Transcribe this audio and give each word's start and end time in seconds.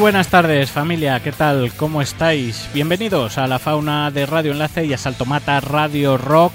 buenas 0.00 0.28
tardes 0.28 0.70
familia, 0.70 1.20
¿qué 1.20 1.30
tal? 1.30 1.74
¿Cómo 1.76 2.00
estáis? 2.00 2.66
Bienvenidos 2.72 3.36
a 3.36 3.46
la 3.46 3.58
fauna 3.58 4.10
de 4.10 4.24
Radio 4.24 4.52
Enlace 4.52 4.86
y 4.86 4.94
a 4.94 4.98
Saltomata 4.98 5.60
Radio 5.60 6.16
Rock. 6.16 6.54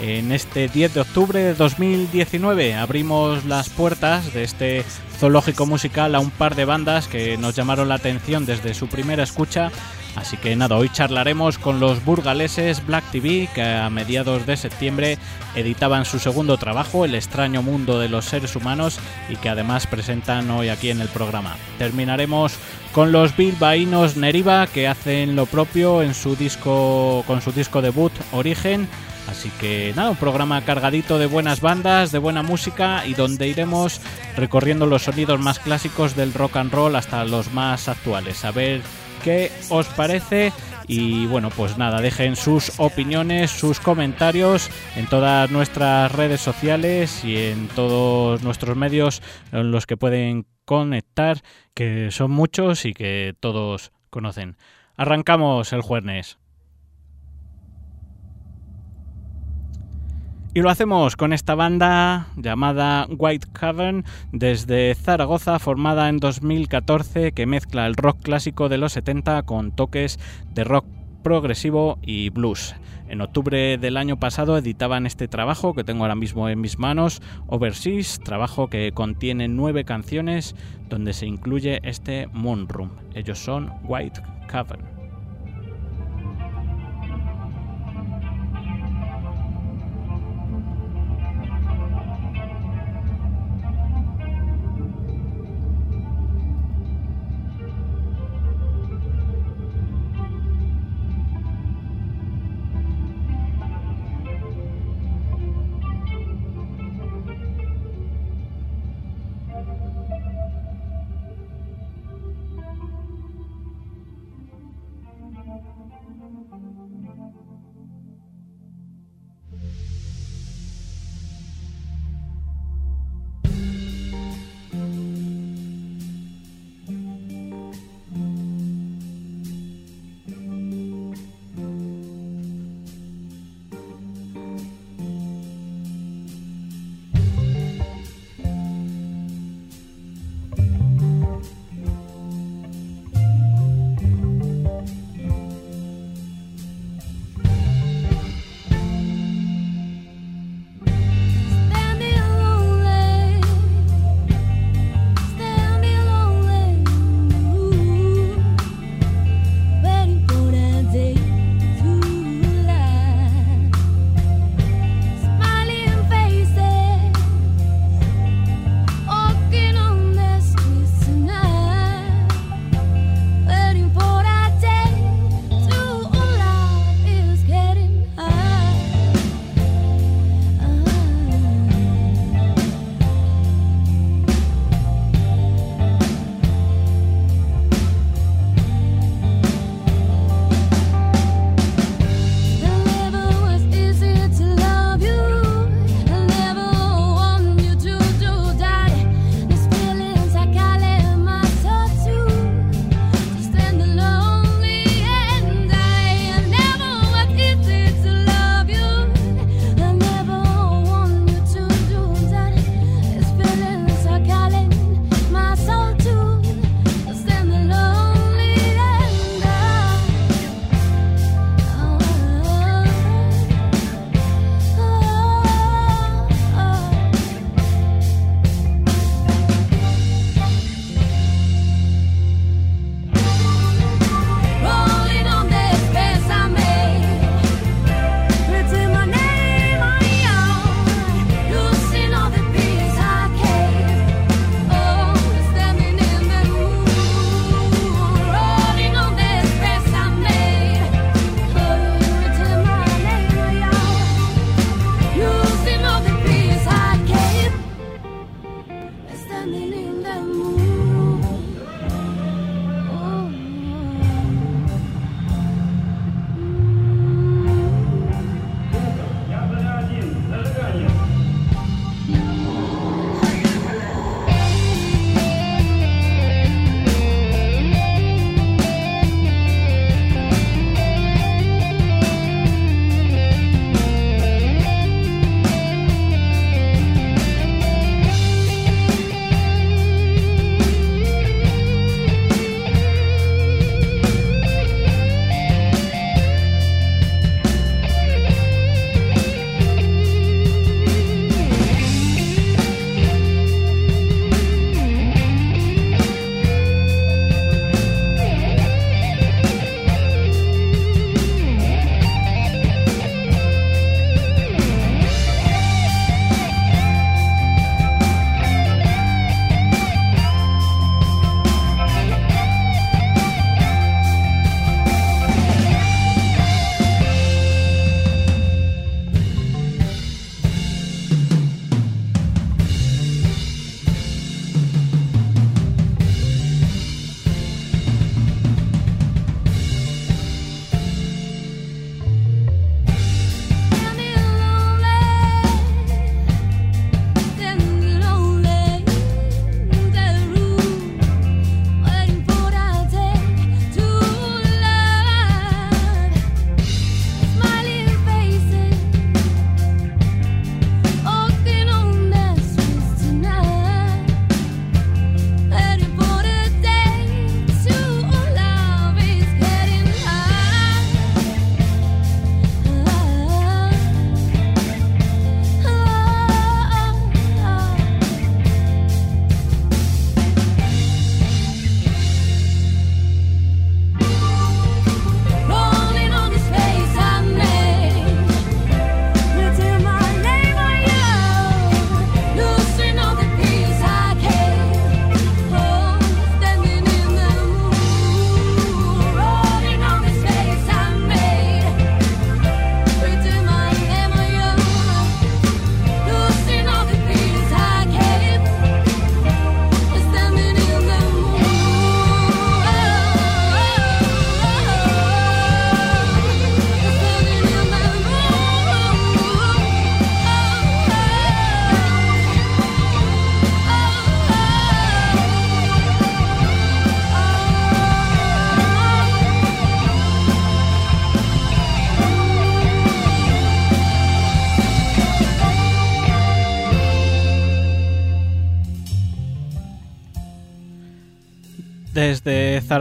En 0.00 0.32
este 0.32 0.66
10 0.66 0.94
de 0.94 1.00
octubre 1.00 1.40
de 1.40 1.52
2019 1.52 2.74
abrimos 2.74 3.44
las 3.44 3.68
puertas 3.68 4.32
de 4.32 4.44
este 4.44 4.84
zoológico 5.18 5.66
musical 5.66 6.14
a 6.14 6.20
un 6.20 6.30
par 6.30 6.54
de 6.54 6.64
bandas 6.64 7.06
que 7.06 7.36
nos 7.36 7.54
llamaron 7.54 7.90
la 7.90 7.96
atención 7.96 8.46
desde 8.46 8.72
su 8.72 8.88
primera 8.88 9.24
escucha. 9.24 9.70
Así 10.16 10.36
que 10.36 10.56
nada, 10.56 10.76
hoy 10.76 10.88
charlaremos 10.88 11.58
con 11.58 11.80
los 11.80 12.04
burgaleses 12.04 12.84
Black 12.84 13.04
TV 13.12 13.48
que 13.54 13.62
a 13.62 13.88
mediados 13.90 14.44
de 14.44 14.56
septiembre 14.56 15.18
editaban 15.54 16.04
su 16.04 16.18
segundo 16.18 16.56
trabajo, 16.56 17.04
El 17.04 17.14
extraño 17.14 17.62
mundo 17.62 17.98
de 17.98 18.08
los 18.08 18.24
seres 18.24 18.56
humanos, 18.56 18.98
y 19.28 19.36
que 19.36 19.48
además 19.48 19.86
presentan 19.86 20.50
hoy 20.50 20.68
aquí 20.68 20.90
en 20.90 21.00
el 21.00 21.08
programa. 21.08 21.56
Terminaremos 21.78 22.54
con 22.92 23.12
los 23.12 23.36
bilbaínos 23.36 24.16
Neriva 24.16 24.66
que 24.66 24.88
hacen 24.88 25.36
lo 25.36 25.46
propio 25.46 26.02
en 26.02 26.14
su 26.14 26.34
disco 26.34 27.22
con 27.26 27.40
su 27.40 27.52
disco 27.52 27.80
debut 27.80 28.12
Origen 28.32 28.88
Así 29.30 29.48
que 29.60 29.92
nada, 29.94 30.10
un 30.10 30.16
programa 30.16 30.60
cargadito 30.64 31.18
de 31.18 31.26
buenas 31.26 31.60
bandas, 31.60 32.10
de 32.10 32.18
buena 32.18 32.42
música 32.42 33.06
y 33.06 33.14
donde 33.14 33.46
iremos 33.46 34.00
recorriendo 34.36 34.86
los 34.86 35.02
sonidos 35.02 35.38
más 35.38 35.60
clásicos 35.60 36.16
del 36.16 36.34
rock 36.34 36.56
and 36.56 36.72
roll 36.72 36.96
hasta 36.96 37.24
los 37.24 37.52
más 37.52 37.88
actuales. 37.88 38.44
A 38.44 38.50
ver 38.50 38.80
qué 39.20 39.52
os 39.68 39.86
parece. 39.88 40.52
Y 40.88 41.26
bueno, 41.26 41.50
pues 41.50 41.78
nada, 41.78 42.00
dejen 42.00 42.34
sus 42.34 42.80
opiniones, 42.80 43.52
sus 43.52 43.78
comentarios 43.78 44.68
en 44.96 45.06
todas 45.06 45.48
nuestras 45.50 46.10
redes 46.10 46.40
sociales 46.40 47.24
y 47.24 47.36
en 47.36 47.68
todos 47.68 48.42
nuestros 48.42 48.76
medios 48.76 49.22
en 49.52 49.70
los 49.70 49.86
que 49.86 49.96
pueden 49.96 50.46
conectar, 50.64 51.42
que 51.74 52.10
son 52.10 52.32
muchos 52.32 52.84
y 52.84 52.92
que 52.92 53.36
todos 53.38 53.92
conocen. 54.10 54.56
Arrancamos 54.96 55.72
el 55.72 55.82
jueves. 55.82 56.39
Y 60.52 60.62
lo 60.62 60.70
hacemos 60.70 61.14
con 61.14 61.32
esta 61.32 61.54
banda 61.54 62.26
llamada 62.36 63.06
White 63.08 63.46
Cavern 63.52 64.04
desde 64.32 64.96
Zaragoza, 64.96 65.60
formada 65.60 66.08
en 66.08 66.18
2014, 66.18 67.30
que 67.30 67.46
mezcla 67.46 67.86
el 67.86 67.94
rock 67.94 68.20
clásico 68.20 68.68
de 68.68 68.76
los 68.76 68.94
70 68.94 69.44
con 69.44 69.70
toques 69.70 70.18
de 70.52 70.64
rock 70.64 70.86
progresivo 71.22 72.00
y 72.02 72.30
blues. 72.30 72.74
En 73.08 73.20
octubre 73.20 73.78
del 73.78 73.96
año 73.96 74.18
pasado 74.18 74.58
editaban 74.58 75.06
este 75.06 75.28
trabajo 75.28 75.72
que 75.72 75.84
tengo 75.84 76.02
ahora 76.02 76.16
mismo 76.16 76.48
en 76.48 76.60
mis 76.60 76.80
manos, 76.80 77.22
Overseas, 77.46 78.18
trabajo 78.18 78.66
que 78.66 78.90
contiene 78.90 79.46
nueve 79.46 79.84
canciones 79.84 80.56
donde 80.88 81.12
se 81.12 81.26
incluye 81.26 81.78
este 81.84 82.26
Moon 82.32 82.68
Room. 82.68 82.90
Ellos 83.14 83.38
son 83.38 83.72
White 83.84 84.20
Cavern. 84.48 84.99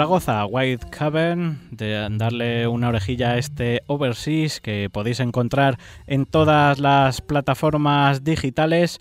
Zaragoza, 0.09 0.45
White 0.47 0.87
Cavern, 0.89 1.59
de 1.69 2.07
darle 2.09 2.67
una 2.67 2.89
orejilla 2.89 3.33
a 3.33 3.37
este 3.37 3.83
Overseas 3.85 4.59
que 4.59 4.89
podéis 4.91 5.19
encontrar 5.19 5.77
en 6.07 6.25
todas 6.25 6.79
las 6.79 7.21
plataformas 7.21 8.23
digitales 8.23 8.97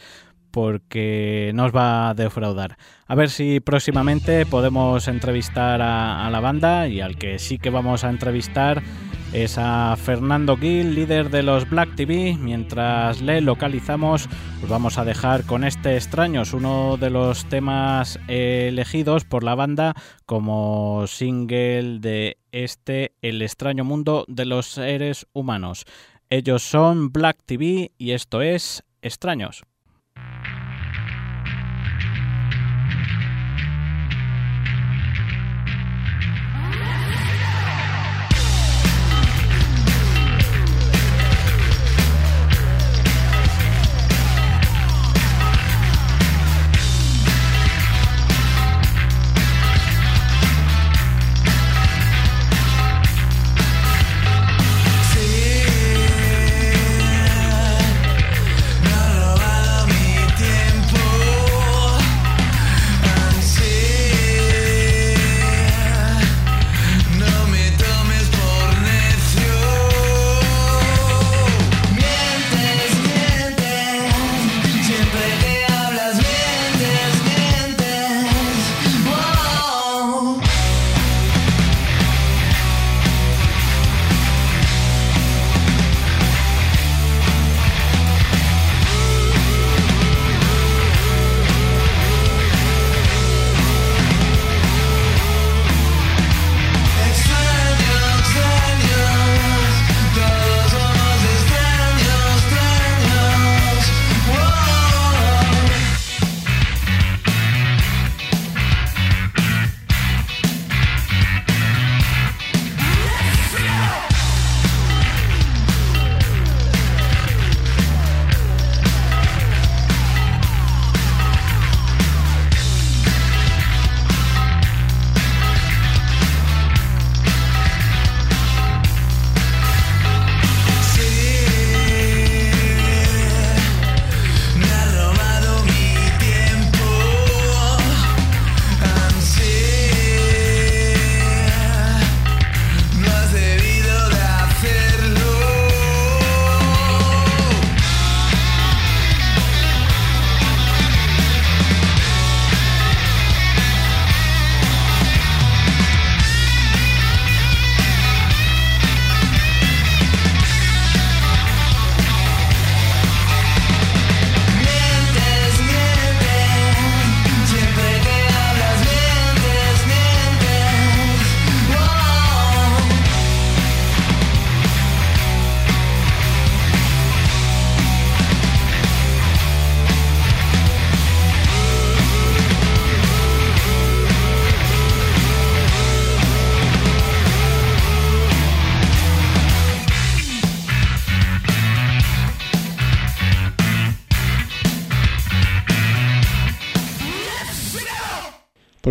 porque 0.50 1.50
nos 1.54 1.74
va 1.74 2.10
a 2.10 2.14
defraudar. 2.14 2.76
A 3.06 3.14
ver 3.14 3.30
si 3.30 3.58
próximamente 3.60 4.44
podemos 4.44 5.08
entrevistar 5.08 5.80
a, 5.80 6.28
la 6.28 6.40
banda 6.40 6.88
y 6.88 7.00
al 7.00 7.16
que 7.16 7.38
sí 7.38 7.56
que 7.56 7.70
vamos 7.70 8.04
a 8.04 8.10
entrevistar 8.10 8.82
es 9.32 9.58
a 9.58 9.96
Fernando 9.96 10.56
Gil, 10.56 10.94
líder 10.94 11.30
de 11.30 11.42
los 11.42 11.68
Black 11.68 11.94
TV. 11.96 12.36
Mientras 12.38 13.20
le 13.20 13.40
localizamos, 13.40 14.28
pues 14.58 14.70
vamos 14.70 14.98
a 14.98 15.04
dejar 15.04 15.44
con 15.44 15.64
este 15.64 15.96
Extraños, 15.96 16.54
uno 16.54 16.96
de 16.96 17.10
los 17.10 17.44
temas 17.46 18.18
elegidos 18.28 19.24
por 19.24 19.44
la 19.44 19.54
banda 19.54 19.94
como 20.26 21.06
single 21.06 21.98
de 22.00 22.38
este 22.52 23.12
El 23.20 23.42
extraño 23.42 23.84
mundo 23.84 24.24
de 24.28 24.46
los 24.46 24.66
seres 24.66 25.26
humanos. 25.32 25.84
Ellos 26.30 26.62
son 26.62 27.10
Black 27.12 27.38
TV 27.44 27.92
y 27.98 28.12
esto 28.12 28.42
es 28.42 28.84
Extraños. 29.02 29.62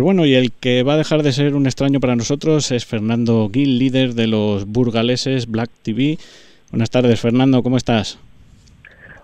Bueno, 0.08 0.24
y 0.24 0.34
el 0.34 0.52
que 0.52 0.84
va 0.84 0.94
a 0.94 0.96
dejar 0.96 1.22
de 1.22 1.32
ser 1.32 1.54
un 1.54 1.66
extraño 1.66 2.00
para 2.00 2.16
nosotros 2.16 2.72
es 2.72 2.86
Fernando 2.86 3.50
Gil, 3.52 3.78
líder 3.78 4.14
de 4.14 4.26
los 4.26 4.64
burgaleses 4.64 5.46
Black 5.46 5.68
TV. 5.82 6.16
Buenas 6.70 6.88
tardes, 6.88 7.20
Fernando, 7.20 7.62
¿cómo 7.62 7.76
estás? 7.76 8.18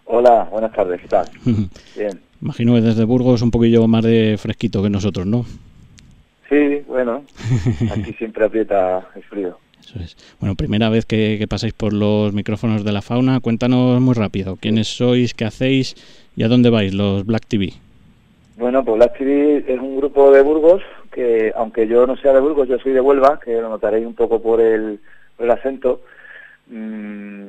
Hola, 0.04 0.46
buenas 0.50 0.74
tardes, 0.74 1.00
¿qué 1.00 1.08
tal? 1.08 1.26
Bien. 1.96 2.20
Imagino 2.42 2.74
que 2.74 2.82
desde 2.82 3.04
Burgos 3.04 3.40
un 3.40 3.50
poquillo 3.50 3.88
más 3.88 4.04
de 4.04 4.36
fresquito 4.38 4.82
que 4.82 4.90
nosotros, 4.90 5.24
¿no? 5.24 5.46
Sí, 6.50 6.82
bueno, 6.86 7.24
aquí 7.90 8.12
siempre 8.18 8.44
aprieta 8.44 9.08
el 9.16 9.22
frío. 9.22 9.58
Eso 9.80 9.98
es. 10.00 10.18
Bueno, 10.38 10.54
primera 10.54 10.90
vez 10.90 11.06
que, 11.06 11.36
que, 11.38 11.48
pasáis 11.48 11.72
por 11.72 11.94
los 11.94 12.34
micrófonos 12.34 12.84
de 12.84 12.92
la 12.92 13.00
fauna, 13.00 13.40
cuéntanos 13.40 14.02
muy 14.02 14.12
rápido, 14.12 14.56
¿quiénes 14.56 14.88
sois, 14.88 15.32
qué 15.32 15.46
hacéis 15.46 15.94
y 16.36 16.42
a 16.42 16.48
dónde 16.48 16.68
vais 16.68 16.92
los 16.92 17.24
Black 17.24 17.46
TV? 17.46 17.72
Bueno, 18.56 18.84
pues 18.84 18.96
Black 18.96 19.18
TV 19.18 19.64
es 19.66 19.80
un 19.80 19.96
grupo 19.96 20.30
de 20.30 20.42
Burgos 20.42 20.80
que, 21.10 21.52
aunque 21.56 21.88
yo 21.88 22.06
no 22.06 22.16
sea 22.16 22.32
de 22.32 22.40
Burgos, 22.40 22.68
yo 22.68 22.78
soy 22.78 22.92
de 22.92 23.00
Huelva, 23.00 23.40
que 23.40 23.60
lo 23.60 23.68
notaréis 23.68 24.06
un 24.06 24.14
poco 24.14 24.40
por 24.40 24.60
el, 24.60 25.00
acento. 25.50 26.02
Mm, 26.68 27.48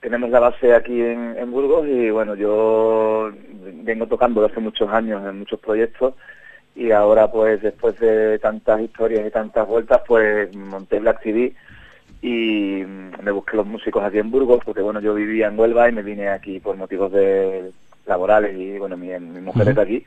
tenemos 0.00 0.30
la 0.30 0.40
base 0.40 0.74
aquí 0.74 1.00
en, 1.00 1.50
Burgos 1.50 1.86
y 1.88 2.10
bueno, 2.10 2.34
yo 2.34 3.30
vengo 3.84 4.06
tocando 4.06 4.44
hace 4.44 4.60
muchos 4.60 4.90
años 4.90 5.26
en 5.26 5.38
muchos 5.38 5.60
proyectos 5.60 6.14
y 6.76 6.90
ahora 6.92 7.30
pues 7.32 7.62
después 7.62 7.98
de 7.98 8.38
tantas 8.38 8.80
historias 8.80 9.26
y 9.26 9.30
tantas 9.30 9.66
vueltas 9.66 10.02
pues 10.06 10.54
monté 10.54 11.00
Black 11.00 11.22
TV 11.22 11.54
y 12.22 12.84
me 13.22 13.30
busqué 13.32 13.56
los 13.56 13.66
músicos 13.66 14.04
aquí 14.04 14.18
en 14.18 14.30
Burgos 14.30 14.60
porque 14.64 14.82
bueno 14.82 15.00
yo 15.00 15.14
vivía 15.14 15.48
en 15.48 15.58
Huelva 15.58 15.88
y 15.88 15.92
me 15.92 16.02
vine 16.02 16.28
aquí 16.28 16.60
por 16.60 16.76
motivos 16.76 17.10
de 17.12 17.72
laborales 18.08 18.56
y 18.56 18.78
bueno, 18.78 18.96
mi, 18.96 19.08
mi 19.08 19.40
mujer 19.40 19.68
está 19.68 19.82
aquí 19.82 20.04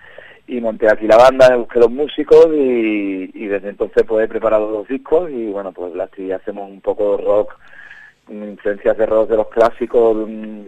y 0.47 0.59
monté 0.59 0.91
aquí 0.91 1.07
la 1.07 1.17
banda, 1.17 1.55
busqué 1.55 1.79
los 1.79 1.91
músicos 1.91 2.47
y, 2.53 3.47
desde 3.47 3.69
entonces 3.69 4.03
pues 4.07 4.25
he 4.25 4.27
preparado 4.27 4.67
dos 4.67 4.87
discos 4.87 5.29
y 5.29 5.49
bueno, 5.49 5.71
pues 5.71 5.97
aquí 5.99 6.31
hacemos 6.31 6.69
un 6.69 6.81
poco 6.81 7.17
rock, 7.17 7.57
influencias 8.29 8.97
de 8.97 9.05
rock 9.05 9.29
de 9.29 9.37
los 9.37 9.47
clásicos 9.47 10.27
mm, 10.27 10.61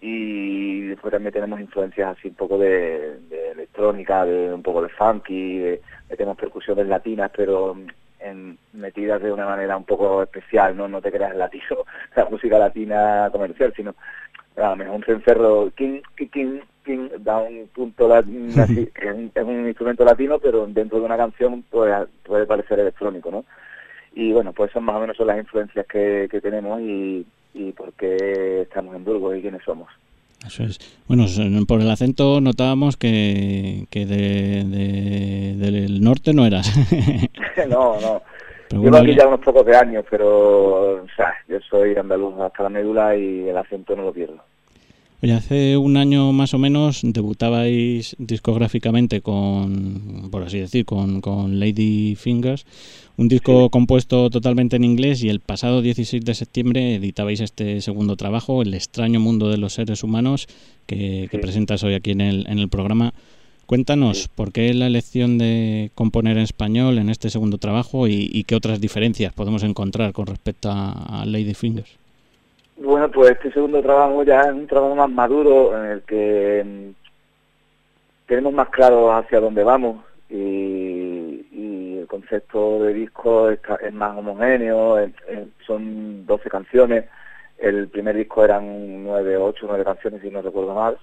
y 0.00 0.80
después 0.82 1.12
también 1.12 1.32
tenemos 1.32 1.60
influencias 1.60 2.16
así 2.16 2.28
un 2.28 2.34
poco 2.34 2.58
de, 2.58 3.18
electrónica, 3.52 4.24
de 4.24 4.52
un 4.54 4.62
poco 4.62 4.82
de 4.82 4.88
funky, 4.88 5.58
de, 5.58 5.82
metemos 6.08 6.36
percusiones 6.36 6.86
latinas 6.86 7.30
pero 7.36 7.76
en, 8.20 8.58
metidas 8.72 9.20
de 9.20 9.32
una 9.32 9.46
manera 9.46 9.76
un 9.76 9.84
poco 9.84 10.22
especial, 10.22 10.76
¿no? 10.76 10.88
No 10.88 11.02
te 11.02 11.12
creas 11.12 11.36
latino, 11.36 11.84
la 12.16 12.24
música 12.26 12.58
latina 12.58 13.28
comercial, 13.32 13.72
sino 13.76 13.94
a 14.58 14.70
lo 14.70 14.76
mejor 14.76 14.96
un 14.96 15.04
cencerro 15.04 15.70
king, 15.76 16.00
king, 16.16 16.60
king, 16.84 17.08
da 17.20 17.38
un 17.38 17.68
punto 17.74 18.08
latino, 18.08 18.64
es, 18.64 18.70
un, 19.14 19.30
es 19.34 19.44
un 19.44 19.66
instrumento 19.66 20.04
latino, 20.04 20.38
pero 20.38 20.66
dentro 20.66 20.98
de 20.98 21.04
una 21.04 21.16
canción 21.16 21.64
pues, 21.70 21.92
puede 22.24 22.46
parecer 22.46 22.80
electrónico, 22.80 23.30
¿no? 23.30 23.44
Y 24.14 24.32
bueno, 24.32 24.52
pues 24.52 24.72
son 24.72 24.84
más 24.84 24.96
o 24.96 25.00
menos 25.00 25.16
son 25.16 25.28
las 25.28 25.38
influencias 25.38 25.86
que, 25.86 26.28
que 26.30 26.40
tenemos 26.40 26.80
y, 26.80 27.24
y 27.54 27.72
por 27.72 27.92
qué 27.92 28.62
estamos 28.62 28.96
en 28.96 29.04
Burgos 29.04 29.36
y 29.36 29.42
quiénes 29.42 29.62
somos. 29.62 29.88
Eso 30.46 30.62
es. 30.62 30.78
Bueno, 31.08 31.26
por 31.66 31.80
el 31.80 31.90
acento 31.90 32.40
notábamos 32.40 32.96
que, 32.96 33.86
que 33.90 34.06
de, 34.06 34.64
del 35.56 36.00
norte 36.00 36.32
no 36.32 36.46
eras. 36.46 36.72
no, 37.68 38.00
no. 38.00 38.22
Llevo 38.70 38.96
aquí 38.96 39.14
ya 39.14 39.26
unos 39.26 39.40
pocos 39.40 39.64
de 39.64 39.76
años, 39.76 40.04
pero 40.10 41.02
o 41.02 41.06
sea, 41.16 41.34
yo 41.48 41.58
soy 41.68 41.94
andaluz 41.96 42.38
hasta 42.40 42.64
la 42.64 42.68
médula 42.68 43.16
y 43.16 43.48
el 43.48 43.56
acento 43.56 43.96
no 43.96 44.02
lo 44.02 44.12
pierdo. 44.12 44.38
Oye, 45.20 45.32
hace 45.32 45.76
un 45.76 45.96
año 45.96 46.30
más 46.32 46.54
o 46.54 46.58
menos 46.58 47.00
debutabais 47.02 48.14
discográficamente 48.20 49.20
con, 49.20 50.28
por 50.30 50.44
así 50.44 50.60
decir, 50.60 50.84
con, 50.84 51.20
con 51.20 51.58
Lady 51.58 52.14
Fingers, 52.14 52.64
un 53.16 53.26
disco 53.26 53.68
compuesto 53.68 54.30
totalmente 54.30 54.76
en 54.76 54.84
inglés 54.84 55.24
y 55.24 55.28
el 55.28 55.40
pasado 55.40 55.82
16 55.82 56.24
de 56.24 56.34
septiembre 56.34 56.94
editabais 56.94 57.40
este 57.40 57.80
segundo 57.80 58.14
trabajo, 58.14 58.62
El 58.62 58.74
extraño 58.74 59.18
mundo 59.18 59.48
de 59.50 59.58
los 59.58 59.72
seres 59.72 60.04
humanos, 60.04 60.46
que, 60.86 61.28
presentas 61.42 61.82
hoy 61.82 61.94
aquí 61.94 62.12
en 62.12 62.20
el, 62.20 62.46
en 62.48 62.60
el 62.60 62.68
programa. 62.68 63.12
Cuéntanos, 63.68 64.28
¿por 64.28 64.50
qué 64.50 64.72
la 64.72 64.86
elección 64.86 65.36
de 65.36 65.90
componer 65.94 66.38
en 66.38 66.44
español 66.44 66.96
en 66.96 67.10
este 67.10 67.28
segundo 67.28 67.58
trabajo 67.58 68.08
y, 68.08 68.42
qué 68.44 68.54
otras 68.54 68.80
diferencias 68.80 69.34
podemos 69.34 69.62
encontrar 69.62 70.14
con 70.14 70.24
respecto 70.26 70.70
a, 70.72 71.24
Lady 71.26 71.52
Fingers? 71.52 71.98
Bueno, 72.78 73.10
pues 73.10 73.32
este 73.32 73.52
segundo 73.52 73.82
trabajo 73.82 74.24
ya 74.24 74.40
es 74.40 74.52
un 74.54 74.66
trabajo 74.66 74.94
más 74.94 75.10
maduro 75.10 75.84
en 75.84 75.90
el 75.90 76.00
que 76.00 76.64
mm, 76.64 78.26
tenemos 78.26 78.54
más 78.54 78.70
claro 78.70 79.12
hacia 79.14 79.38
dónde 79.38 79.62
vamos 79.62 80.02
y, 80.30 81.98
el 81.98 82.06
concepto 82.06 82.82
de 82.84 82.94
disco 82.94 83.50
es, 83.50 83.60
más 83.92 84.16
homogéneo, 84.16 84.96
son 85.66 86.24
12 86.24 86.48
canciones, 86.48 87.04
el 87.58 87.88
primer 87.88 88.16
disco 88.16 88.42
eran 88.42 89.04
9, 89.04 89.36
8, 89.36 89.66
9 89.68 89.84
canciones 89.84 90.22
si 90.22 90.30
no 90.30 90.40
recuerdo 90.40 90.74
mal, 90.74 90.96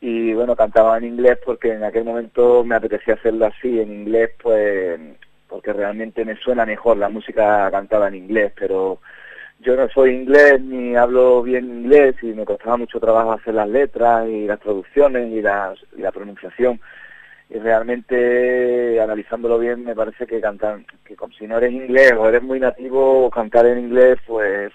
y 0.00 0.32
bueno, 0.32 0.54
cantaba 0.54 0.96
en 0.98 1.04
inglés 1.04 1.38
porque 1.44 1.72
en 1.72 1.84
aquel 1.84 2.04
momento 2.04 2.62
me 2.64 2.76
apetecía 2.76 3.14
hacerlo 3.14 3.46
así, 3.46 3.80
en 3.80 3.92
inglés 3.92 4.30
pues 4.40 5.00
porque 5.48 5.72
realmente 5.72 6.24
me 6.24 6.36
suena 6.36 6.66
mejor 6.66 6.98
la 6.98 7.08
música 7.08 7.70
cantada 7.70 8.08
en 8.08 8.14
inglés, 8.16 8.52
pero 8.58 9.00
yo 9.60 9.76
no 9.76 9.88
soy 9.88 10.10
inglés 10.14 10.60
ni 10.60 10.94
hablo 10.94 11.42
bien 11.42 11.64
inglés 11.64 12.14
y 12.22 12.26
me 12.26 12.44
costaba 12.44 12.76
mucho 12.76 13.00
trabajo 13.00 13.32
hacer 13.32 13.54
las 13.54 13.68
letras 13.68 14.28
y 14.28 14.46
las 14.46 14.60
traducciones 14.60 15.28
y, 15.30 15.38
y 15.38 16.02
la 16.02 16.12
pronunciación. 16.12 16.80
Y 17.50 17.58
realmente 17.58 19.00
analizándolo 19.00 19.58
bien 19.58 19.82
me 19.84 19.94
parece 19.96 20.26
que 20.26 20.40
cantar, 20.40 20.80
que 21.04 21.16
como 21.16 21.32
si 21.32 21.46
no 21.46 21.56
eres 21.56 21.72
inglés 21.72 22.12
o 22.12 22.28
eres 22.28 22.42
muy 22.42 22.60
nativo, 22.60 23.30
cantar 23.30 23.66
en 23.66 23.78
inglés 23.78 24.18
pues 24.26 24.70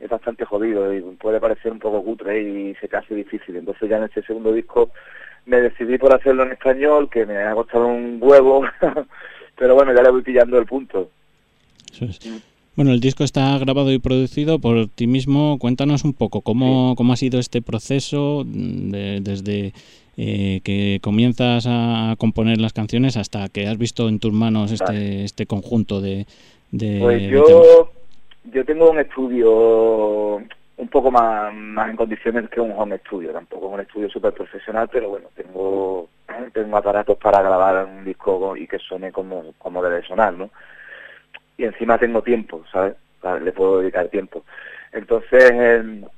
es 0.00 0.08
bastante 0.08 0.44
jodido 0.44 0.92
y 0.94 1.00
puede 1.16 1.40
parecer 1.40 1.70
un 1.72 1.78
poco 1.78 2.02
cutre 2.02 2.42
y 2.42 2.74
se 2.76 2.88
te 2.88 2.96
hace 2.96 3.14
difícil. 3.14 3.56
Entonces 3.56 3.88
ya 3.88 3.98
en 3.98 4.04
este 4.04 4.22
segundo 4.22 4.52
disco 4.52 4.90
me 5.46 5.60
decidí 5.60 5.98
por 5.98 6.14
hacerlo 6.14 6.44
en 6.44 6.52
español, 6.52 7.08
que 7.10 7.26
me 7.26 7.36
ha 7.38 7.54
costado 7.54 7.86
un 7.86 8.18
huevo, 8.20 8.64
pero 9.58 9.74
bueno, 9.74 9.94
ya 9.94 10.02
le 10.02 10.10
voy 10.10 10.22
pillando 10.22 10.58
el 10.58 10.66
punto. 10.66 11.10
Bueno, 12.76 12.92
el 12.92 13.00
disco 13.00 13.24
está 13.24 13.58
grabado 13.58 13.92
y 13.92 13.98
producido 13.98 14.58
por 14.58 14.88
ti 14.88 15.06
mismo. 15.06 15.58
Cuéntanos 15.58 16.04
un 16.04 16.14
poco 16.14 16.40
cómo, 16.40 16.94
cómo 16.96 17.12
ha 17.12 17.16
sido 17.16 17.38
este 17.38 17.60
proceso 17.60 18.44
desde 18.46 19.74
eh, 20.16 20.60
que 20.64 20.98
comienzas 21.02 21.66
a 21.68 22.14
componer 22.18 22.58
las 22.58 22.72
canciones 22.72 23.16
hasta 23.16 23.48
que 23.48 23.66
has 23.66 23.76
visto 23.76 24.08
en 24.08 24.18
tus 24.18 24.32
manos 24.32 24.72
este, 24.72 25.24
este 25.24 25.46
conjunto 25.46 26.00
de... 26.00 26.26
pues 26.70 27.22
yo, 27.30 27.90
yo 28.52 28.64
tengo 28.64 28.90
un 28.90 28.98
estudio 28.98 30.36
un 30.80 30.88
poco 30.88 31.10
más, 31.10 31.52
más 31.52 31.90
en 31.90 31.96
condiciones 31.96 32.48
que 32.48 32.60
un 32.60 32.72
home 32.72 32.98
studio, 32.98 33.32
tampoco 33.32 33.66
es 33.68 33.74
un 33.74 33.80
estudio 33.80 34.10
súper 34.10 34.32
profesional, 34.32 34.88
pero 34.90 35.10
bueno, 35.10 35.28
tengo, 35.34 36.08
tengo 36.52 36.76
aparatos 36.76 37.18
para 37.18 37.42
grabar 37.42 37.84
un 37.84 38.04
disco 38.04 38.56
y 38.56 38.66
que 38.66 38.78
suene 38.78 39.12
como, 39.12 39.52
como 39.58 39.82
debe 39.82 40.02
sonar, 40.06 40.32
¿no? 40.32 40.50
Y 41.58 41.64
encima 41.64 41.98
tengo 41.98 42.22
tiempo, 42.22 42.64
¿sabes? 42.72 42.96
Le 43.42 43.52
puedo 43.52 43.80
dedicar 43.80 44.08
tiempo. 44.08 44.44
Entonces, 44.92 45.50
en 45.50 46.08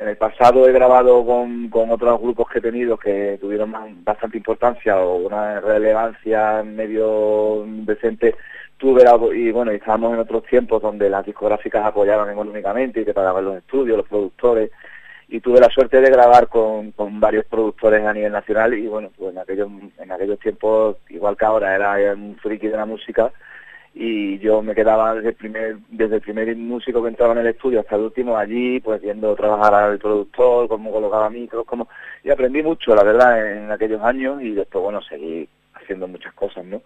el 0.00 0.16
pasado 0.16 0.66
he 0.68 0.72
grabado 0.72 1.24
con, 1.24 1.68
con 1.68 1.90
otros 1.90 2.20
grupos 2.20 2.48
que 2.48 2.58
he 2.58 2.62
tenido 2.62 2.96
que 2.96 3.38
tuvieron 3.40 3.72
bastante 4.02 4.36
importancia 4.36 4.98
o 4.98 5.16
una 5.16 5.60
relevancia 5.60 6.62
medio 6.64 7.64
decente. 7.84 8.34
Tuve 8.80 9.04
y 9.36 9.50
bueno, 9.52 9.72
estábamos 9.72 10.14
en 10.14 10.20
otros 10.20 10.42
tiempos 10.44 10.80
donde 10.80 11.10
las 11.10 11.26
discográficas 11.26 11.84
apoyaban 11.84 12.30
económicamente 12.30 13.02
y 13.02 13.04
que 13.04 13.12
pagaban 13.12 13.44
los 13.44 13.58
estudios, 13.58 13.98
los 13.98 14.08
productores. 14.08 14.70
Y 15.28 15.40
tuve 15.40 15.60
la 15.60 15.68
suerte 15.68 16.00
de 16.00 16.10
grabar 16.10 16.48
con, 16.48 16.92
con 16.92 17.20
varios 17.20 17.44
productores 17.44 18.02
a 18.06 18.14
nivel 18.14 18.32
nacional 18.32 18.72
y 18.72 18.86
bueno, 18.86 19.10
pues 19.18 19.32
en 19.32 19.38
aquellos, 19.38 19.68
en 19.98 20.10
aquellos 20.10 20.38
tiempos, 20.40 20.96
igual 21.10 21.36
que 21.36 21.44
ahora, 21.44 21.74
era 21.74 22.14
un 22.14 22.38
friki 22.40 22.68
de 22.68 22.76
la 22.78 22.86
música 22.86 23.30
y 23.92 24.38
yo 24.38 24.62
me 24.62 24.74
quedaba 24.74 25.14
desde 25.14 25.28
el 25.28 25.34
primer 25.34 25.76
desde 25.90 26.14
el 26.14 26.20
primer 26.22 26.56
músico 26.56 27.02
que 27.02 27.08
entraba 27.08 27.32
en 27.32 27.40
el 27.40 27.48
estudio 27.48 27.80
hasta 27.80 27.96
el 27.96 28.02
último 28.02 28.36
allí 28.36 28.78
pues 28.80 29.02
viendo 29.02 29.34
trabajar 29.34 29.74
al 29.74 29.98
productor 29.98 30.68
cómo 30.68 30.92
colocaba 30.92 31.28
micros 31.28 31.66
cómo 31.66 31.88
y 32.22 32.30
aprendí 32.30 32.62
mucho 32.62 32.94
la 32.94 33.02
verdad 33.02 33.64
en 33.64 33.70
aquellos 33.72 34.00
años 34.02 34.40
y 34.42 34.52
después 34.52 34.84
bueno 34.84 35.02
seguí 35.02 35.48
haciendo 35.74 36.06
muchas 36.06 36.32
cosas 36.34 36.64
no 36.64 36.80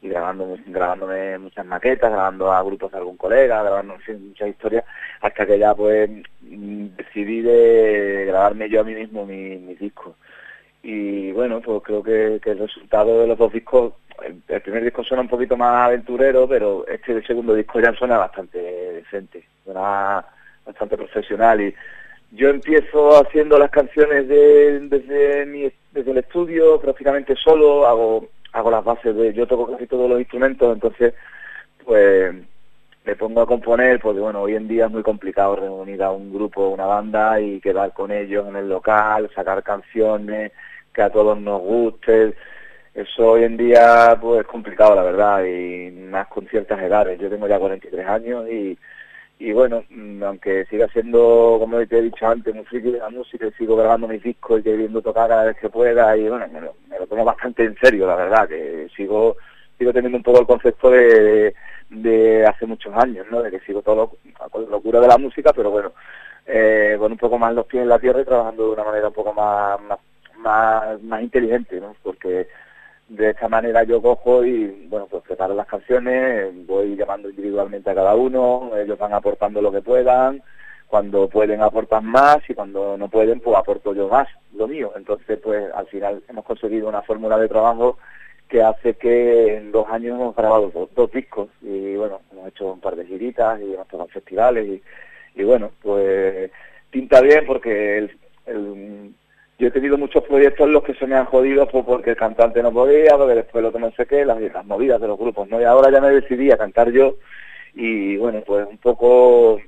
y 0.00 0.08
grabando 0.08 0.56
grabándome 0.66 1.38
muchas 1.38 1.66
maquetas 1.66 2.10
grabando 2.10 2.52
a 2.52 2.62
grupos 2.62 2.92
de 2.92 2.98
algún 2.98 3.16
colega 3.16 3.62
grabando 3.62 3.96
muchas 4.18 4.48
historias 4.48 4.84
hasta 5.20 5.46
que 5.46 5.58
ya 5.58 5.74
pues 5.74 6.08
decidí 6.40 7.42
de 7.42 8.24
grabarme 8.26 8.68
yo 8.68 8.80
a 8.80 8.84
mí 8.84 8.94
mismo 8.94 9.26
mi, 9.26 9.56
mi 9.56 9.74
disco. 9.74 10.14
Y 10.82 11.32
bueno 11.32 11.60
pues 11.60 11.82
creo 11.82 12.02
que, 12.02 12.40
que 12.42 12.52
el 12.52 12.58
resultado 12.60 13.20
de 13.20 13.26
los 13.26 13.38
dos 13.38 13.52
discos 13.52 13.94
el, 14.24 14.60
primer 14.60 14.84
disco 14.84 15.04
suena 15.04 15.22
un 15.22 15.28
poquito 15.28 15.56
más 15.56 15.86
aventurero, 15.86 16.48
pero 16.48 16.86
este 16.86 17.22
segundo 17.26 17.54
disco 17.54 17.80
ya 17.80 17.92
suena 17.92 18.18
bastante 18.18 18.58
decente, 18.58 19.44
suena 19.64 20.24
bastante 20.64 20.96
profesional. 20.96 21.60
Y 21.60 21.74
yo 22.32 22.48
empiezo 22.48 23.20
haciendo 23.20 23.58
las 23.58 23.70
canciones 23.70 24.28
desde 24.28 25.46
mi, 25.46 25.70
desde 25.92 26.10
el 26.10 26.18
estudio 26.18 26.80
prácticamente 26.80 27.34
solo, 27.36 27.86
hago 27.86 28.28
hago 28.52 28.70
las 28.70 28.84
bases 28.84 29.14
de 29.14 29.32
yo 29.32 29.46
toco 29.46 29.70
casi 29.70 29.86
todos 29.86 30.08
los 30.08 30.20
instrumentos, 30.20 30.72
entonces 30.72 31.14
pues 31.84 32.34
me 33.04 33.16
pongo 33.16 33.42
a 33.42 33.46
componer 33.46 34.00
porque 34.00 34.20
bueno, 34.20 34.42
hoy 34.42 34.54
en 34.54 34.68
día 34.68 34.86
es 34.86 34.90
muy 34.90 35.02
complicado 35.02 35.56
reunir 35.56 36.02
a 36.02 36.10
un 36.10 36.32
grupo, 36.32 36.68
una 36.68 36.86
banda 36.86 37.40
y 37.40 37.60
quedar 37.60 37.92
con 37.92 38.10
ellos 38.10 38.46
en 38.48 38.56
el 38.56 38.68
local, 38.68 39.30
sacar 39.34 39.62
canciones 39.62 40.52
que 40.92 41.02
a 41.02 41.10
todos 41.10 41.38
nos 41.40 41.60
guste 41.60 42.34
eso 42.98 43.30
hoy 43.30 43.44
en 43.44 43.56
día 43.56 44.18
pues 44.20 44.40
es 44.40 44.46
complicado 44.46 44.96
la 44.96 45.02
verdad 45.02 45.44
y 45.44 45.90
más 45.90 46.26
con 46.26 46.46
ciertas 46.48 46.80
edades. 46.80 47.18
Yo 47.20 47.30
tengo 47.30 47.46
ya 47.46 47.58
43 47.58 48.08
años 48.08 48.48
y, 48.48 48.76
y 49.40 49.52
bueno, 49.52 49.84
mm, 49.88 50.22
aunque 50.24 50.66
siga 50.66 50.88
siendo, 50.88 51.58
como 51.60 51.78
te 51.86 51.98
he 51.98 52.02
dicho 52.02 52.26
antes, 52.26 52.54
muy 52.54 52.64
friki 52.64 52.90
de 52.90 52.98
la 52.98 53.10
música 53.10 53.46
y 53.46 53.52
sigo 53.52 53.76
grabando 53.76 54.08
mis 54.08 54.22
discos 54.22 54.60
y 54.60 54.64
queriendo 54.64 55.00
tocar 55.00 55.28
cada 55.28 55.44
vez 55.44 55.56
que 55.58 55.68
pueda 55.68 56.16
y 56.16 56.28
bueno, 56.28 56.46
me 56.48 56.98
lo, 56.98 57.06
tomo 57.06 57.24
bastante 57.24 57.64
en 57.64 57.76
serio 57.80 58.06
la 58.06 58.16
verdad, 58.16 58.48
que 58.48 58.88
sigo 58.96 59.36
sigo 59.78 59.92
teniendo 59.92 60.18
un 60.18 60.24
poco 60.24 60.40
el 60.40 60.46
concepto 60.46 60.90
de, 60.90 61.54
hace 62.46 62.66
muchos 62.66 62.92
años, 62.96 63.26
¿no? 63.30 63.40
De 63.42 63.50
que 63.52 63.60
sigo 63.60 63.80
todo 63.80 64.12
la 64.38 64.60
locura 64.68 65.00
de 65.00 65.06
la 65.06 65.18
música, 65.18 65.52
pero 65.54 65.70
bueno, 65.70 65.92
eh, 66.44 66.96
con 66.98 67.12
un 67.12 67.18
poco 67.18 67.38
más 67.38 67.54
los 67.54 67.66
pies 67.66 67.84
en 67.84 67.88
la 67.88 68.00
tierra 68.00 68.20
y 68.20 68.24
trabajando 68.24 68.66
de 68.66 68.72
una 68.72 68.84
manera 68.84 69.08
un 69.08 69.14
poco 69.14 69.32
más, 69.32 69.80
más, 69.82 69.98
más, 70.38 71.02
más 71.02 71.22
inteligente, 71.22 71.80
¿no? 71.80 71.94
Porque 72.02 72.48
de 73.08 73.30
esta 73.30 73.48
manera 73.48 73.84
yo 73.84 74.02
cojo 74.02 74.44
y 74.44 74.86
bueno 74.88 75.06
pues 75.10 75.22
preparo 75.22 75.54
las 75.54 75.66
canciones 75.66 76.52
voy 76.66 76.94
llamando 76.94 77.30
individualmente 77.30 77.90
a 77.90 77.94
cada 77.94 78.14
uno 78.14 78.70
ellos 78.76 78.98
van 78.98 79.14
aportando 79.14 79.62
lo 79.62 79.72
que 79.72 79.80
puedan 79.80 80.42
cuando 80.88 81.28
pueden 81.28 81.60
aportar 81.60 82.02
más 82.02 82.38
y 82.48 82.54
cuando 82.54 82.96
no 82.96 83.08
pueden 83.08 83.40
pues 83.40 83.56
aporto 83.56 83.94
yo 83.94 84.08
más 84.08 84.26
lo 84.54 84.66
mío. 84.66 84.92
Entonces 84.96 85.38
pues 85.42 85.70
al 85.74 85.86
final 85.86 86.22
hemos 86.28 86.44
conseguido 86.44 86.88
una 86.88 87.02
fórmula 87.02 87.38
de 87.38 87.48
trabajo 87.48 87.98
que 88.48 88.62
hace 88.62 88.94
que 88.94 89.56
en 89.56 89.70
dos 89.70 89.86
años 89.90 90.14
hemos 90.14 90.34
grabado 90.34 90.72
dos, 90.96 91.12
discos 91.12 91.48
y 91.60 91.94
bueno 91.96 92.22
hemos 92.32 92.48
hecho 92.48 92.72
un 92.72 92.80
par 92.80 92.96
de 92.96 93.06
giritas 93.06 93.60
y 93.60 93.74
hemos 93.74 93.86
tocado 93.88 94.08
festivales 94.08 94.66
y, 94.66 95.40
y 95.40 95.44
bueno 95.44 95.70
pues 95.82 96.50
pinta 96.90 97.20
bien 97.20 97.44
porque 97.46 97.98
el 98.46 99.14
yo 99.58 99.68
he 99.68 99.70
tenido 99.72 99.98
muchos 99.98 100.22
proyectos 100.24 100.66
en 100.66 100.72
los 100.72 100.84
que 100.84 100.94
se 100.94 101.06
me 101.06 101.16
han 101.16 101.26
jodido 101.26 101.66
pues, 101.66 101.84
porque 101.84 102.10
el 102.10 102.16
cantante 102.16 102.62
no 102.62 102.72
podía, 102.72 103.16
porque 103.16 103.34
después 103.34 103.62
lo 103.62 103.72
que 103.72 103.80
no 103.80 103.90
sé 103.92 104.06
qué, 104.06 104.24
las, 104.24 104.40
las 104.40 104.64
movidas 104.64 105.00
de 105.00 105.08
los 105.08 105.18
grupos, 105.18 105.48
¿no? 105.48 105.60
Y 105.60 105.64
ahora 105.64 105.90
ya 105.90 106.00
me 106.00 106.10
decidí 106.10 106.50
a 106.50 106.56
cantar 106.56 106.90
yo 106.92 107.16
y 107.74 108.16
bueno, 108.16 108.42
pues 108.46 108.66
un 108.68 108.78
poco 108.78 109.60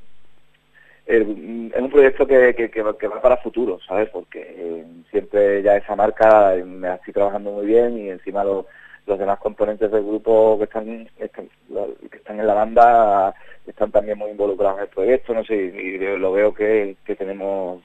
es 1.07 1.27
un 1.27 1.91
proyecto 1.91 2.25
que, 2.25 2.55
que, 2.55 2.71
que, 2.71 2.83
va 2.83 3.21
para 3.21 3.39
futuro, 3.39 3.81
¿sabes? 3.87 4.09
Porque 4.11 4.41
eh, 4.57 4.85
siempre 5.11 5.61
ya 5.61 5.77
esa 5.77 5.97
marca 5.97 6.55
me 6.65 6.87
la 6.87 6.95
estoy 6.95 7.13
trabajando 7.13 7.51
muy 7.51 7.67
bien 7.67 7.99
y 7.99 8.11
encima 8.11 8.45
los, 8.45 8.67
los 9.07 9.19
demás 9.19 9.41
componentes 9.41 9.91
del 9.91 10.05
grupo 10.05 10.57
que 10.59 10.65
están, 10.65 11.09
que 11.19 12.17
están 12.17 12.39
en 12.39 12.47
la 12.47 12.55
banda 12.55 13.35
están 13.67 13.91
también 13.91 14.19
muy 14.19 14.31
involucrados 14.31 14.79
en 14.79 14.85
el 14.85 14.89
proyecto, 14.89 15.35
no 15.35 15.45
sé, 15.45 15.57
y 15.57 15.99
lo 15.99 16.33
veo 16.33 16.55
que, 16.55 16.97
que 17.05 17.17
tenemos 17.17 17.83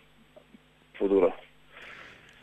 futuro. 0.94 1.34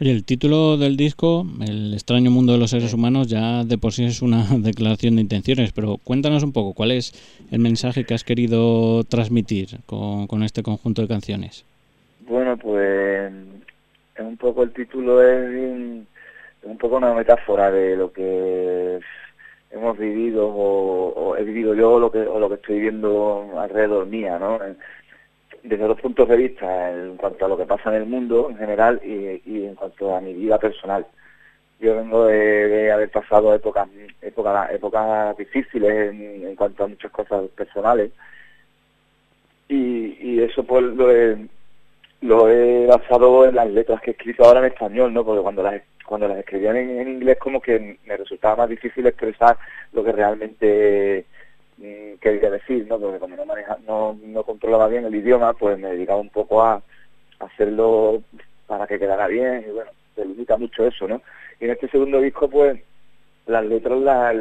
El 0.04 0.24
título 0.24 0.78
del 0.78 0.96
disco, 0.96 1.46
El 1.64 1.94
extraño 1.94 2.32
mundo 2.32 2.52
de 2.52 2.58
los 2.58 2.70
seres 2.70 2.92
humanos, 2.92 3.28
ya 3.28 3.62
de 3.62 3.78
por 3.78 3.92
sí 3.92 4.04
es 4.04 4.20
una 4.20 4.44
declaración 4.58 5.14
de 5.14 5.22
intenciones, 5.22 5.70
pero 5.70 5.96
cuéntanos 6.02 6.42
un 6.42 6.52
poco, 6.52 6.72
¿cuál 6.72 6.90
es 6.90 7.12
el 7.52 7.60
mensaje 7.60 8.04
que 8.04 8.12
has 8.12 8.24
querido 8.24 9.04
transmitir 9.04 9.78
con, 9.86 10.42
este 10.42 10.64
conjunto 10.64 11.02
de 11.02 11.08
canciones? 11.08 11.64
Bueno, 12.26 12.56
pues 12.56 13.32
es 14.16 14.24
un 14.24 14.36
poco 14.36 14.64
el 14.64 14.72
título 14.72 15.22
es, 15.22 15.48
un 16.64 16.78
poco 16.78 16.96
una 16.96 17.14
metáfora 17.14 17.70
de 17.70 17.94
lo 17.94 18.12
que 18.12 18.98
hemos 19.70 19.96
vivido 19.96 20.48
o, 20.48 21.36
he 21.36 21.44
vivido 21.44 21.76
yo 21.76 22.00
lo 22.00 22.10
que 22.10 22.18
o 22.18 22.40
lo 22.40 22.48
que 22.48 22.56
estoy 22.56 22.80
viendo 22.80 23.52
alrededor 23.56 24.06
mía, 24.06 24.36
¿no? 24.36 24.58
Desde 25.62 25.86
dos 25.86 26.00
puntos 26.00 26.28
de 26.28 26.36
vista, 26.36 26.90
en 26.90 27.16
cuanto 27.16 27.44
a 27.44 27.48
lo 27.48 27.56
que 27.56 27.66
pasa 27.66 27.90
en 27.90 28.02
el 28.02 28.06
mundo 28.06 28.48
en 28.50 28.58
general 28.58 29.00
y, 29.04 29.64
en 29.64 29.74
cuanto 29.74 30.14
a 30.14 30.20
mi 30.20 30.34
vida 30.34 30.58
personal. 30.58 31.06
Yo 31.80 31.96
vengo 31.96 32.26
de, 32.26 32.90
haber 32.92 33.10
pasado 33.10 33.54
épocas, 33.54 33.88
épocas, 34.20 34.70
épocas 34.72 35.36
difíciles 35.36 36.12
en, 36.12 36.54
cuanto 36.56 36.84
a 36.84 36.88
muchas 36.88 37.10
cosas 37.10 37.48
personales 37.56 38.10
y, 39.68 40.40
eso 40.42 40.64
pues 40.64 40.82
lo 40.82 41.10
he, 41.10 41.36
lo 42.20 42.48
he 42.48 42.86
basado 42.86 43.46
en 43.46 43.54
las 43.54 43.70
letras 43.70 44.00
que 44.00 44.10
he 44.10 44.14
escrito 44.14 44.44
ahora 44.44 44.60
en 44.60 44.66
español, 44.66 45.12
¿no? 45.14 45.24
Porque 45.24 45.42
cuando 45.42 45.62
las 45.62 45.82
cuando 46.04 46.28
las 46.28 46.38
escribía 46.38 46.70
en, 46.72 47.00
en 47.00 47.08
inglés 47.08 47.38
como 47.38 47.60
que 47.60 47.96
me 48.04 48.16
resultaba 48.16 48.56
más 48.56 48.68
difícil 48.68 49.06
expresar 49.06 49.56
lo 49.92 50.04
que 50.04 50.12
realmente 50.12 51.24
Mm, 51.78 52.14
quería 52.20 52.50
decir, 52.50 52.86
¿no? 52.88 52.98
Porque 52.98 53.18
como 53.18 53.36
no, 53.36 53.46
maneja, 53.46 53.78
no, 53.86 54.16
controlaba 54.44 54.88
bien 54.88 55.04
el 55.04 55.14
idioma, 55.14 55.52
pues 55.54 55.78
me 55.78 55.92
dedicaba 55.92 56.20
un 56.20 56.30
poco 56.30 56.62
a, 56.62 56.82
hacerlo 57.40 58.22
para 58.66 58.86
que 58.86 58.98
quedara 58.98 59.26
bien 59.26 59.64
y 59.68 59.72
bueno, 59.72 59.90
se 60.14 60.24
limita 60.24 60.56
mucho 60.56 60.86
eso, 60.86 61.08
¿no? 61.08 61.22
Y 61.60 61.64
en 61.64 61.72
este 61.72 61.88
segundo 61.88 62.20
disco, 62.20 62.48
pues, 62.48 62.80
las 63.46 63.64
letras 63.64 63.98
las, 63.98 64.36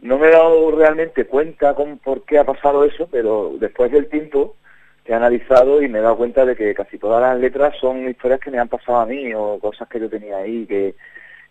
no 0.00 0.18
me 0.18 0.28
he 0.28 0.30
dado 0.30 0.70
realmente 0.70 1.26
cuenta 1.26 1.74
con 1.74 1.98
por 1.98 2.24
qué 2.24 2.38
ha 2.38 2.44
pasado 2.44 2.84
eso, 2.84 3.08
pero 3.10 3.52
después 3.58 3.92
del 3.92 4.08
tiempo 4.08 4.56
he 5.04 5.14
analizado 5.14 5.82
y 5.82 5.88
me 5.88 5.98
he 5.98 6.02
dado 6.02 6.16
cuenta 6.16 6.44
de 6.46 6.56
que 6.56 6.74
casi 6.74 6.98
todas 6.98 7.20
las 7.20 7.38
letras 7.38 7.76
son 7.80 8.08
historias 8.08 8.40
que 8.40 8.50
me 8.50 8.58
han 8.58 8.68
pasado 8.68 8.98
a 8.98 9.06
mí 9.06 9.32
o 9.34 9.58
cosas 9.58 9.88
que 9.88 10.00
yo 10.00 10.08
tenía 10.08 10.38
ahí 10.38 10.66
que, 10.66 10.94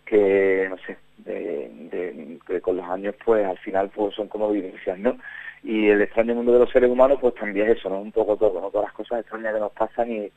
que 0.04 0.66
no 0.68 0.76
sé, 0.78 0.96
de, 1.24 2.38
que 2.46 2.60
con 2.60 2.76
los 2.76 2.86
años 2.88 3.14
pues 3.24 3.44
al 3.46 3.58
final 3.58 3.90
pues 3.94 4.14
son 4.14 4.28
como 4.28 4.50
vivencias, 4.50 4.98
¿no? 4.98 5.16
Y 5.62 5.88
el 5.88 6.02
extraño 6.02 6.34
mundo 6.34 6.52
de 6.52 6.60
los 6.60 6.70
seres 6.70 6.90
humanos 6.90 7.18
pues 7.20 7.34
también 7.34 7.68
es 7.70 7.78
eso, 7.78 7.88
¿no? 7.88 8.00
Un 8.00 8.12
poco 8.12 8.36
todo, 8.36 8.60
¿no? 8.60 8.70
Todas 8.70 8.88
las 8.88 8.94
cosas 8.94 9.20
extrañas 9.20 9.54
que 9.54 9.60
nos 9.60 9.72
pasan 9.72 10.10
y, 10.10 10.32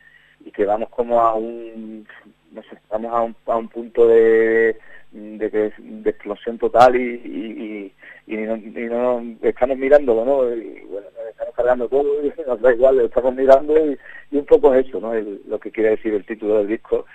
que 0.52 0.66
vamos 0.66 0.90
como 0.90 1.20
a 1.20 1.34
un, 1.34 2.08
no 2.52 2.62
sé, 2.64 2.78
vamos 2.90 3.12
a 3.14 3.22
un, 3.22 3.36
a 3.48 3.58
un 3.58 3.68
punto 3.68 4.08
de, 4.08 4.78
de, 5.12 5.74
de 5.78 6.10
explosión 6.10 6.58
total 6.58 6.96
y, 6.96 7.92
y, 8.28 8.34
y, 8.34 8.38
no, 8.38 9.24
estamos 9.42 9.78
mirando, 9.78 10.24
¿no? 10.26 10.54
Y 10.54 10.82
bueno, 10.90 11.08
estamos 11.30 11.56
cargando 11.56 11.88
todo 11.88 12.24
y 12.24 12.34
nos 12.48 12.62
da 12.62 12.74
igual, 12.74 13.00
estamos 13.00 13.34
mirando 13.34 13.74
y, 13.92 13.98
un 14.32 14.46
poco 14.46 14.74
es 14.74 14.88
eso, 14.88 15.00
¿no? 15.00 15.14
lo 15.14 15.60
que 15.60 15.72
quiere 15.72 15.92
decir 15.92 16.14
el 16.14 16.26
título 16.26 16.58
del 16.58 16.68
disco 16.68 17.06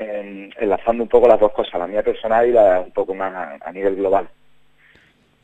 enlazando 0.00 1.02
un 1.02 1.08
poco 1.08 1.28
las 1.28 1.40
dos 1.40 1.52
cosas, 1.52 1.78
la 1.78 1.86
mía 1.86 2.02
personal 2.02 2.48
y 2.48 2.52
la 2.52 2.80
un 2.80 2.92
poco 2.92 3.14
más 3.14 3.60
a, 3.60 3.72
nivel 3.72 3.96
global. 3.96 4.28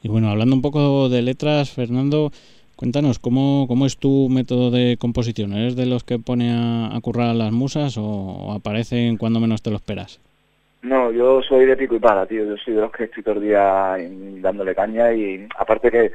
Y 0.02 0.08
bueno, 0.08 0.30
hablando 0.30 0.54
un 0.54 0.62
poco 0.62 1.08
de 1.08 1.22
letras, 1.22 1.72
Fernando, 1.72 2.30
cuéntanos, 2.76 3.18
¿cómo, 3.18 3.66
cómo 3.68 3.86
es 3.86 3.98
tu 3.98 4.28
método 4.28 4.70
de 4.70 4.96
composición? 4.98 5.52
¿Eres 5.52 5.76
de 5.76 5.86
los 5.86 6.04
que 6.04 6.18
pone 6.18 6.52
a, 6.52 6.98
currar 7.00 7.30
a 7.30 7.34
las 7.34 7.52
musas 7.52 7.96
o, 7.98 8.52
aparecen 8.52 9.16
cuando 9.16 9.40
menos 9.40 9.62
te 9.62 9.70
lo 9.70 9.76
esperas? 9.76 10.20
No, 10.82 11.10
yo 11.10 11.42
soy 11.42 11.66
de 11.66 11.76
pico 11.76 11.96
y 11.96 11.98
para, 11.98 12.26
tío. 12.26 12.44
Yo 12.44 12.56
soy 12.58 12.74
de 12.74 12.82
los 12.82 12.92
que 12.92 13.04
estoy 13.04 13.22
todo 13.22 13.36
el 13.36 13.42
día 13.42 13.96
dándole 14.40 14.74
caña 14.74 15.12
y 15.12 15.48
aparte 15.58 15.90
que 15.90 16.12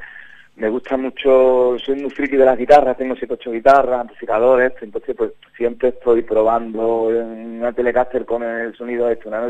me 0.56 0.68
gusta 0.68 0.96
mucho, 0.96 1.76
soy 1.78 1.96
muy 1.96 2.10
friki 2.10 2.36
de 2.36 2.44
las 2.44 2.58
guitarras, 2.58 2.96
tengo 2.96 3.16
siete 3.16 3.34
ocho 3.34 3.50
guitarras, 3.50 4.00
amplificadores, 4.00 4.72
entonces 4.82 5.16
pues 5.16 5.32
siempre 5.56 5.88
estoy 5.88 6.22
probando 6.22 7.10
en 7.10 7.60
una 7.60 7.72
Telecaster 7.72 8.24
con 8.26 8.42
el 8.42 8.74
sonido 8.76 9.08
este, 9.08 9.28
una 9.28 9.48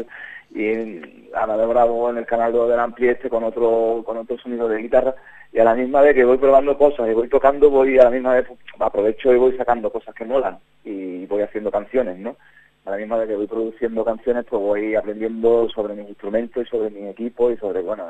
y 0.55 1.27
ahora 1.35 1.57
lo 1.57 1.69
grabo 1.69 2.11
en 2.11 2.19
el 2.19 2.27
canal 2.27 2.53
del 2.53 2.79
Ampli 2.79 3.09
este 3.09 3.29
con 3.29 3.43
otro, 3.43 4.03
con 4.05 4.19
otro 4.19 4.39
sonido 4.39 4.69
de 4.69 4.83
guitarra, 4.83 5.15
y 5.53 5.59
a 5.59 5.65
la 5.65 5.75
misma 5.75 6.03
vez 6.03 6.15
que 6.15 6.25
voy 6.25 6.39
probando 6.39 6.77
cosas 6.77 7.09
y 7.09 7.15
voy 7.15 7.29
tocando, 7.29 7.71
voy 7.71 7.99
a 7.99 8.05
la 8.05 8.11
misma 8.11 8.35
vez, 8.35 8.47
pues, 8.47 8.59
aprovecho 8.79 9.33
y 9.33 9.39
voy 9.39 9.57
sacando 9.57 9.91
cosas 9.91 10.15
que 10.15 10.25
molan, 10.25 10.59
y 10.85 11.27
voy 11.27 11.43
haciendo 11.43 11.71
canciones, 11.71 12.19
¿no? 12.19 12.37
A 12.85 12.91
la 12.91 12.97
misma 12.97 13.17
vez 13.17 13.29
que 13.29 13.37
voy 13.37 13.47
produciendo 13.47 14.05
canciones, 14.05 14.45
pues 14.49 14.61
voy 14.61 14.95
aprendiendo 14.95 15.69
sobre 15.69 15.95
mis 15.95 16.09
instrumentos 16.09 16.65
y 16.65 16.69
sobre 16.69 16.91
mi 16.91 17.09
equipo 17.09 17.51
y 17.51 17.57
sobre, 17.57 17.81
bueno, 17.81 18.05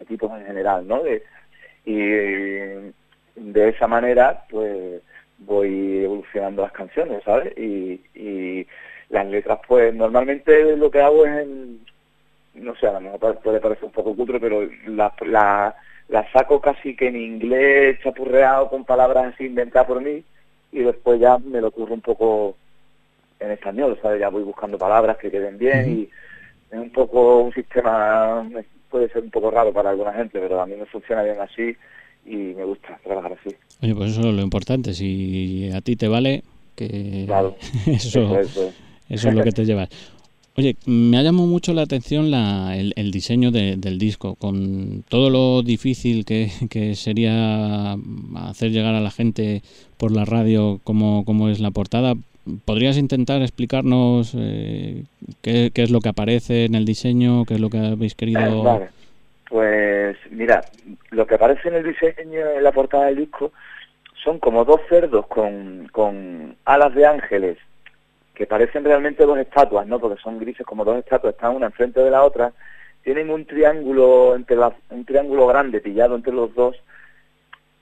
equipos 0.00 0.30
en 0.32 0.46
general, 0.46 0.86
¿no? 0.86 1.02
Y 1.84 1.96
de 3.34 3.68
esa 3.68 3.86
manera 3.86 4.44
pues 4.50 5.02
voy 5.38 6.04
evolucionando 6.04 6.62
las 6.62 6.72
canciones, 6.72 7.22
¿sabes? 7.24 7.56
Y, 7.58 8.00
y 8.14 8.66
las 9.08 9.26
letras 9.26 9.60
pues 9.66 9.94
normalmente 9.94 10.76
lo 10.76 10.90
que 10.90 11.00
hago 11.00 11.26
es 11.26 11.46
no 12.54 12.74
sé, 12.76 12.86
a 12.86 12.92
lo 12.92 13.00
mejor 13.00 13.38
puede 13.40 13.60
parecer 13.60 13.84
un 13.84 13.92
poco 13.92 14.14
cutre, 14.14 14.38
pero 14.38 14.68
la, 14.86 15.12
la, 15.26 15.74
la 16.08 16.32
saco 16.32 16.60
casi 16.60 16.94
que 16.94 17.08
en 17.08 17.16
inglés 17.16 17.98
chapurreado 18.02 18.68
con 18.68 18.84
palabras 18.84 19.32
así 19.32 19.46
inventadas 19.46 19.88
por 19.88 20.02
mí 20.02 20.22
y 20.70 20.80
después 20.80 21.20
ya 21.20 21.38
me 21.38 21.60
lo 21.60 21.68
ocurre 21.68 21.94
un 21.94 22.00
poco 22.00 22.56
en 23.40 23.50
español, 23.50 23.98
¿sabes? 24.00 24.20
Ya 24.20 24.28
voy 24.28 24.42
buscando 24.42 24.78
palabras 24.78 25.16
que 25.16 25.30
queden 25.30 25.58
bien 25.58 25.90
y 25.90 26.02
es 26.70 26.78
un 26.78 26.90
poco 26.90 27.40
un 27.40 27.52
sistema 27.52 28.46
puede 28.92 29.08
ser 29.08 29.24
un 29.24 29.30
poco 29.30 29.50
raro 29.50 29.72
para 29.72 29.90
alguna 29.90 30.12
gente, 30.12 30.38
pero 30.38 30.60
a 30.60 30.66
mí 30.66 30.74
me 30.76 30.86
funciona 30.86 31.22
bien 31.22 31.40
así 31.40 31.74
y 32.26 32.54
me 32.54 32.64
gusta 32.64 33.00
trabajar 33.02 33.32
así. 33.32 33.56
Oye, 33.82 33.94
pues 33.94 34.12
eso 34.12 34.20
es 34.20 34.34
lo 34.34 34.42
importante, 34.42 34.92
si 34.94 35.70
a 35.74 35.80
ti 35.80 35.96
te 35.96 36.06
vale, 36.06 36.44
que 36.76 37.26
eso, 37.86 38.38
eso, 38.38 38.72
es 39.08 39.24
lo 39.24 39.42
que 39.42 39.50
te 39.50 39.64
llevas. 39.64 39.88
Oye, 40.54 40.76
me 40.84 41.16
ha 41.16 41.22
llamado 41.22 41.48
mucho 41.48 41.72
la 41.72 41.80
atención 41.80 42.30
la, 42.30 42.76
el, 42.76 43.10
diseño 43.10 43.50
del 43.50 43.98
disco, 43.98 44.34
con 44.34 45.02
todo 45.08 45.30
lo 45.30 45.62
difícil 45.62 46.26
que, 46.26 46.50
que, 46.68 46.94
sería 46.94 47.96
hacer 48.36 48.70
llegar 48.70 48.94
a 48.94 49.00
la 49.00 49.10
gente 49.10 49.62
por 49.96 50.12
la 50.12 50.26
radio 50.26 50.78
como, 50.84 51.24
como 51.24 51.48
es 51.48 51.58
la 51.58 51.70
portada. 51.70 52.14
¿Podrías 52.64 52.96
intentar 52.96 53.40
explicarnos 53.42 54.34
eh, 54.36 55.04
qué, 55.42 55.70
es 55.74 55.90
lo 55.90 56.00
que 56.00 56.08
aparece 56.08 56.64
en 56.64 56.74
el 56.74 56.84
diseño, 56.84 57.44
qué 57.44 57.54
es 57.54 57.60
lo 57.60 57.70
que 57.70 57.78
habéis 57.78 58.14
querido...? 58.14 58.88
Pues 59.48 60.16
mira, 60.30 60.64
lo 61.10 61.26
que 61.26 61.34
aparece 61.34 61.68
en 61.68 61.74
el 61.74 61.84
diseño, 61.84 62.40
en 62.56 62.64
la 62.64 62.72
portada 62.72 63.04
del 63.04 63.16
disco, 63.16 63.52
son 64.24 64.38
como 64.38 64.64
dos 64.64 64.80
cerdos 64.88 65.26
con, 65.26 65.88
con 65.92 66.56
alas 66.64 66.94
de 66.94 67.04
ángeles, 67.04 67.58
que 68.34 68.46
parecen 68.46 68.82
realmente 68.82 69.26
dos 69.26 69.36
estatuas, 69.36 69.86
¿no? 69.86 69.98
Porque 69.98 70.22
son 70.22 70.38
grises 70.38 70.64
como 70.64 70.86
dos 70.86 70.96
estatuas, 70.96 71.34
están 71.34 71.54
una 71.54 71.66
enfrente 71.66 72.00
de 72.00 72.10
la 72.10 72.24
otra, 72.24 72.54
tienen 73.02 73.28
un 73.28 73.44
triángulo 73.44 74.34
entre 74.34 74.56
un 74.88 75.04
triángulo 75.04 75.46
grande 75.48 75.80
pillado 75.80 76.14
entre 76.14 76.32
los 76.32 76.54
dos 76.54 76.76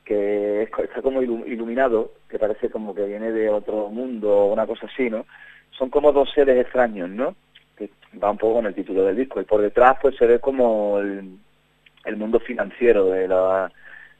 que 0.04 0.62
está 0.62 1.02
como 1.02 1.22
iluminado, 1.22 2.12
que 2.28 2.38
parece 2.38 2.70
como 2.70 2.94
que 2.94 3.04
viene 3.04 3.32
de 3.32 3.48
otro 3.48 3.88
mundo 3.88 4.30
o 4.30 4.52
una 4.52 4.66
cosa 4.66 4.86
así, 4.86 5.08
¿no? 5.08 5.26
Son 5.70 5.88
como 5.90 6.12
dos 6.12 6.30
seres 6.34 6.58
extraños, 6.58 7.08
¿no? 7.08 7.34
Que 7.76 7.90
va 8.22 8.30
un 8.30 8.38
poco 8.38 8.54
con 8.54 8.66
el 8.66 8.74
título 8.74 9.04
del 9.04 9.16
disco. 9.16 9.40
Y 9.40 9.44
por 9.44 9.60
detrás 9.60 9.96
pues 10.00 10.16
se 10.16 10.26
ve 10.26 10.40
como 10.40 10.98
el, 10.98 12.16
mundo 12.16 12.40
financiero 12.40 13.06
de 13.06 13.28
la, 13.28 13.70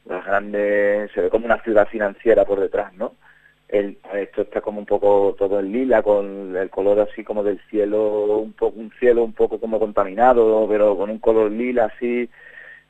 las 0.05 0.25
grandes... 0.25 1.11
Se 1.11 1.21
ve 1.21 1.29
como 1.29 1.45
una 1.45 1.61
ciudad 1.61 1.87
financiera 1.87 2.45
por 2.45 2.59
detrás, 2.59 2.93
¿no? 2.93 3.15
El, 3.67 3.97
esto 4.13 4.41
está 4.41 4.59
como 4.61 4.79
un 4.79 4.85
poco 4.85 5.35
todo 5.37 5.59
en 5.59 5.71
lila, 5.71 6.03
con 6.03 6.55
el 6.57 6.69
color 6.69 6.99
así 6.99 7.23
como 7.23 7.41
del 7.43 7.59
cielo, 7.69 8.37
un 8.37 8.53
poco 8.53 8.79
un 8.79 8.91
cielo 8.99 9.23
un 9.23 9.33
poco 9.33 9.59
como 9.59 9.79
contaminado, 9.79 10.67
pero 10.69 10.97
con 10.97 11.09
un 11.09 11.19
color 11.19 11.49
lila 11.51 11.85
así, 11.85 12.29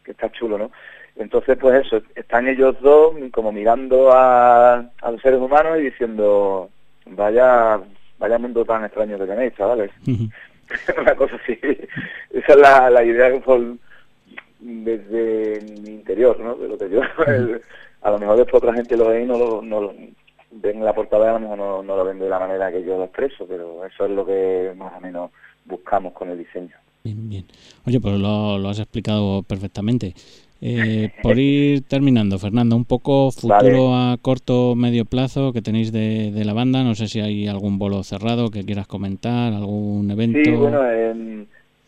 que 0.04 0.12
está 0.12 0.32
chulo, 0.32 0.58
¿no? 0.58 0.72
Entonces, 1.16 1.58
pues 1.60 1.86
eso, 1.86 2.02
están 2.16 2.48
ellos 2.48 2.76
dos 2.82 3.14
como 3.32 3.52
mirando 3.52 4.12
a, 4.12 4.90
los 5.12 5.22
seres 5.22 5.40
humanos 5.40 5.80
y 5.80 5.84
diciendo, 5.84 6.70
vaya, 7.06 7.80
vaya 8.18 8.40
mundo 8.40 8.66
tan 8.66 8.86
extraño 8.86 9.18
que 9.18 9.26
tenéis, 9.26 9.56
chavales. 9.56 9.92
una 11.02 11.16
cosa 11.16 11.36
así. 11.36 11.60
Esa 12.32 12.54
es 12.54 12.58
la, 12.58 12.90
la 12.90 13.04
idea 13.04 13.32
que 13.32 13.40
por, 13.40 13.62
desde 14.60 15.62
mi 15.82 15.90
interior, 15.90 16.40
¿no? 16.40 16.56
De 16.56 16.68
lo 16.68 16.78
que 16.78 16.90
yo, 16.90 17.02
a 18.02 18.12
lo 18.12 18.20
mejor 18.20 18.38
después 18.38 18.64
otra 18.64 18.74
gente 18.74 18.96
lo 18.96 19.10
ve 19.10 19.24
y 19.24 19.26
no 19.26 19.38
lo, 19.38 19.62
no 19.62 19.82
lo 19.82 19.94
ven 20.52 20.84
la 20.84 20.94
portada 20.94 21.30
a 21.30 21.34
lo 21.34 21.40
mejor 21.40 21.58
no, 21.58 21.84
no 21.84 21.96
lo 21.96 22.06
ven 22.06 22.20
de 22.20 22.30
la 22.30 22.40
manera 22.40 22.72
que 22.72 22.84
yo 22.84 22.98
lo 22.98 23.06
expreso, 23.06 23.46
pero 23.48 23.86
eso 23.86 24.06
es 24.06 24.12
lo 24.12 24.26
que 24.26 24.74
más 24.76 24.94
o 24.98 25.00
menos 25.00 25.32
buscamos 25.66 26.14
con 26.14 26.30
el 26.30 26.38
diseño. 26.38 26.76
Bien, 27.04 27.30
bien. 27.30 27.46
Oye, 27.86 28.00
pues 28.00 28.20
lo, 28.20 28.60
lo 28.60 28.70
has 28.70 28.80
explicado 28.80 29.44
perfectamente. 29.44 30.14
Eh, 30.64 31.10
por 31.24 31.40
ir 31.40 31.88
terminando, 31.88 32.38
Fernando, 32.38 32.76
un 32.76 32.86
poco 32.86 33.32
futuro 33.32 33.96
a 33.96 34.16
corto 34.22 34.76
medio 34.76 35.06
plazo 35.06 35.54
que 35.54 35.64
tenéis 35.64 35.92
de, 35.92 36.32
de, 36.32 36.46
la 36.46 36.54
banda. 36.54 36.84
No 36.84 36.94
sé 36.94 37.08
si 37.08 37.20
hay 37.20 37.48
algún 37.48 37.80
bolo 37.80 38.04
cerrado 38.04 38.52
que 38.52 38.64
quieras 38.64 38.86
comentar, 38.86 39.54
algún 39.54 40.12
evento. 40.12 40.40
Sí, 40.44 40.52
bueno, 40.52 40.82
eh, 40.86 41.46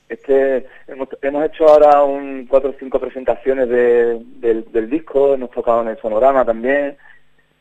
este 0.09 0.65
hemos, 0.88 1.07
hemos, 1.21 1.45
hecho 1.45 1.67
ahora 1.67 2.03
un 2.03 2.47
cuatro 2.47 2.71
o 2.71 2.75
cinco 2.79 2.99
presentaciones 2.99 3.69
de, 3.69 4.19
del, 4.39 4.65
del, 4.71 4.89
disco, 4.89 5.36
hemos 5.36 5.51
tocado 5.51 5.83
en 5.83 5.89
el 5.89 5.97
Sonorama 5.99 6.43
también 6.43 6.97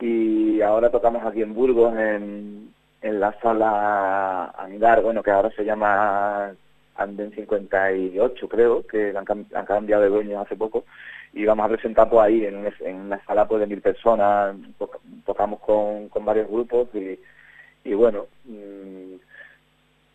y 0.00 0.62
ahora 0.62 0.90
tocamos 0.90 1.24
aquí 1.24 1.42
en 1.42 1.54
Burgos 1.54 1.94
en, 1.96 2.70
en 3.02 3.20
la 3.20 3.38
sala 3.40 4.46
Andar, 4.56 5.02
bueno, 5.02 5.22
que 5.22 5.30
ahora 5.30 5.50
se 5.50 5.64
llama 5.64 6.52
Anden 6.96 7.32
58 7.32 8.48
creo, 8.48 8.86
que 8.86 9.14
han, 9.16 9.64
cambiado 9.64 10.02
de 10.02 10.08
dueño 10.08 10.40
hace 10.40 10.56
poco 10.56 10.84
y 11.32 11.44
vamos 11.44 11.66
a 11.66 11.70
presentar 11.70 12.10
pues 12.10 12.22
ahí 12.22 12.44
en, 12.44 12.56
una 12.96 13.24
sala 13.24 13.48
pues, 13.48 13.60
de 13.60 13.66
mil 13.66 13.80
personas, 13.80 14.54
tocamos 15.24 15.60
con, 15.60 16.08
varios 16.24 16.48
grupos 16.48 16.88
y, 17.84 17.94
bueno, 17.94 18.26
mmm, 18.44 19.14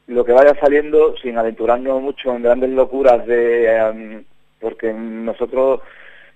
lo 0.07 0.23
que 0.23 0.31
vaya 0.31 0.53
saliendo 0.59 1.17
sin 1.17 1.37
aventurarnos 1.37 2.01
mucho 2.01 2.33
en 2.33 2.43
grandes 2.43 2.69
locuras 2.69 3.25
de 3.27 3.91
um, 3.91 4.23
porque 4.59 4.93
nosotros 4.93 5.81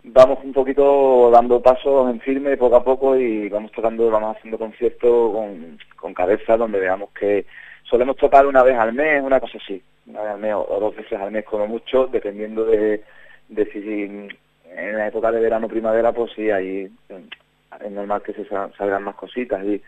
vamos 0.03 0.39
un 0.43 0.51
poquito 0.51 1.29
dando 1.31 1.61
pasos 1.61 2.09
en 2.09 2.19
firme 2.19 2.57
poco 2.57 2.75
a 2.75 2.83
poco 2.83 3.15
y 3.15 3.47
vamos 3.49 3.71
tocando, 3.71 4.09
vamos 4.09 4.35
haciendo 4.35 4.57
conciertos 4.57 5.31
con, 5.31 5.77
con 5.95 6.13
cabeza 6.13 6.57
donde 6.57 6.79
veamos 6.79 7.11
que 7.11 7.45
solemos 7.91 8.15
tocar 8.15 8.47
una 8.47 8.63
vez 8.63 8.75
al 8.77 8.93
mes, 8.93 9.21
una 9.21 9.39
cosa 9.39 9.59
así, 9.61 9.83
una 10.07 10.21
vez 10.21 10.31
al 10.31 10.39
mes 10.39 10.55
o 10.55 10.77
dos 10.79 10.95
veces 10.95 11.19
al 11.19 11.31
mes 11.31 11.45
como 11.45 11.67
mucho, 11.67 12.07
dependiendo 12.07 12.65
de, 12.65 13.03
de 13.49 13.65
si 13.71 14.29
en 14.75 14.97
la 14.97 15.07
época 15.07 15.31
de 15.31 15.41
verano 15.41 15.67
primavera 15.67 16.13
pues 16.13 16.31
sí 16.33 16.49
ahí 16.49 16.89
es 17.09 17.91
normal 17.91 18.21
que 18.21 18.33
se 18.33 18.45
salgan 18.45 19.03
más 19.03 19.15
cositas 19.15 19.63
y 19.65 19.81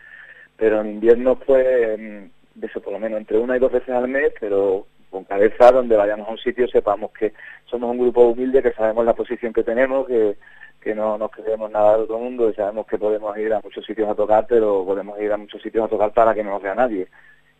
pero 0.56 0.82
en 0.82 0.90
invierno 0.90 1.36
pues 1.36 1.64
de 1.66 2.66
eso 2.66 2.80
por 2.82 2.92
lo 2.92 2.98
menos 2.98 3.18
entre 3.18 3.38
una 3.38 3.56
y 3.56 3.60
dos 3.60 3.72
veces 3.72 3.90
al 3.90 4.08
mes 4.08 4.32
pero 4.38 4.86
con 5.10 5.24
cabeza 5.24 5.72
donde 5.72 5.96
vayamos 5.96 6.28
a 6.28 6.32
un 6.32 6.38
sitio 6.38 6.68
sepamos 6.68 7.12
que 7.12 7.32
somos 7.64 7.90
un 7.90 7.98
grupo 7.98 8.26
humilde 8.28 8.62
que 8.62 8.72
sabemos 8.72 9.04
la 9.06 9.14
posición 9.14 9.52
que 9.52 9.64
tenemos 9.64 10.06
que 10.06 10.36
que 10.80 10.94
no 10.94 11.16
nos 11.16 11.30
creemos 11.30 11.70
nada 11.70 11.96
de 11.96 12.02
otro 12.02 12.18
mundo 12.18 12.50
y 12.50 12.54
sabemos 12.54 12.86
que 12.86 12.98
podemos 12.98 13.36
ir 13.38 13.54
a 13.54 13.60
muchos 13.62 13.86
sitios 13.86 14.10
a 14.10 14.14
tocar 14.14 14.46
pero 14.46 14.84
podemos 14.84 15.18
ir 15.18 15.32
a 15.32 15.38
muchos 15.38 15.62
sitios 15.62 15.86
a 15.86 15.88
tocar 15.88 16.12
para 16.12 16.34
que 16.34 16.44
no 16.44 16.50
nos 16.50 16.62
vea 16.62 16.74
nadie 16.74 17.08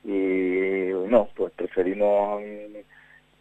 y 0.04 0.90
no 1.08 1.28
pues 1.34 1.52
preferimos 1.52 2.42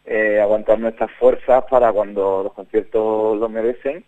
eh, 0.05 0.39
aguantar 0.41 0.79
nuestras 0.79 1.11
fuerzas 1.11 1.63
para 1.69 1.91
cuando 1.91 2.43
los 2.43 2.53
conciertos 2.53 3.37
lo 3.37 3.49
merecen 3.49 4.03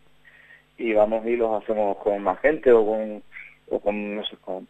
y 0.78 0.94
vamos 0.94 1.26
y 1.26 1.36
los 1.36 1.62
hacemos 1.62 1.98
con 1.98 2.22
más 2.22 2.40
gente 2.40 2.72
o 2.72 2.86
con, 2.86 3.24
o 3.70 3.80
con, 3.80 4.22
con, 4.42 4.68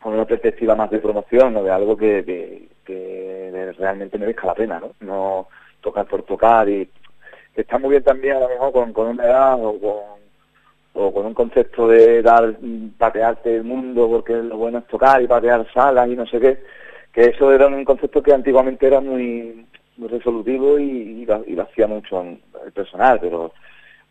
con 0.00 0.14
una 0.14 0.24
perspectiva 0.24 0.74
más 0.74 0.90
de 0.90 0.98
promoción 0.98 1.56
o 1.56 1.62
de 1.62 1.70
algo 1.70 1.96
que, 1.96 2.68
que, 2.84 3.72
realmente 3.78 4.18
merezca 4.18 4.48
la 4.48 4.54
pena, 4.54 4.80
¿no? 4.80 4.92
No 5.00 5.48
tocar 5.80 6.06
por 6.06 6.22
tocar 6.24 6.68
y 6.68 6.88
que 7.54 7.62
está 7.62 7.78
muy 7.78 7.90
bien 7.90 8.02
también 8.02 8.36
a 8.36 8.40
lo 8.40 8.48
mejor 8.48 8.72
con, 8.72 8.92
con 8.92 9.06
una 9.08 9.24
edad 9.24 9.64
o 9.64 9.78
con 9.78 10.20
o 10.92 11.14
con 11.14 11.26
un 11.26 11.34
concepto 11.34 11.86
de 11.88 12.20
dar 12.20 12.56
patearte 12.98 13.56
el 13.56 13.64
mundo 13.64 14.08
porque 14.08 14.34
lo 14.34 14.56
bueno 14.56 14.78
es 14.78 14.86
tocar 14.86 15.22
y 15.22 15.28
patear 15.28 15.66
salas 15.72 16.08
y 16.08 16.16
no 16.16 16.26
sé 16.26 16.40
qué 16.40 16.58
que 17.12 17.26
eso 17.26 17.52
era 17.52 17.66
un 17.66 17.84
concepto 17.84 18.22
que 18.22 18.32
antiguamente 18.32 18.86
era 18.86 19.00
muy 19.00 19.66
muy 19.96 20.08
resolutivo 20.08 20.78
y, 20.78 20.84
y, 20.84 21.26
lo, 21.26 21.44
y 21.46 21.52
lo 21.52 21.62
hacía 21.62 21.86
mucho 21.86 22.22
el 22.22 22.72
personal, 22.72 23.18
pero 23.20 23.52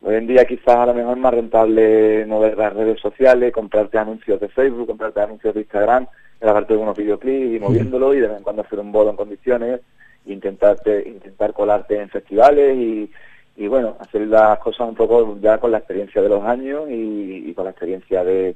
hoy 0.01 0.15
en 0.15 0.27
día 0.27 0.45
quizás 0.45 0.75
a 0.75 0.85
lo 0.85 0.93
mejor 0.93 1.17
es 1.17 1.23
más 1.23 1.33
rentable 1.33 2.25
mover 2.27 2.57
las 2.57 2.73
redes 2.73 3.01
sociales, 3.01 3.51
comprarte 3.51 3.97
anuncios 3.97 4.39
de 4.39 4.49
Facebook, 4.49 4.87
comprarte 4.87 5.19
anuncios 5.19 5.53
de 5.53 5.61
Instagram, 5.61 6.05
grabarte 6.39 6.75
unos 6.75 6.95
videoclips 6.95 7.55
y 7.55 7.59
moviéndolo 7.59 8.13
y 8.13 8.19
de 8.19 8.27
vez 8.27 8.37
en 8.37 8.43
cuando 8.43 8.61
hacer 8.61 8.79
un 8.79 8.91
bolo 8.91 9.09
en 9.09 9.15
condiciones, 9.15 9.81
e 10.27 10.31
intentarte, 10.31 11.09
intentar 11.09 11.53
colarte 11.53 11.99
en 11.99 12.09
festivales 12.09 12.77
y, 12.77 13.09
y 13.57 13.67
bueno, 13.67 13.97
hacer 13.99 14.21
las 14.27 14.59
cosas 14.59 14.87
un 14.87 14.95
poco 14.95 15.37
ya 15.41 15.57
con 15.57 15.71
la 15.71 15.79
experiencia 15.79 16.21
de 16.21 16.29
los 16.29 16.43
años 16.43 16.87
y, 16.89 17.49
y 17.49 17.53
con 17.55 17.65
la 17.65 17.71
experiencia 17.71 18.23
de 18.23 18.55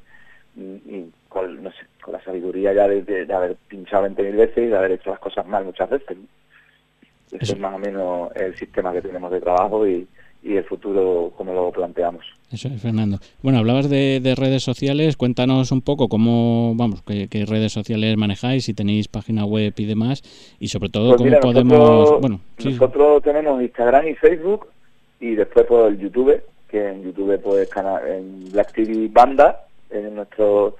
y 0.55 1.09
con, 1.33 1.63
no 1.63 1.71
sé, 1.71 1.79
con 2.01 2.13
la 2.13 2.23
sabiduría 2.23 2.73
ya 2.73 2.87
de, 2.87 3.01
de, 3.01 3.25
de 3.25 3.33
haber 3.33 3.55
pinchado 3.67 4.07
20.000 4.07 4.35
veces 4.37 4.57
y 4.57 4.67
de 4.67 4.77
haber 4.77 4.91
hecho 4.91 5.09
las 5.09 5.19
cosas 5.19 5.45
mal 5.47 5.65
muchas 5.65 5.89
veces. 5.89 6.15
¿no? 6.15 6.23
Eso 7.39 7.53
es 7.53 7.59
más 7.59 7.73
o 7.73 7.79
menos 7.79 8.29
el 8.35 8.55
sistema 8.55 8.93
que 8.93 9.01
tenemos 9.01 9.31
de 9.31 9.41
trabajo 9.41 9.87
y, 9.87 10.07
y 10.43 10.55
el 10.55 10.63
futuro 10.65 11.31
como 11.35 11.53
lo 11.53 11.71
planteamos. 11.71 12.25
Eso 12.51 12.67
es, 12.67 12.79
Fernando. 12.79 13.17
Bueno, 13.41 13.57
hablabas 13.57 13.89
de, 13.89 14.19
de 14.21 14.35
redes 14.35 14.61
sociales, 14.61 15.17
cuéntanos 15.17 15.71
un 15.71 15.81
poco 15.81 16.07
cómo, 16.07 16.75
vamos, 16.75 17.01
qué, 17.01 17.27
qué, 17.27 17.45
redes 17.45 17.71
sociales 17.71 18.15
manejáis, 18.17 18.65
si 18.65 18.75
tenéis 18.75 19.07
página 19.07 19.45
web 19.45 19.73
y 19.77 19.85
demás, 19.85 20.21
y 20.59 20.67
sobre 20.67 20.89
todo 20.89 21.15
pues 21.15 21.31
cómo 21.31 21.39
podemos... 21.39 21.79
Nosotros, 21.79 22.21
bueno, 22.21 22.39
sí. 22.59 22.69
nosotros 22.69 23.23
tenemos 23.23 23.61
Instagram 23.61 24.07
y 24.07 24.13
Facebook, 24.13 24.67
y 25.19 25.33
después 25.33 25.65
por 25.65 25.91
el 25.91 25.97
YouTube, 25.97 26.43
que 26.69 26.89
en 26.89 27.03
YouTube 27.03 27.41
pues 27.41 27.69
en 28.07 28.51
Black 28.51 28.73
TV 28.73 29.07
Banda, 29.11 29.65
en 29.89 30.15
nuestro 30.15 30.75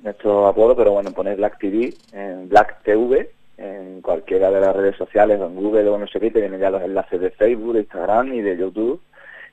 nuestro 0.00 0.46
apodo, 0.46 0.76
pero 0.76 0.92
bueno, 0.92 1.10
poner 1.12 1.36
Black 1.36 1.58
TV 1.58 1.94
en 2.12 2.48
Black 2.48 2.82
TV, 2.82 3.30
en 3.56 4.00
cualquiera 4.00 4.50
de 4.50 4.60
las 4.60 4.74
redes 4.74 4.96
sociales, 4.96 5.40
en 5.40 5.56
Google 5.56 5.88
o 5.88 5.98
no 5.98 6.06
sé 6.06 6.20
qué, 6.20 6.30
te 6.30 6.40
vienen 6.40 6.60
ya 6.60 6.70
los 6.70 6.82
enlaces 6.82 7.20
de 7.20 7.30
Facebook, 7.30 7.74
de 7.74 7.80
Instagram 7.80 8.32
y 8.34 8.42
de 8.42 8.56
YouTube. 8.56 9.00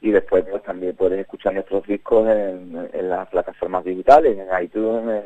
Y 0.01 0.11
después 0.11 0.45
pues 0.49 0.61
también 0.63 0.95
puedes 0.95 1.19
escuchar 1.19 1.53
nuestros 1.53 1.85
discos 1.87 2.27
en, 2.29 3.09
las 3.09 3.27
plataformas 3.29 3.83
digitales, 3.83 4.37
en 4.37 4.63
iTunes, 4.63 5.23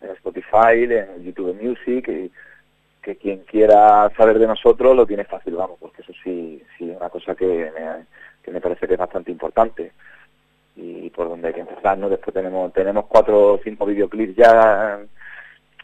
en, 0.00 0.08
en 0.08 0.14
Spotify, 0.16 0.84
en 0.84 1.22
YouTube 1.24 1.54
Music, 1.60 2.08
y 2.08 2.32
que 3.02 3.16
quien 3.16 3.40
quiera 3.40 4.10
saber 4.16 4.38
de 4.38 4.46
nosotros 4.46 4.96
lo 4.96 5.06
tiene 5.06 5.24
fácil, 5.24 5.54
vamos, 5.56 5.76
porque 5.78 6.00
eso 6.00 6.12
sí, 6.24 6.62
sí 6.78 6.90
es 6.90 6.96
una 6.96 7.10
cosa 7.10 7.34
que 7.34 7.46
me, 7.46 8.06
que 8.42 8.50
me 8.50 8.62
parece 8.62 8.86
que 8.86 8.94
es 8.94 8.98
bastante 8.98 9.30
importante 9.30 9.92
y 10.76 11.10
por 11.10 11.28
donde 11.28 11.48
hay 11.48 11.54
que 11.54 11.60
empezar, 11.60 11.96
¿no? 11.98 12.08
Después 12.08 12.34
tenemos 12.34 12.72
tenemos 12.72 13.06
cuatro 13.06 13.54
o 13.54 13.60
cinco 13.62 13.86
videoclips 13.86 14.36
ya, 14.36 14.98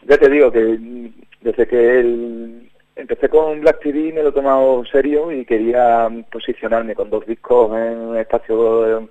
ya 0.03 0.17
te 0.17 0.29
digo 0.29 0.51
que 0.51 1.11
desde 1.41 1.67
que 1.67 1.99
el, 1.99 2.71
empecé 2.95 3.29
con 3.29 3.61
Black 3.61 3.79
TV 3.81 4.13
me 4.13 4.23
lo 4.23 4.29
he 4.29 4.33
tomado 4.33 4.83
serio 4.85 5.31
y 5.31 5.45
quería 5.45 6.09
posicionarme 6.31 6.95
con 6.95 7.09
dos 7.09 7.25
discos 7.25 7.75
en 7.77 7.97
un 7.99 8.17
espacio 8.17 9.09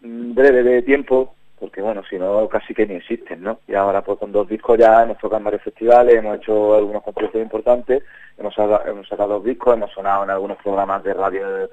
breve 0.00 0.62
de 0.62 0.82
tiempo, 0.82 1.34
porque 1.58 1.80
bueno, 1.80 2.02
si 2.08 2.18
no 2.18 2.48
casi 2.48 2.74
que 2.74 2.86
ni 2.86 2.94
existen, 2.94 3.42
¿no? 3.42 3.60
Y 3.68 3.74
ahora 3.74 4.02
pues 4.02 4.18
con 4.18 4.32
dos 4.32 4.48
discos 4.48 4.78
ya 4.78 5.02
hemos 5.02 5.18
tocado 5.18 5.38
en 5.38 5.44
varios 5.44 5.62
festivales, 5.62 6.16
hemos 6.16 6.38
hecho 6.38 6.74
algunos 6.74 7.02
conciertos 7.02 7.40
importantes, 7.40 8.02
hemos 8.38 8.56
hemos 8.58 9.08
sacado 9.08 9.34
dos 9.34 9.44
discos, 9.44 9.74
hemos 9.74 9.92
sonado 9.92 10.24
en 10.24 10.30
algunos 10.30 10.58
programas 10.58 11.04
de 11.04 11.14
radio 11.14 11.70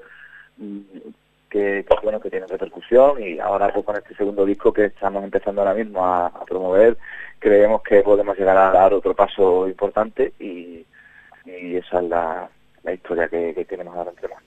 que, 1.50 1.84
que, 1.86 1.96
bueno 2.02 2.20
que 2.20 2.30
tienen 2.30 2.48
repercusión 2.48 3.22
y 3.22 3.38
ahora 3.38 3.72
pues 3.72 3.84
con 3.84 3.96
este 3.96 4.14
segundo 4.14 4.46
disco 4.46 4.72
que 4.72 4.86
estamos 4.86 5.22
empezando 5.24 5.60
ahora 5.60 5.74
mismo 5.74 6.04
a, 6.04 6.26
a, 6.26 6.44
promover 6.44 6.96
creemos 7.38 7.82
que 7.82 8.02
podemos 8.02 8.38
llegar 8.38 8.56
a 8.56 8.70
dar 8.70 8.94
otro 8.94 9.14
paso 9.14 9.68
importante 9.68 10.32
y, 10.38 10.84
y 11.44 11.76
esa 11.76 12.00
es 12.00 12.08
la, 12.08 12.48
la 12.84 12.92
historia 12.92 13.28
que, 13.28 13.54
que, 13.54 13.64
tenemos 13.64 13.94
ahora 13.96 14.10
entre 14.10 14.28
manos. 14.28 14.44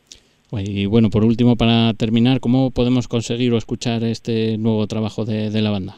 Y 0.51 0.85
bueno, 0.85 1.09
por 1.09 1.23
último, 1.25 1.55
para 1.55 1.93
terminar, 1.95 2.39
¿cómo 2.39 2.69
podemos 2.69 3.07
conseguir 3.07 3.51
o 3.53 3.57
escuchar 3.57 4.03
este 4.03 4.57
nuevo 4.59 4.85
trabajo 4.85 5.25
de, 5.25 5.49
de 5.49 5.61
la 5.61 5.71
banda? 5.71 5.95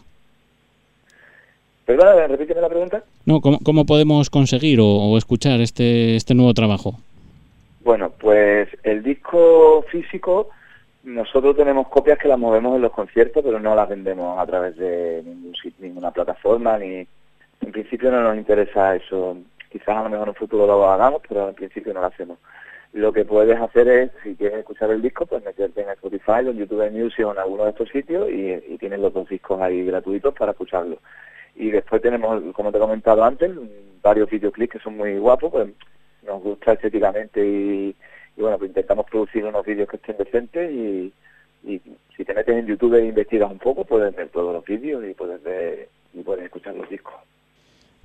¿Perdón? 1.85 2.29
¿Repíteme 2.29 2.61
la 2.61 2.69
pregunta? 2.69 3.03
No, 3.25 3.41
¿cómo, 3.41 3.59
cómo 3.63 3.85
podemos 3.85 4.29
conseguir 4.29 4.79
o, 4.79 4.87
o 4.87 5.17
escuchar 5.17 5.59
este, 5.59 6.15
este 6.15 6.33
nuevo 6.33 6.53
trabajo? 6.53 6.95
Bueno, 7.83 8.11
pues 8.17 8.69
el 8.83 9.03
disco 9.03 9.83
físico 9.91 10.49
nosotros 11.05 11.55
tenemos 11.55 11.87
copias 11.87 12.17
que 12.17 12.27
las 12.27 12.39
movemos 12.39 12.75
en 12.75 12.81
los 12.81 12.91
conciertos, 12.91 13.43
pero 13.45 13.59
no 13.59 13.75
las 13.75 13.87
vendemos 13.87 14.39
a 14.39 14.45
través 14.45 14.75
de 14.75 15.21
ningún, 15.23 15.53
ninguna 15.79 16.11
plataforma, 16.11 16.79
ni 16.79 17.07
en 17.61 17.71
principio 17.71 18.11
no 18.11 18.21
nos 18.21 18.35
interesa 18.35 18.95
eso. 18.95 19.37
Quizás 19.71 19.89
a 19.89 20.03
lo 20.03 20.09
mejor 20.09 20.27
en 20.27 20.29
un 20.29 20.35
futuro 20.35 20.65
lo 20.65 20.89
hagamos, 20.89 21.21
pero 21.27 21.49
en 21.49 21.55
principio 21.55 21.93
no 21.93 22.01
lo 22.01 22.07
hacemos. 22.07 22.39
lo 22.93 23.13
que 23.13 23.23
puedes 23.23 23.59
hacer 23.59 23.87
es, 23.87 24.11
si 24.23 24.35
quieres 24.35 24.59
escuchar 24.59 24.89
el 24.89 25.01
disco, 25.01 25.27
pues 25.27 25.43
meterte 25.45 25.81
en 25.81 25.89
Spotify 25.89 26.45
o 26.45 26.49
en 26.49 26.57
YouTube 26.57 26.91
Music 26.91 27.25
o 27.25 27.33
en 27.33 27.39
alguno 27.39 27.65
de 27.65 27.69
estos 27.71 27.89
sitios 27.89 28.27
y, 28.29 28.77
tienes 28.79 28.99
los 28.99 29.13
dos 29.13 29.29
discos 29.29 29.61
ahí 29.61 29.85
gratuitos 29.85 30.33
para 30.33 30.53
escucharlos. 30.53 30.99
Y 31.55 31.69
después 31.69 32.01
tenemos, 32.01 32.41
como 32.53 32.71
te 32.71 32.77
he 32.77 32.81
comentado 32.81 33.23
antes, 33.23 33.51
varios 34.01 34.29
videoclips 34.29 34.73
que 34.73 34.79
son 34.79 34.97
muy 34.97 35.17
guapos, 35.19 35.51
pues 35.51 35.69
nos 36.25 36.41
gusta 36.41 36.73
estéticamente 36.73 37.45
y, 37.45 37.95
bueno, 38.41 38.57
pues 38.57 38.69
intentamos 38.69 39.05
producir 39.05 39.45
unos 39.45 39.65
vídeos 39.65 39.89
que 39.89 39.97
estén 39.97 40.17
decentes 40.17 40.71
y, 40.71 41.13
y 41.63 41.81
si 42.15 42.25
te 42.25 42.33
metes 42.33 42.55
en 42.55 42.67
YouTube 42.67 42.95
e 42.95 43.07
investigas 43.07 43.51
un 43.51 43.59
poco, 43.59 43.85
puedes 43.85 44.15
ver 44.15 44.29
todos 44.29 44.53
los 44.53 44.65
vídeos 44.65 45.03
y 45.05 45.13
puedes 45.13 45.41
ver 45.43 45.89
y 46.13 46.21
puedes 46.21 46.45
escuchar 46.45 46.75
los 46.75 46.89
discos. 46.89 47.13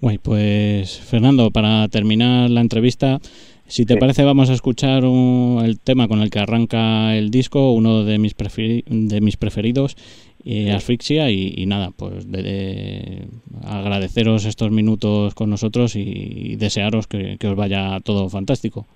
Bueno, 0.00 0.18
pues 0.22 0.98
Fernando, 0.98 1.50
para 1.50 1.86
terminar 1.88 2.48
la 2.48 2.62
entrevista, 2.62 3.20
si 3.66 3.84
te 3.84 3.96
parece, 3.98 4.24
vamos 4.24 4.50
a 4.50 4.54
escuchar 4.54 5.04
el 5.04 5.78
tema 5.78 6.08
con 6.08 6.22
el 6.22 6.30
que 6.30 6.40
arranca 6.40 7.14
el 7.16 7.30
disco, 7.30 7.72
uno 7.72 8.02
de 8.02 8.18
mis, 8.18 8.34
de 8.34 9.20
mis 9.20 9.36
preferidos, 9.36 9.96
eh, 10.44 10.72
Asfixia, 10.72 11.30
y, 11.30 11.66
nada, 11.66 11.92
pues 11.94 12.30
de, 12.32 13.28
agradeceros 13.62 14.46
estos 14.46 14.70
minutos 14.70 15.34
con 15.34 15.50
nosotros 15.50 15.94
y, 15.94 16.56
desearos 16.56 17.06
que, 17.06 17.38
os 17.46 17.54
vaya 17.54 18.00
todo 18.00 18.28
fantástico. 18.28 18.86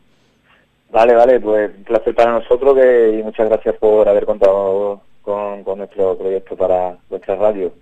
Vale, 0.94 1.12
vale, 1.12 1.40
pues 1.40 1.72
un 1.76 1.83
placer 1.83 2.14
para 2.14 2.38
nosotros 2.38 2.78
y 2.78 3.20
muchas 3.20 3.48
gracias 3.48 3.74
por 3.78 4.09
haber 4.09 4.24
contado 4.24 5.00
con, 5.22 5.64
nuestro 5.76 6.16
proyecto 6.16 6.57
para 6.57 6.96
vuestra 7.11 7.35
radio. 7.35 7.72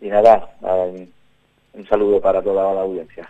Y 0.00 0.08
nada, 0.08 0.48
un 0.62 1.86
saludo 1.86 2.22
para 2.22 2.40
toda 2.40 2.72
la 2.72 2.80
audiencia. 2.80 3.28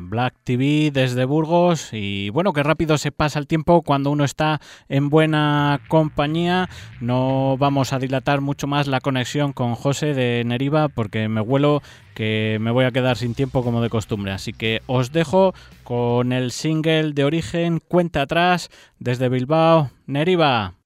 Black 0.00 0.34
TV 0.44 0.90
desde 0.90 1.26
Burgos 1.26 1.90
y 1.92 2.30
bueno, 2.30 2.54
que 2.54 2.62
rápido 2.62 2.96
se 2.96 3.12
pasa 3.12 3.38
el 3.38 3.46
tiempo 3.46 3.82
cuando 3.82 4.10
uno 4.10 4.24
está 4.24 4.62
en 4.88 5.10
buena 5.10 5.78
compañía. 5.88 6.70
No 7.02 7.58
vamos 7.58 7.92
a 7.92 7.98
dilatar 7.98 8.40
mucho 8.40 8.66
más 8.66 8.86
la 8.86 9.00
conexión 9.00 9.52
con 9.52 9.74
José 9.74 10.14
de 10.14 10.42
Neriva 10.46 10.88
porque 10.88 11.28
me 11.28 11.42
huelo 11.42 11.82
que 12.14 12.56
me 12.62 12.70
voy 12.70 12.86
a 12.86 12.92
quedar 12.92 13.18
sin 13.18 13.34
tiempo 13.34 13.62
como 13.62 13.82
de 13.82 13.90
costumbre. 13.90 14.32
Así 14.32 14.54
que 14.54 14.80
os 14.86 15.12
dejo 15.12 15.52
con 15.84 16.32
el 16.32 16.50
single 16.50 17.12
de 17.12 17.24
origen 17.24 17.78
Cuenta 17.86 18.22
atrás 18.22 18.70
desde 19.00 19.28
Bilbao, 19.28 19.90
Neriva. 20.06 20.81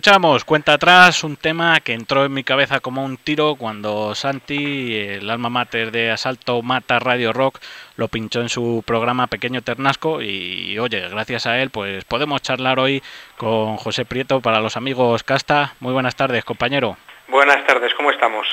Escuchamos 0.00 0.46
Cuenta 0.46 0.72
atrás, 0.72 1.24
un 1.24 1.36
tema 1.36 1.78
que 1.80 1.92
entró 1.92 2.24
en 2.24 2.32
mi 2.32 2.42
cabeza 2.42 2.80
como 2.80 3.04
un 3.04 3.18
tiro 3.18 3.56
cuando 3.56 4.14
Santi, 4.14 4.96
el 4.96 5.28
alma 5.28 5.50
mater 5.50 5.90
de 5.90 6.10
Asalto 6.10 6.62
Mata 6.62 6.98
Radio 6.98 7.34
Rock, 7.34 7.58
lo 7.96 8.08
pinchó 8.08 8.40
en 8.40 8.48
su 8.48 8.82
programa 8.86 9.26
Pequeño 9.26 9.60
Ternasco 9.60 10.22
y 10.22 10.78
oye, 10.78 11.06
gracias 11.10 11.46
a 11.46 11.60
él 11.60 11.68
pues 11.68 12.06
podemos 12.06 12.40
charlar 12.40 12.80
hoy 12.80 13.02
con 13.36 13.76
José 13.76 14.06
Prieto 14.06 14.40
para 14.40 14.60
los 14.60 14.78
amigos 14.78 15.22
Casta. 15.22 15.74
Muy 15.80 15.92
buenas 15.92 16.16
tardes, 16.16 16.46
compañero. 16.46 16.96
Buenas 17.28 17.66
tardes, 17.66 17.92
¿cómo 17.92 18.10
estamos? 18.10 18.46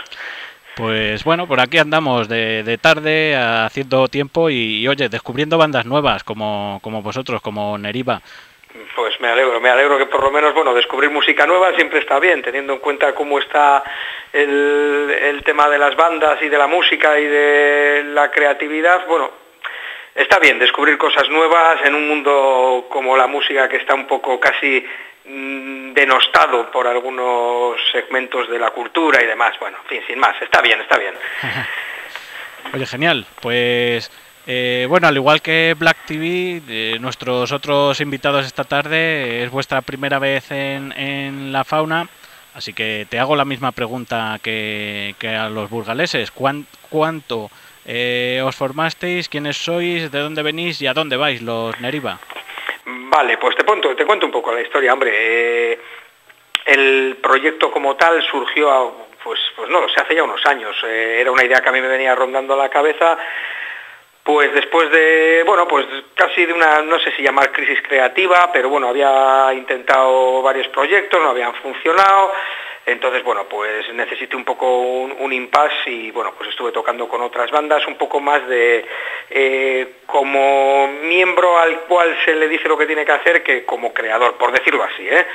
Pues 0.76 1.24
bueno, 1.24 1.48
por 1.48 1.62
aquí 1.62 1.78
andamos 1.78 2.28
de, 2.28 2.78
tarde 2.82 3.38
haciendo 3.38 4.10
tiempo 4.10 4.50
y, 4.50 4.86
oye, 4.86 5.08
descubriendo 5.08 5.58
bandas 5.58 5.86
nuevas 5.86 6.26
como, 6.26 6.80
como 6.84 7.02
vosotros, 7.02 7.42
como 7.42 7.78
Neriva. 7.78 8.22
Pues 8.96 9.20
me 9.20 9.28
alegro, 9.28 9.60
me 9.60 9.70
alegro 9.70 9.98
que 9.98 10.06
por 10.06 10.24
lo 10.24 10.32
menos, 10.32 10.54
bueno, 10.54 10.74
descubrir 10.74 11.10
música 11.10 11.46
nueva 11.46 11.74
siempre 11.76 12.00
está 12.00 12.20
bien, 12.20 12.42
teniendo 12.42 12.74
en 12.74 12.80
cuenta 12.80 13.14
cómo 13.14 13.40
está 13.40 13.84
el, 14.34 15.42
tema 15.46 15.70
de 15.70 15.78
las 15.78 15.96
bandas 15.96 16.42
y 16.42 16.50
de 16.50 16.58
la 16.58 16.68
música 16.68 17.20
y 17.20 17.26
de 17.26 18.04
la 18.08 18.30
creatividad, 18.32 19.06
bueno, 19.08 19.32
está 20.14 20.40
bien 20.40 20.60
descubrir 20.60 20.98
cosas 20.98 21.30
nuevas 21.30 21.80
en 21.86 21.96
un 21.96 22.08
mundo 22.08 22.88
como 22.90 23.16
la 23.16 23.28
música 23.28 23.70
que 23.70 23.78
está 23.78 23.94
un 23.94 24.08
poco 24.08 24.40
casi 24.40 24.86
mm, 25.26 25.94
denostado 25.94 26.70
por 26.72 26.88
algunos 26.88 27.80
segmentos 27.92 28.50
de 28.50 28.60
la 28.60 28.72
cultura 28.72 29.24
y 29.24 29.28
demás. 29.28 29.58
Bueno, 29.60 29.78
en 29.84 29.90
fin, 29.90 30.04
sin 30.08 30.20
más, 30.20 30.42
está 30.42 30.62
bien, 30.62 30.82
está 30.82 30.98
bien. 30.98 31.14
Oye, 32.74 32.86
genial. 32.86 33.26
Pues 33.42 34.12
eh, 34.48 34.86
bueno, 34.88 35.08
al 35.08 35.16
igual 35.16 35.42
que 35.42 35.76
Black 35.78 36.06
TV, 36.06 36.62
eh, 36.70 36.98
nuestros 37.00 37.52
otros 37.52 38.00
invitados 38.00 38.46
esta 38.46 38.64
tarde, 38.64 39.44
es 39.44 39.52
vuestra 39.52 39.82
primera 39.82 40.20
vez 40.20 40.50
en, 40.52 41.52
la 41.52 41.64
fauna. 41.64 42.08
Así 42.54 42.74
que 42.74 43.06
te 43.10 43.20
hago 43.20 43.36
la 43.36 43.46
misma 43.46 43.72
pregunta 43.72 44.40
que, 44.42 45.14
a 45.24 45.50
los 45.50 45.70
burgaleses. 45.70 46.32
¿Cuánto 46.32 47.52
eh, 47.86 48.42
os 48.44 48.56
formasteis? 48.56 49.30
¿Quiénes 49.30 49.58
sois? 49.58 50.12
¿De 50.12 50.20
dónde 50.20 50.42
venís? 50.44 50.82
¿Y 50.82 50.88
a 50.88 50.94
dónde 50.94 51.18
vais 51.18 51.42
los 51.42 51.80
Neriva? 51.80 52.18
Vale, 52.86 53.38
pues 53.38 53.56
te 53.56 53.64
cuento, 53.64 53.96
te 53.96 54.06
cuento 54.06 54.26
un 54.26 54.32
poco 54.32 54.54
la 54.54 54.62
historia, 54.62 54.94
hombre. 54.94 55.12
Eh, 55.14 55.80
el 56.66 57.18
proyecto 57.22 57.72
como 57.72 57.96
tal 57.96 58.22
surgió, 58.24 59.08
pues, 59.24 59.40
pues 59.56 59.70
no, 59.70 59.88
se 59.90 60.02
hace 60.02 60.16
ya 60.16 60.24
unos 60.24 60.46
años. 60.46 60.76
Eh, 60.86 61.18
era 61.22 61.32
una 61.32 61.44
idea 61.44 61.62
que 61.62 61.70
a 61.70 61.72
mí 61.72 61.82
me 61.82 61.88
venía 61.88 62.16
rondando 62.16 62.56
la 62.56 62.70
cabeza 62.70 63.18
pues 64.28 64.54
después 64.54 64.92
de, 64.92 65.44
bueno, 65.46 65.66
pues 65.70 65.86
casi 66.14 66.46
de 66.46 66.52
una, 66.52 66.82
no 66.82 67.00
sé 67.00 67.14
si 67.16 67.24
llamar 67.24 67.50
crisis 67.54 67.82
creativa, 67.82 68.50
pero 68.52 68.68
bueno, 68.68 68.90
había 68.90 69.54
intentado 69.54 70.42
varios 70.42 70.68
proyectos, 70.68 71.22
no 71.22 71.30
habían 71.30 71.54
funcionado, 71.56 72.34
entonces, 72.86 73.24
bueno, 73.24 73.46
pues 73.46 73.88
necesité 73.94 74.36
un 74.36 74.44
poco 74.44 74.80
un, 74.80 75.32
impasse 75.32 75.90
y, 75.90 76.12
bueno, 76.12 76.34
pues 76.38 76.50
estuve 76.50 76.74
tocando 76.74 77.08
con 77.08 77.22
otras 77.22 77.50
bandas, 77.52 77.88
un 77.88 77.96
poco 77.96 78.20
más 78.20 78.46
de 78.50 78.86
eh, 79.30 79.94
como 80.06 80.90
miembro 81.04 81.58
al 81.58 81.84
cual 81.84 82.14
se 82.26 82.36
le 82.36 82.50
dice 82.50 82.68
lo 82.68 82.78
que 82.78 82.86
tiene 82.86 83.06
que 83.06 83.14
hacer 83.14 83.42
que 83.44 83.64
como 83.64 83.94
creador, 83.94 84.36
por 84.36 84.52
decirlo 84.52 84.84
así, 84.84 85.08
¿eh? 85.08 85.26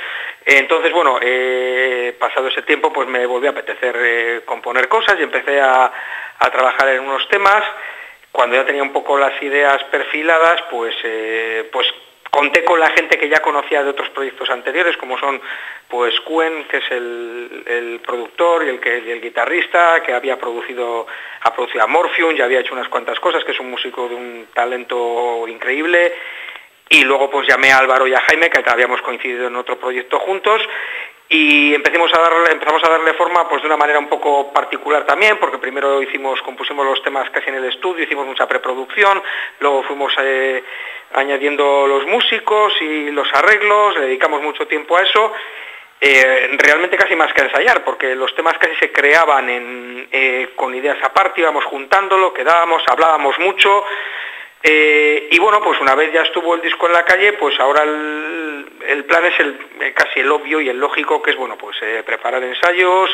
Entonces, 0.45 0.93
bueno, 0.93 1.19
eh, 1.23 2.15
pasado 2.19 2.49
ese 2.49 2.61
tiempo, 2.61 2.93
pues 2.93 3.09
me 3.09 3.25
volví 3.25 3.47
a 3.47 3.51
apetecer 3.51 4.45
componer 4.45 4.87
cosas 4.89 5.17
y 5.19 5.23
empecé 5.23 5.59
a, 5.63 5.91
a 6.39 6.51
trabajar 6.51 6.91
en 6.91 7.01
unos 7.01 7.27
temas 7.29 7.65
cuando 8.33 8.57
ya 8.57 8.65
tenía 8.65 8.83
un 8.83 8.93
poco 8.93 9.19
las 9.19 9.41
ideas 9.43 9.85
perfiladas, 9.85 10.63
pues, 10.71 10.95
eh, 11.05 11.69
pues 11.71 11.87
conté 12.31 12.65
con 12.65 12.81
la 12.81 12.89
gente 12.89 13.19
que 13.19 13.29
ya 13.29 13.41
conocía 13.43 13.85
de 13.85 13.91
otros 13.91 14.09
proyectos 14.09 14.49
anteriores, 14.49 14.97
como 14.97 15.19
son 15.19 15.39
pues 15.87 16.19
Cuen, 16.21 16.65
que 16.65 16.79
es 16.79 16.91
el, 16.91 18.01
productor 18.05 18.65
y 18.65 18.71
el, 18.71 18.81
que, 18.81 19.13
el 19.13 19.21
guitarrista, 19.21 20.03
que 20.03 20.15
había 20.15 20.39
producido, 20.39 21.07
ha 21.43 21.53
producido 21.53 21.85
a 21.85 21.87
Morphium, 21.87 22.35
ya 22.35 22.47
había 22.47 22.61
hecho 22.61 22.73
unas 22.73 22.89
cuantas 22.89 23.21
cosas, 23.21 23.45
que 23.45 23.53
es 23.53 23.61
un 23.61 23.71
músico 23.71 24.09
de 24.09 24.15
un 24.15 24.47
talento 24.55 25.47
increíble. 25.47 26.15
Y 26.89 27.05
luego 27.05 27.31
pues 27.31 27.47
llamé 27.47 27.71
a 27.71 27.79
Álvaro 27.79 28.07
y 28.07 28.15
a 28.15 28.21
Jaime, 28.21 28.49
que 28.49 28.63
habíamos 28.67 29.03
coincidido 29.03 29.49
en 29.49 29.57
otro 29.57 29.79
proyecto 29.79 30.19
juntos, 30.19 30.63
y 31.35 31.75
empecemos 31.75 32.13
a 32.13 32.21
darle, 32.21 32.53
empezamos 32.53 32.85
a 32.85 32.91
darle 32.91 33.15
forma 33.15 33.49
pues 33.49 33.63
de 33.63 33.67
una 33.67 33.79
manera 33.79 33.99
un 33.99 34.09
poco 34.09 34.53
particular 34.53 35.07
también, 35.07 35.39
porque 35.39 35.57
primero 35.57 36.03
hicimos, 36.03 36.43
compusimos 36.43 36.85
los 36.85 37.03
temas 37.03 37.31
casi 37.31 37.49
en 37.49 37.55
el 37.55 37.65
estudio, 37.65 38.05
hicimos 38.05 38.27
mucha 38.27 38.47
preproducción, 38.47 39.23
luego 39.61 39.83
fuimos 39.85 40.13
eh, 40.23 40.63
añadiendo 41.15 41.87
los 41.87 42.05
músicos 42.07 42.75
y 42.83 43.11
los 43.11 43.27
arreglos, 43.33 43.95
le 43.95 44.03
dedicamos 44.03 44.43
mucho 44.43 44.67
tiempo 44.67 44.99
a 44.99 45.03
eso, 45.05 45.33
eh, 46.03 46.51
realmente 46.59 46.99
casi 46.99 47.17
más 47.17 47.33
que 47.33 47.41
ensayar, 47.41 47.83
porque 47.83 48.15
los 48.15 48.35
temas 48.35 48.59
casi 48.59 48.75
se 48.77 48.93
creaban 48.93 49.47
eh, 49.49 50.51
con 50.55 50.75
ideas 50.75 50.99
aparte, 51.03 51.41
íbamos 51.41 51.65
juntándolo, 51.65 52.35
quedábamos, 52.35 52.83
hablábamos 52.89 53.39
mucho, 53.39 53.87
eh, 54.65 55.29
y 55.33 55.39
bueno, 55.41 55.61
pues 55.61 55.81
una 55.81 55.97
vez 55.97 56.13
ya 56.13 56.23
estuvo 56.23 56.55
el 56.55 56.61
disco 56.61 56.87
en 56.87 56.93
la 56.93 57.05
calle, 57.05 57.33
pues 57.33 57.59
ahora 57.59 57.83
el, 57.83 59.05
plan 59.05 59.25
es 59.25 59.41
el, 59.41 59.59
eh, 59.81 59.93
casi 59.93 60.21
el 60.21 60.31
obvio 60.31 60.61
y 60.61 60.69
el 60.69 60.79
lógico, 60.79 61.21
que 61.21 61.33
es 61.33 61.37
bueno, 61.37 61.57
pues 61.59 61.77
eh, 61.83 62.03
preparar 62.07 62.43
ensayos, 62.45 63.11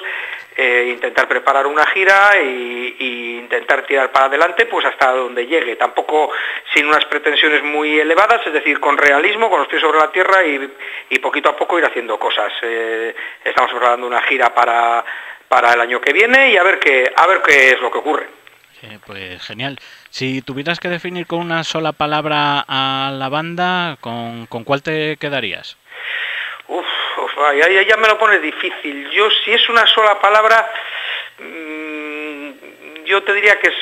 intentar 0.59 1.28
preparar 1.28 1.66
una 1.68 1.86
gira 1.86 2.32
e 2.34 2.96
intentar 3.40 3.86
tirar 3.86 4.11
para 4.11 4.26
adelante, 4.26 4.66
pues 4.66 4.84
hasta 4.84 5.12
donde 5.12 5.46
llegue. 5.46 5.76
Tampoco 5.76 6.32
sin 6.74 6.86
unas 6.86 7.05
pretensiones 7.05 7.62
muy 7.62 7.99
elevadas, 7.99 8.44
es 8.44 8.53
decir, 8.53 8.80
con 8.80 8.99
realismo, 8.99 9.49
con 9.49 9.61
los 9.61 9.68
pies 9.68 9.80
sobre 9.80 10.01
la 10.01 10.11
tierra 10.11 10.44
y, 10.44 11.18
poquito 11.20 11.51
a 11.51 11.57
poco 11.57 11.78
ir 11.78 11.84
haciendo 11.84 12.18
cosas. 12.18 12.53
estamos 13.44 13.70
preparando 13.70 14.07
una 14.07 14.20
gira 14.22 14.53
para, 14.53 15.05
para 15.49 15.74
el 15.74 15.80
año 15.80 16.01
que 16.01 16.12
viene 16.12 16.51
y 16.51 16.57
a 16.57 16.64
ver 16.64 16.80
qué, 16.80 17.12
a 17.14 17.26
ver 17.28 17.40
qué 17.40 17.70
es 17.70 17.80
lo 17.80 17.90
que 17.92 17.99
ocurre. 17.99 18.38
Pues 19.06 19.42
genial. 19.42 19.78
Si 20.10 20.42
tuvieras 20.42 20.80
que 20.80 20.88
definir 20.88 21.26
con 21.26 21.40
una 21.40 21.64
sola 21.64 21.92
palabra 21.92 22.64
a 22.66 23.10
la 23.12 23.28
banda, 23.28 23.96
¿con, 24.00 24.46
cuál 24.64 24.82
te 24.82 25.16
quedarías? 25.16 25.76
Uf, 26.68 26.86
ahí 27.46 27.86
ya, 27.86 27.96
me 27.96 28.08
lo 28.08 28.18
pones 28.18 28.42
difícil. 28.42 29.10
Yo, 29.10 29.28
si 29.44 29.52
es 29.52 29.68
una 29.68 29.86
sola 29.86 30.20
palabra, 30.20 30.70
mm, 31.38 33.04
yo 33.04 33.22
te 33.22 33.34
diría 33.34 33.58
que 33.58 33.68
es 33.68 33.74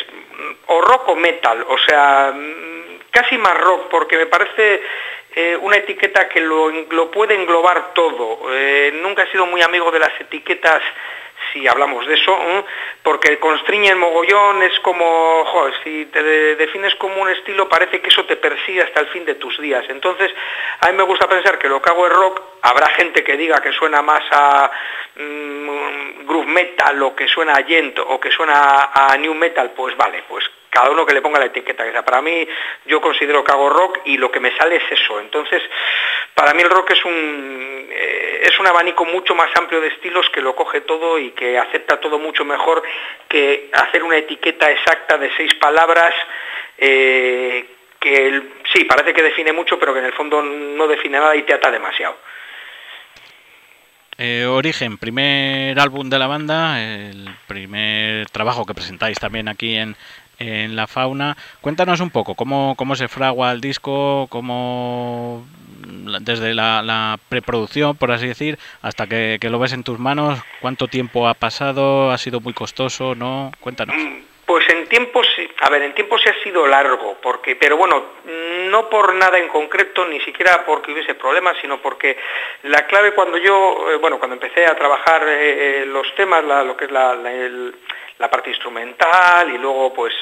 o 0.66 0.80
rock 0.80 1.08
o 1.08 1.16
metal, 1.16 1.64
o 1.68 1.78
sea, 1.78 2.32
mm, 2.34 2.98
casi 3.10 3.38
más 3.38 3.56
rock, 3.58 3.88
porque 3.90 4.16
me 4.16 4.26
parece 4.26 4.82
eh, 5.34 5.56
una 5.60 5.76
etiqueta 5.76 6.28
que 6.28 6.40
lo, 6.40 6.70
lo 6.70 7.10
puede 7.10 7.34
englobar 7.34 7.92
todo. 7.92 8.38
Eh, 8.52 8.98
nunca 9.02 9.22
he 9.22 9.30
sido 9.30 9.46
muy 9.46 9.60
amigo 9.62 9.90
de 9.90 9.98
las 9.98 10.18
etiquetas 10.20 10.82
si 11.52 11.66
hablamos 11.66 12.06
de 12.06 12.14
eso, 12.14 12.64
porque 13.02 13.38
constriñe 13.38 13.88
el 13.88 13.96
mogollón, 13.96 14.62
es 14.62 14.78
como, 14.80 15.44
joder, 15.46 15.74
si 15.84 16.06
te 16.06 16.22
defines 16.56 16.94
como 16.96 17.22
un 17.22 17.30
estilo 17.30 17.68
parece 17.68 18.00
que 18.00 18.08
eso 18.08 18.24
te 18.24 18.36
persigue 18.36 18.82
hasta 18.82 19.00
el 19.00 19.08
fin 19.08 19.24
de 19.24 19.34
tus 19.36 19.58
días. 19.60 19.84
Entonces, 19.88 20.32
a 20.80 20.90
mí 20.90 20.96
me 20.96 21.04
gusta 21.04 21.28
pensar 21.28 21.58
que 21.58 21.68
lo 21.68 21.80
que 21.80 21.90
hago 21.90 22.06
es 22.06 22.12
rock, 22.12 22.42
habrá 22.62 22.88
gente 22.88 23.22
que 23.22 23.36
diga 23.36 23.60
que 23.60 23.72
suena 23.72 24.02
más 24.02 24.22
a 24.30 24.70
mm, 25.16 26.26
groove 26.26 26.46
metal 26.46 27.02
o 27.02 27.14
que 27.14 27.28
suena 27.28 27.52
a 27.52 27.64
gent 27.64 27.98
o 27.98 28.20
que 28.20 28.30
suena 28.30 28.90
a 28.92 29.16
new 29.16 29.34
metal, 29.34 29.72
pues 29.76 29.96
vale, 29.96 30.24
pues 30.28 30.44
cada 30.76 30.90
uno 30.90 31.06
que 31.06 31.14
le 31.14 31.22
ponga 31.22 31.38
la 31.38 31.46
etiqueta. 31.46 31.84
Para 32.04 32.20
mí, 32.20 32.46
yo 32.84 33.00
considero 33.00 33.42
que 33.42 33.50
hago 33.50 33.70
rock 33.70 34.00
y 34.04 34.18
lo 34.18 34.30
que 34.30 34.40
me 34.40 34.54
sale 34.58 34.76
es 34.76 34.82
eso. 34.90 35.18
Entonces, 35.20 35.62
para 36.36 36.52
mí 36.52 36.60
el 36.60 36.68
rock 36.68 36.90
es 36.90 37.02
un, 37.06 37.88
eh, 37.90 38.42
es 38.42 38.60
un 38.60 38.66
abanico 38.66 39.06
mucho 39.06 39.34
más 39.34 39.48
amplio 39.56 39.80
de 39.80 39.88
estilos 39.88 40.28
que 40.28 40.42
lo 40.42 40.54
coge 40.54 40.82
todo 40.82 41.18
y 41.18 41.30
que 41.30 41.58
acepta 41.58 41.98
todo 41.98 42.18
mucho 42.18 42.44
mejor 42.44 42.82
que 43.26 43.70
hacer 43.72 44.04
una 44.04 44.18
etiqueta 44.18 44.70
exacta 44.70 45.16
de 45.16 45.30
seis 45.34 45.54
palabras. 45.54 46.14
Eh, 46.76 47.64
que 47.98 48.42
sí, 48.70 48.84
parece 48.84 49.14
que 49.14 49.22
define 49.22 49.54
mucho, 49.54 49.78
pero 49.78 49.94
que 49.94 50.00
en 50.00 50.04
el 50.04 50.12
fondo 50.12 50.42
no 50.42 50.86
define 50.86 51.18
nada 51.18 51.34
y 51.34 51.44
te 51.44 51.54
ata 51.54 51.70
demasiado. 51.70 52.18
Eh, 54.18 54.44
Origen, 54.44 54.98
primer 54.98 55.80
álbum 55.80 56.10
de 56.10 56.18
la 56.18 56.26
banda, 56.26 56.82
el 56.82 57.30
primer 57.46 58.28
trabajo 58.28 58.66
que 58.66 58.74
presentáis 58.74 59.18
también 59.18 59.48
aquí 59.48 59.74
en, 59.74 59.96
en 60.38 60.76
la 60.76 60.86
fauna. 60.86 61.36
Cuéntanos 61.60 62.00
un 62.00 62.10
poco 62.10 62.34
cómo, 62.34 62.74
cómo 62.76 62.96
se 62.96 63.08
fragua 63.08 63.52
el 63.52 63.60
disco, 63.60 64.26
cómo 64.28 65.44
desde 66.20 66.54
la, 66.54 67.18
preproducción, 67.28 67.96
por 67.96 68.10
así 68.10 68.26
decir, 68.26 68.58
hasta 68.82 69.06
que, 69.06 69.38
lo 69.42 69.58
ves 69.58 69.72
en 69.72 69.84
tus 69.84 69.98
manos, 69.98 70.40
cuánto 70.60 70.88
tiempo 70.88 71.28
ha 71.28 71.34
pasado, 71.34 72.10
ha 72.10 72.18
sido 72.18 72.40
muy 72.40 72.52
costoso, 72.52 73.14
¿no? 73.14 73.52
Cuéntanos. 73.60 73.96
Pues 74.44 74.64
en 74.68 74.86
tiempo, 74.86 75.22
a 75.60 75.70
ver, 75.70 75.82
en 75.82 75.94
tiempo 75.94 76.16
sí 76.18 76.28
ha 76.28 76.44
sido 76.44 76.68
largo, 76.68 77.16
porque, 77.20 77.56
pero 77.56 77.76
bueno, 77.76 78.04
no 78.70 78.88
por 78.88 79.12
nada 79.14 79.38
en 79.38 79.48
concreto, 79.48 80.04
ni 80.06 80.20
siquiera 80.20 80.64
porque 80.64 80.92
hubiese 80.92 81.14
problemas, 81.14 81.56
sino 81.60 81.82
porque 81.82 82.16
la 82.62 82.86
clave 82.86 83.12
cuando 83.12 83.38
yo, 83.38 83.90
eh, 83.90 83.96
bueno, 83.96 84.18
cuando 84.18 84.34
empecé 84.34 84.64
a 84.66 84.76
trabajar 84.76 85.22
eh, 85.26 85.82
eh, 85.82 85.86
los 85.86 86.14
temas, 86.14 86.44
lo 86.44 86.76
que 86.76 86.84
es 86.84 86.90
la, 86.92 87.14
el, 87.28 87.74
la 88.18 88.30
parte 88.30 88.50
instrumental 88.50 89.52
y 89.52 89.58
luego 89.58 89.92
pues 89.94 90.14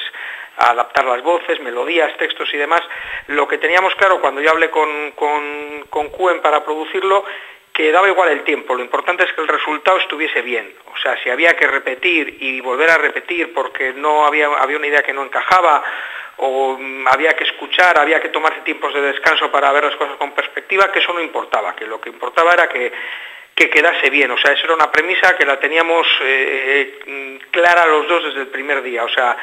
adaptar 0.57 1.05
las 1.05 1.21
voces, 1.21 1.59
melodías, 1.59 2.15
textos 2.17 2.53
y 2.53 2.57
demás. 2.57 2.81
Lo 3.27 3.47
que 3.47 3.57
teníamos 3.57 3.93
claro 3.95 4.21
cuando 4.21 4.41
yo 4.41 4.51
hablé 4.51 4.69
con, 4.69 5.11
con, 5.11 6.09
Cuen 6.09 6.41
para 6.41 6.63
producirlo, 6.63 7.25
que 7.73 7.91
daba 7.91 8.07
igual 8.07 8.29
el 8.29 8.43
tiempo, 8.43 8.73
lo 8.73 8.83
importante 8.83 9.25
es 9.25 9.33
que 9.33 9.41
el 9.41 9.49
resultado 9.49 9.97
estuviese 9.97 10.41
bien. 10.41 10.73
O 10.93 10.97
sea, 10.97 11.21
si 11.21 11.29
había 11.29 11.57
que 11.57 11.67
repetir 11.67 12.37
y 12.39 12.61
volver 12.61 12.89
a 12.89 12.97
repetir 12.97 13.53
porque 13.53 13.91
no 13.91 14.25
había, 14.25 14.47
había 14.47 14.77
una 14.77 14.87
idea 14.87 15.03
que 15.03 15.11
no 15.11 15.23
encajaba 15.23 15.83
o 16.37 16.77
mm, 16.79 17.07
había 17.07 17.35
que 17.35 17.43
escuchar, 17.43 17.99
había 17.99 18.21
que 18.21 18.29
tomarse 18.29 18.61
tiempos 18.61 18.93
de 18.93 19.01
descanso 19.01 19.51
para 19.51 19.71
ver 19.73 19.85
las 19.85 19.95
cosas 19.97 20.15
con 20.17 20.31
perspectiva, 20.31 20.91
que 20.91 20.99
eso 20.99 21.13
no 21.13 21.21
importaba, 21.21 21.75
que 21.75 21.85
lo 21.85 21.99
que 21.99 22.09
importaba 22.09 22.53
era 22.53 22.69
que 22.69 22.91
que 23.55 23.69
quedase 23.69 24.09
bien. 24.09 24.29
O 24.31 24.37
sea, 24.37 24.51
eso 24.51 24.65
era 24.65 24.75
una 24.75 24.91
premisa 24.91 25.35
que 25.37 25.45
la 25.45 25.57
teníamos 25.57 26.05
eh, 26.21 27.39
clara 27.49 27.87
los 27.87 28.07
dos 28.07 28.25
desde 28.25 28.41
el 28.41 28.47
primer 28.47 28.83
día. 28.83 29.05
O 29.05 29.09
sea, 29.09 29.37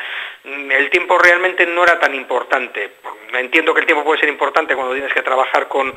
mm, 0.44 0.70
el 0.70 0.90
tiempo 0.90 1.18
realmente 1.18 1.64
no 1.66 1.82
era 1.82 1.98
tan 1.98 2.14
importante. 2.14 2.92
Entiendo 3.32 3.72
que 3.72 3.80
el 3.80 3.86
tiempo 3.86 4.04
puede 4.04 4.20
ser 4.20 4.28
importante 4.28 4.74
cuando 4.74 4.92
tienes 4.92 5.14
que 5.14 5.22
trabajar 5.22 5.66
con, 5.66 5.94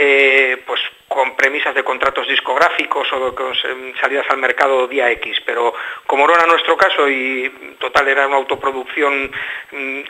eh, 0.00 0.62
pues, 0.64 0.80
con 1.08 1.34
premisas 1.34 1.74
de 1.74 1.82
contratos 1.82 2.28
discográficos 2.28 3.12
o 3.12 3.34
con 3.34 3.52
salidas 4.00 4.26
al 4.30 4.38
mercado 4.38 4.86
día 4.86 5.10
X, 5.10 5.38
pero 5.44 5.74
como 6.06 6.24
no 6.24 6.34
era 6.34 6.46
nuestro 6.46 6.76
caso 6.76 7.08
y 7.08 7.76
total 7.80 8.06
era 8.06 8.28
una 8.28 8.36
autoproducción 8.36 9.28
mm, 9.72 10.00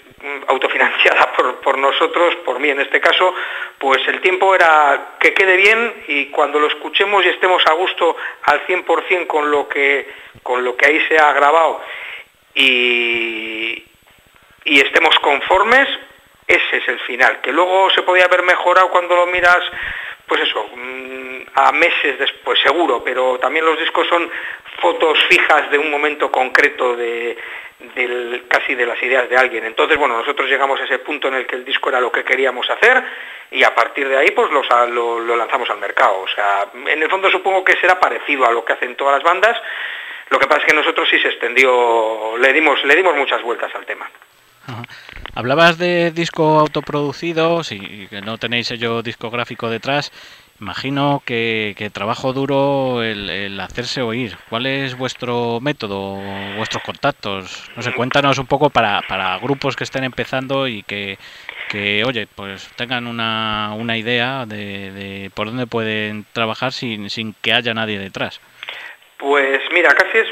autofinanciada 0.49 1.33
por, 1.37 1.61
por 1.61 1.79
nosotros, 1.79 2.37
por 2.45 2.59
mí 2.59 2.69
en 2.69 2.81
este 2.81 3.01
caso, 3.01 3.35
pues 3.79 4.07
el 4.09 4.21
tiempo 4.21 4.55
era 4.55 5.17
que 5.19 5.33
quede 5.33 5.57
bien 5.57 6.05
y 6.09 6.27
cuando 6.27 6.61
lo 6.61 6.67
escuchemos 6.67 7.25
y 7.25 7.29
estemos 7.29 7.63
a 7.67 7.73
gusto 7.73 8.17
al 8.43 8.67
100% 8.67 9.27
con 9.27 9.51
lo 9.51 9.69
que, 9.69 10.07
con 10.43 10.63
lo 10.63 10.77
que 10.77 10.87
ahí 10.87 11.01
se 11.09 11.17
ha 11.17 11.33
grabado 11.33 11.81
y, 12.55 13.85
y 14.65 14.81
estemos 14.81 15.19
conformes, 15.21 15.89
ese 16.49 16.79
es 16.79 16.89
el 16.89 16.99
final. 17.01 17.41
Que 17.43 17.53
luego 17.53 17.91
se 17.91 18.03
podía 18.03 18.25
haber 18.25 18.43
mejorado 18.43 18.89
cuando 18.89 19.15
lo 19.15 19.27
miras, 19.27 19.61
pues 20.27 20.41
eso, 20.43 20.67
mm, 20.75 21.41
a 21.55 21.73
meses 21.73 22.19
después, 22.19 22.59
seguro, 22.61 23.05
pero 23.05 23.39
también 23.39 23.67
los 23.67 23.79
discos 23.79 24.09
son 24.09 24.31
fotos 24.81 25.19
fijas 25.29 25.71
de 25.71 25.79
un 25.79 25.91
momento 25.91 26.33
concreto 26.33 26.97
de, 26.97 27.37
casi 28.49 28.75
de 28.75 28.87
las 28.87 29.01
ideas 29.03 29.29
de 29.29 29.37
alguien. 29.37 29.65
Entonces, 29.65 29.99
bueno, 29.99 30.17
nosotros 30.17 30.49
llegamos 30.49 30.81
a 30.81 30.85
ese 30.85 31.01
punto 31.01 31.29
en 31.29 31.35
el 31.35 31.47
que 31.47 31.57
el 31.57 31.65
disco 31.65 31.91
era 31.91 32.01
lo 32.01 32.11
que 32.11 32.25
queríamos 32.25 32.69
hacer 32.71 33.05
y 33.51 33.63
a 33.63 33.75
partir 33.75 34.09
de 34.09 34.17
ahí 34.17 34.31
pues 34.31 34.51
lo, 34.51 35.37
lanzamos 35.37 35.69
al 35.69 35.79
mercado. 35.79 36.21
O 36.21 36.29
sea, 36.29 36.69
en 36.75 37.03
el 37.03 37.11
fondo 37.11 37.31
supongo 37.31 37.63
que 37.63 37.77
será 37.77 38.01
parecido 38.01 38.47
a 38.47 38.53
lo 38.53 38.65
que 38.65 38.73
hacen 38.73 38.97
todas 38.97 39.15
las 39.15 39.23
bandas, 39.23 39.61
lo 40.31 40.39
que 40.39 40.47
pasa 40.47 40.61
es 40.61 40.67
que 40.67 40.77
nosotros 40.77 41.09
sí 41.11 41.19
se 41.21 41.29
extendió, 41.29 42.37
le 42.39 42.53
dimos, 42.53 42.83
le 42.85 42.95
dimos 42.95 43.15
muchas 43.17 43.43
vueltas 43.43 43.75
al 43.75 43.87
tema. 43.87 44.09
Hablabas 45.35 45.79
de 45.79 46.11
disco 46.11 46.59
autoproducido, 46.59 47.61
y 47.71 48.07
que 48.09 48.21
no 48.21 48.39
tenéis 48.39 48.69
sello 48.69 49.03
discográfico 49.03 49.71
detrás. 49.71 50.13
Imagino 50.61 51.23
que, 51.25 51.91
trabajo 51.93 52.33
duro 52.33 53.03
el, 53.05 53.61
hacerse 53.61 54.03
oír. 54.03 54.37
¿Cuál 54.49 54.67
es 54.67 54.99
vuestro 54.99 55.61
método, 55.61 56.19
vuestros 56.57 56.83
contactos? 56.83 57.71
No 57.77 57.83
sé, 57.83 57.93
cuéntanos 57.93 58.39
un 58.39 58.47
poco 58.47 58.69
para, 58.69 59.03
para 59.03 59.39
grupos 59.39 59.77
que 59.77 59.85
estén 59.85 60.03
empezando 60.03 60.67
y 60.67 60.83
que, 60.83 61.17
que 61.69 62.03
oye, 62.05 62.27
pues 62.27 62.69
tengan 62.75 63.07
una, 63.07 63.73
una 63.79 63.97
idea 63.97 64.47
de, 64.47 64.91
de, 64.91 65.31
por 65.33 65.47
dónde 65.47 65.69
pueden 65.69 66.27
trabajar 66.33 66.73
sin, 66.73 67.09
sin 67.09 67.35
que 67.41 67.53
haya 67.53 67.73
nadie 67.73 68.01
detrás. 68.01 68.41
Pues 69.19 69.61
mira, 69.73 69.91
casi 69.95 70.19
es, 70.19 70.29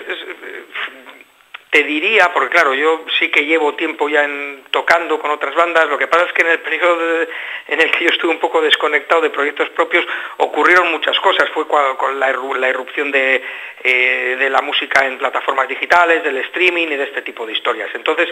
te 1.71 1.83
diría, 1.83 2.33
porque 2.33 2.51
claro, 2.51 2.75
yo 2.75 3.05
sí 3.19 3.31
que 3.31 3.45
llevo 3.45 3.75
tiempo 3.75 4.09
ya 4.09 4.25
en, 4.25 4.65
tocando 4.71 5.19
con 5.19 5.31
otras 5.31 5.55
bandas, 5.55 5.89
lo 5.89 5.99
que 5.99 6.07
pasa 6.07 6.25
es 6.25 6.33
que 6.33 6.43
en 6.43 6.49
el 6.49 6.61
periodo 6.61 7.27
en 7.69 7.81
el 7.81 7.91
que 7.91 8.05
yo 8.05 8.11
estuve 8.11 8.31
un 8.31 8.39
poco 8.39 8.61
desconectado 8.61 9.21
de 9.21 9.31
proyectos 9.31 9.69
propios 9.71 10.07
ocurrieron 10.39 10.91
muchas 10.91 11.19
cosas, 11.21 11.49
fue 11.51 11.67
con 11.67 12.21
la, 12.21 12.31
irrupción 12.69 13.11
de, 13.11 13.43
eh, 13.83 14.37
de, 14.39 14.51
la 14.51 14.63
música 14.63 15.05
en 15.07 15.19
plataformas 15.19 15.69
digitales, 15.69 16.23
del 16.23 16.39
streaming 16.39 16.87
y 16.87 16.97
de 16.97 17.05
este 17.05 17.23
tipo 17.23 17.45
de 17.45 17.53
historias. 17.53 17.91
Entonces, 17.95 18.29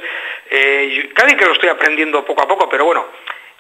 eh, 0.51 1.11
casi 1.15 1.37
que 1.37 1.45
lo 1.45 1.53
estoy 1.53 1.69
aprendiendo 1.69 2.25
poco 2.25 2.45
a 2.45 2.49
poco, 2.49 2.69
pero 2.69 2.85
bueno, 2.85 3.07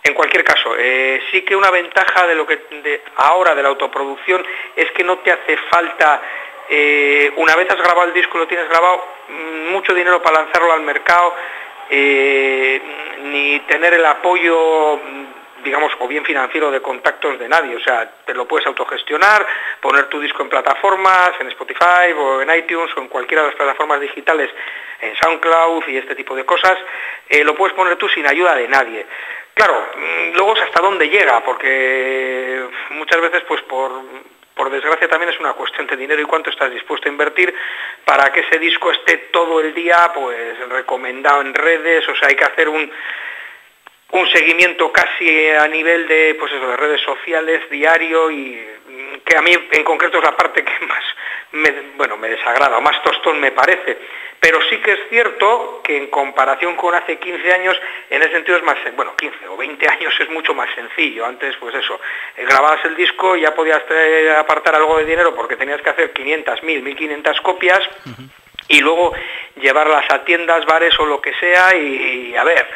en 0.06 0.12
cualquier 0.12 0.44
caso, 0.44 0.76
eh, 0.78 1.22
sí 1.30 1.42
que 1.42 1.56
una 1.56 1.70
ventaja 1.70 2.26
de 2.26 2.34
lo 2.34 2.46
que 2.46 2.56
de 2.82 3.00
ahora 3.16 3.54
de 3.54 3.62
la 3.62 3.70
autoproducción 3.70 4.44
es 4.76 4.90
que 4.92 5.02
no 5.02 5.18
te 5.18 5.32
hace 5.32 5.56
falta 5.70 6.20
eh, 6.68 7.32
una 7.36 7.56
vez 7.56 7.70
has 7.70 7.78
grabado 7.78 8.08
el 8.08 8.14
disco, 8.14 8.38
lo 8.38 8.46
tienes 8.46 8.68
grabado, 8.68 9.04
mm, 9.28 9.72
mucho 9.72 9.94
dinero 9.94 10.22
para 10.22 10.42
lanzarlo 10.42 10.72
al 10.72 10.82
mercado, 10.82 11.34
eh, 11.90 12.80
ni 13.22 13.60
tener 13.60 13.94
el 13.94 14.04
apoyo 14.04 15.00
digamos, 15.64 15.92
o 15.98 16.06
bien 16.06 16.24
financiero 16.24 16.70
de 16.70 16.80
contactos 16.80 17.38
de 17.38 17.48
nadie, 17.48 17.74
o 17.74 17.80
sea, 17.80 18.08
te 18.26 18.34
lo 18.34 18.46
puedes 18.46 18.66
autogestionar, 18.66 19.46
poner 19.80 20.06
tu 20.08 20.20
disco 20.20 20.42
en 20.42 20.50
plataformas, 20.50 21.32
en 21.40 21.48
Spotify 21.48 22.12
o 22.16 22.42
en 22.42 22.54
iTunes 22.54 22.94
o 22.96 23.00
en 23.00 23.08
cualquiera 23.08 23.42
de 23.42 23.48
las 23.48 23.56
plataformas 23.56 24.00
digitales, 24.00 24.50
en 25.00 25.16
SoundCloud 25.16 25.88
y 25.88 25.96
este 25.96 26.14
tipo 26.14 26.36
de 26.36 26.44
cosas, 26.44 26.78
eh, 27.28 27.42
lo 27.42 27.54
puedes 27.54 27.74
poner 27.74 27.96
tú 27.96 28.08
sin 28.10 28.26
ayuda 28.26 28.54
de 28.54 28.68
nadie. 28.68 29.06
Claro, 29.54 29.86
mm, 29.96 30.36
luego 30.36 30.52
hasta 30.52 30.82
dónde 30.82 31.08
llega, 31.08 31.42
porque 31.44 32.64
muchas 32.90 33.20
veces 33.20 33.42
pues 33.48 33.62
por 33.62 33.90
por 34.64 34.72
desgracia 34.72 35.08
también 35.08 35.30
es 35.30 35.38
una 35.40 35.52
cuestión 35.52 35.86
de 35.86 35.94
dinero 35.94 36.22
y 36.22 36.24
cuánto 36.24 36.48
estás 36.48 36.72
dispuesto 36.72 37.06
a 37.06 37.12
invertir 37.12 37.54
para 38.02 38.32
que 38.32 38.40
ese 38.40 38.58
disco 38.58 38.90
esté 38.92 39.28
todo 39.30 39.60
el 39.60 39.74
día 39.74 40.10
pues 40.14 40.58
recomendado 40.70 41.42
en 41.42 41.52
redes, 41.52 42.08
o 42.08 42.16
sea, 42.16 42.28
hay 42.28 42.34
que 42.34 42.44
hacer 42.44 42.70
un 42.70 42.90
un 44.12 44.28
seguimiento 44.28 44.90
casi 44.90 45.50
a 45.50 45.68
nivel 45.68 46.06
de 46.08 46.34
pues 46.38 46.50
eso, 46.50 46.66
de 46.66 46.76
redes 46.78 47.02
sociales 47.02 47.68
diario 47.68 48.30
y 48.30 48.66
que 49.22 49.36
a 49.36 49.42
mí 49.42 49.52
en 49.70 49.84
concreto 49.84 50.16
es 50.16 50.24
la 50.24 50.34
parte 50.34 50.64
que 50.64 50.86
más 50.86 51.04
bueno, 51.96 52.16
me 52.16 52.28
desagrada, 52.28 52.80
más 52.80 53.02
tostón 53.02 53.40
me 53.40 53.52
parece. 53.52 53.98
Pero 54.40 54.60
sí 54.68 54.76
que 54.78 54.92
es 54.92 55.00
cierto 55.08 55.80
que 55.82 55.96
en 55.96 56.08
comparación 56.08 56.76
con 56.76 56.94
hace 56.94 57.18
15 57.18 57.52
años, 57.52 57.80
en 58.10 58.20
ese 58.20 58.32
sentido 58.32 58.58
es 58.58 58.64
más, 58.64 58.76
bueno, 58.94 59.16
15 59.16 59.48
o 59.48 59.56
20 59.56 59.88
años 59.88 60.14
es 60.20 60.28
mucho 60.30 60.54
más 60.54 60.68
sencillo. 60.74 61.24
Antes, 61.24 61.56
pues 61.56 61.74
eso, 61.74 62.00
eh, 62.36 62.44
grababas 62.44 62.84
el 62.84 62.94
disco 62.96 63.36
y 63.36 63.42
ya 63.42 63.54
podías 63.54 63.82
apartar 64.38 64.74
algo 64.74 64.98
de 64.98 65.06
dinero 65.06 65.34
porque 65.34 65.56
tenías 65.56 65.80
que 65.80 65.90
hacer 65.90 66.12
500, 66.12 66.62
1000, 66.62 66.82
1500 66.82 67.40
copias. 67.40 67.80
Y 68.68 68.80
luego 68.80 69.12
llevarlas 69.56 70.04
a 70.10 70.24
tiendas, 70.24 70.64
bares 70.66 70.98
o 70.98 71.06
lo 71.06 71.20
que 71.20 71.34
sea 71.34 71.74
y 71.76 72.34
a 72.36 72.44
ver, 72.44 72.66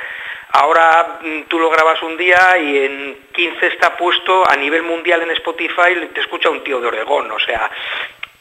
Ahora 0.51 1.19
mm, 1.21 1.43
tú 1.43 1.59
lo 1.59 1.69
grabas 1.69 2.03
un 2.03 2.17
día 2.17 2.57
y 2.59 2.79
en 2.79 3.19
15 3.33 3.67
está 3.67 3.97
puesto 3.97 4.51
a 4.51 4.57
nivel 4.57 4.83
mundial 4.83 5.23
en 5.23 5.31
Spotify, 5.33 6.09
te 6.15 6.21
escucha 6.21 6.49
un 6.49 6.65
tío 6.65 6.81
de 6.81 6.87
Oregón, 6.87 7.31
o 7.31 7.39
sea, 7.39 7.71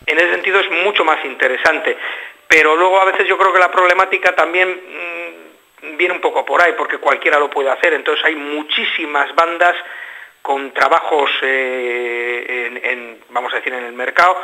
en 0.07 0.17
ese 0.17 0.31
sentido 0.31 0.59
es 0.59 0.69
mucho 0.83 1.05
más 1.05 1.23
interesante. 1.25 1.97
Pero 2.47 2.75
luego 2.75 2.99
a 2.99 3.05
veces 3.05 3.27
yo 3.27 3.37
creo 3.37 3.53
que 3.53 3.59
la 3.59 3.71
problemática 3.71 4.33
también 4.33 4.69
mm, 4.69 5.97
viene 5.97 6.15
un 6.15 6.21
poco 6.21 6.43
por 6.45 6.61
ahí, 6.61 6.73
porque 6.77 6.97
cualquiera 6.97 7.37
lo 7.37 7.49
puede 7.49 7.69
hacer, 7.69 7.93
entonces 7.93 8.23
hay 8.25 8.35
muchísimas 8.35 9.35
bandas 9.35 9.75
con 10.41 10.71
trabajos, 10.71 11.29
eh, 11.41 12.79
en, 12.81 13.19
vamos 13.29 13.51
a 13.53 13.57
decir, 13.57 13.73
en 13.73 13.83
el 13.83 13.93
mercado, 13.93 14.41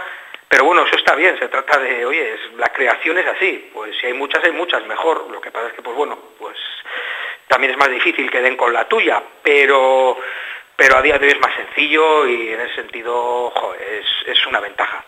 pero 0.54 0.66
bueno, 0.66 0.86
eso 0.86 0.98
está 0.98 1.16
bien, 1.16 1.40
se 1.40 1.48
trata 1.48 1.80
de, 1.80 2.06
oye, 2.06 2.38
la 2.58 2.70
creación 2.72 3.18
es 3.18 3.26
así, 3.26 3.72
pues 3.74 3.98
si 3.98 4.08
hay 4.08 4.14
muchas, 4.14 4.44
hay 4.44 4.52
muchas, 4.52 4.86
mejor. 4.86 5.28
Lo 5.32 5.42
que 5.42 5.50
pasa 5.50 5.70
es 5.70 5.74
que, 5.74 5.82
pues 5.82 5.96
bueno, 5.96 6.16
pues 6.38 6.58
también 7.48 7.72
es 7.72 7.78
más 7.78 7.90
difícil 7.90 8.30
que 8.30 8.42
den 8.42 8.56
con 8.56 8.72
la 8.72 8.88
tuya, 8.88 9.24
pero, 9.42 10.16
pero 10.76 10.98
a 10.98 11.02
día 11.02 11.18
de 11.18 11.26
hoy 11.26 11.32
es 11.32 11.40
más 11.40 11.56
sencillo 11.56 12.28
y 12.28 12.50
en 12.50 12.62
ese 12.62 12.76
sentido 12.76 13.52
es, 14.28 14.46
una 14.46 14.60
ventaja. 14.60 15.04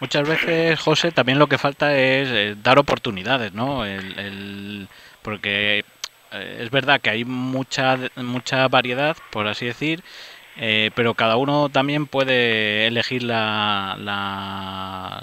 Muchas 0.00 0.28
veces, 0.28 0.78
José, 0.78 1.10
también 1.10 1.38
lo 1.38 1.46
que 1.48 1.58
falta 1.58 1.96
es 1.96 2.28
eh, 2.30 2.56
dar 2.62 2.78
oportunidades, 2.78 3.52
¿no? 3.54 3.84
El, 3.86 4.88
porque 5.22 5.84
eh, 6.32 6.58
es 6.60 6.70
verdad 6.70 7.00
que 7.00 7.10
hay 7.10 7.24
mucha, 7.24 7.98
mucha 8.16 8.68
variedad, 8.68 9.16
por 9.30 9.48
así 9.48 9.66
decir, 9.66 10.02
eh, 10.56 10.90
pero 10.94 11.14
cada 11.14 11.36
uno 11.36 11.70
también 11.70 12.06
puede 12.06 12.86
elegir 12.86 13.22
la, 13.22 13.96
la, 13.98 15.22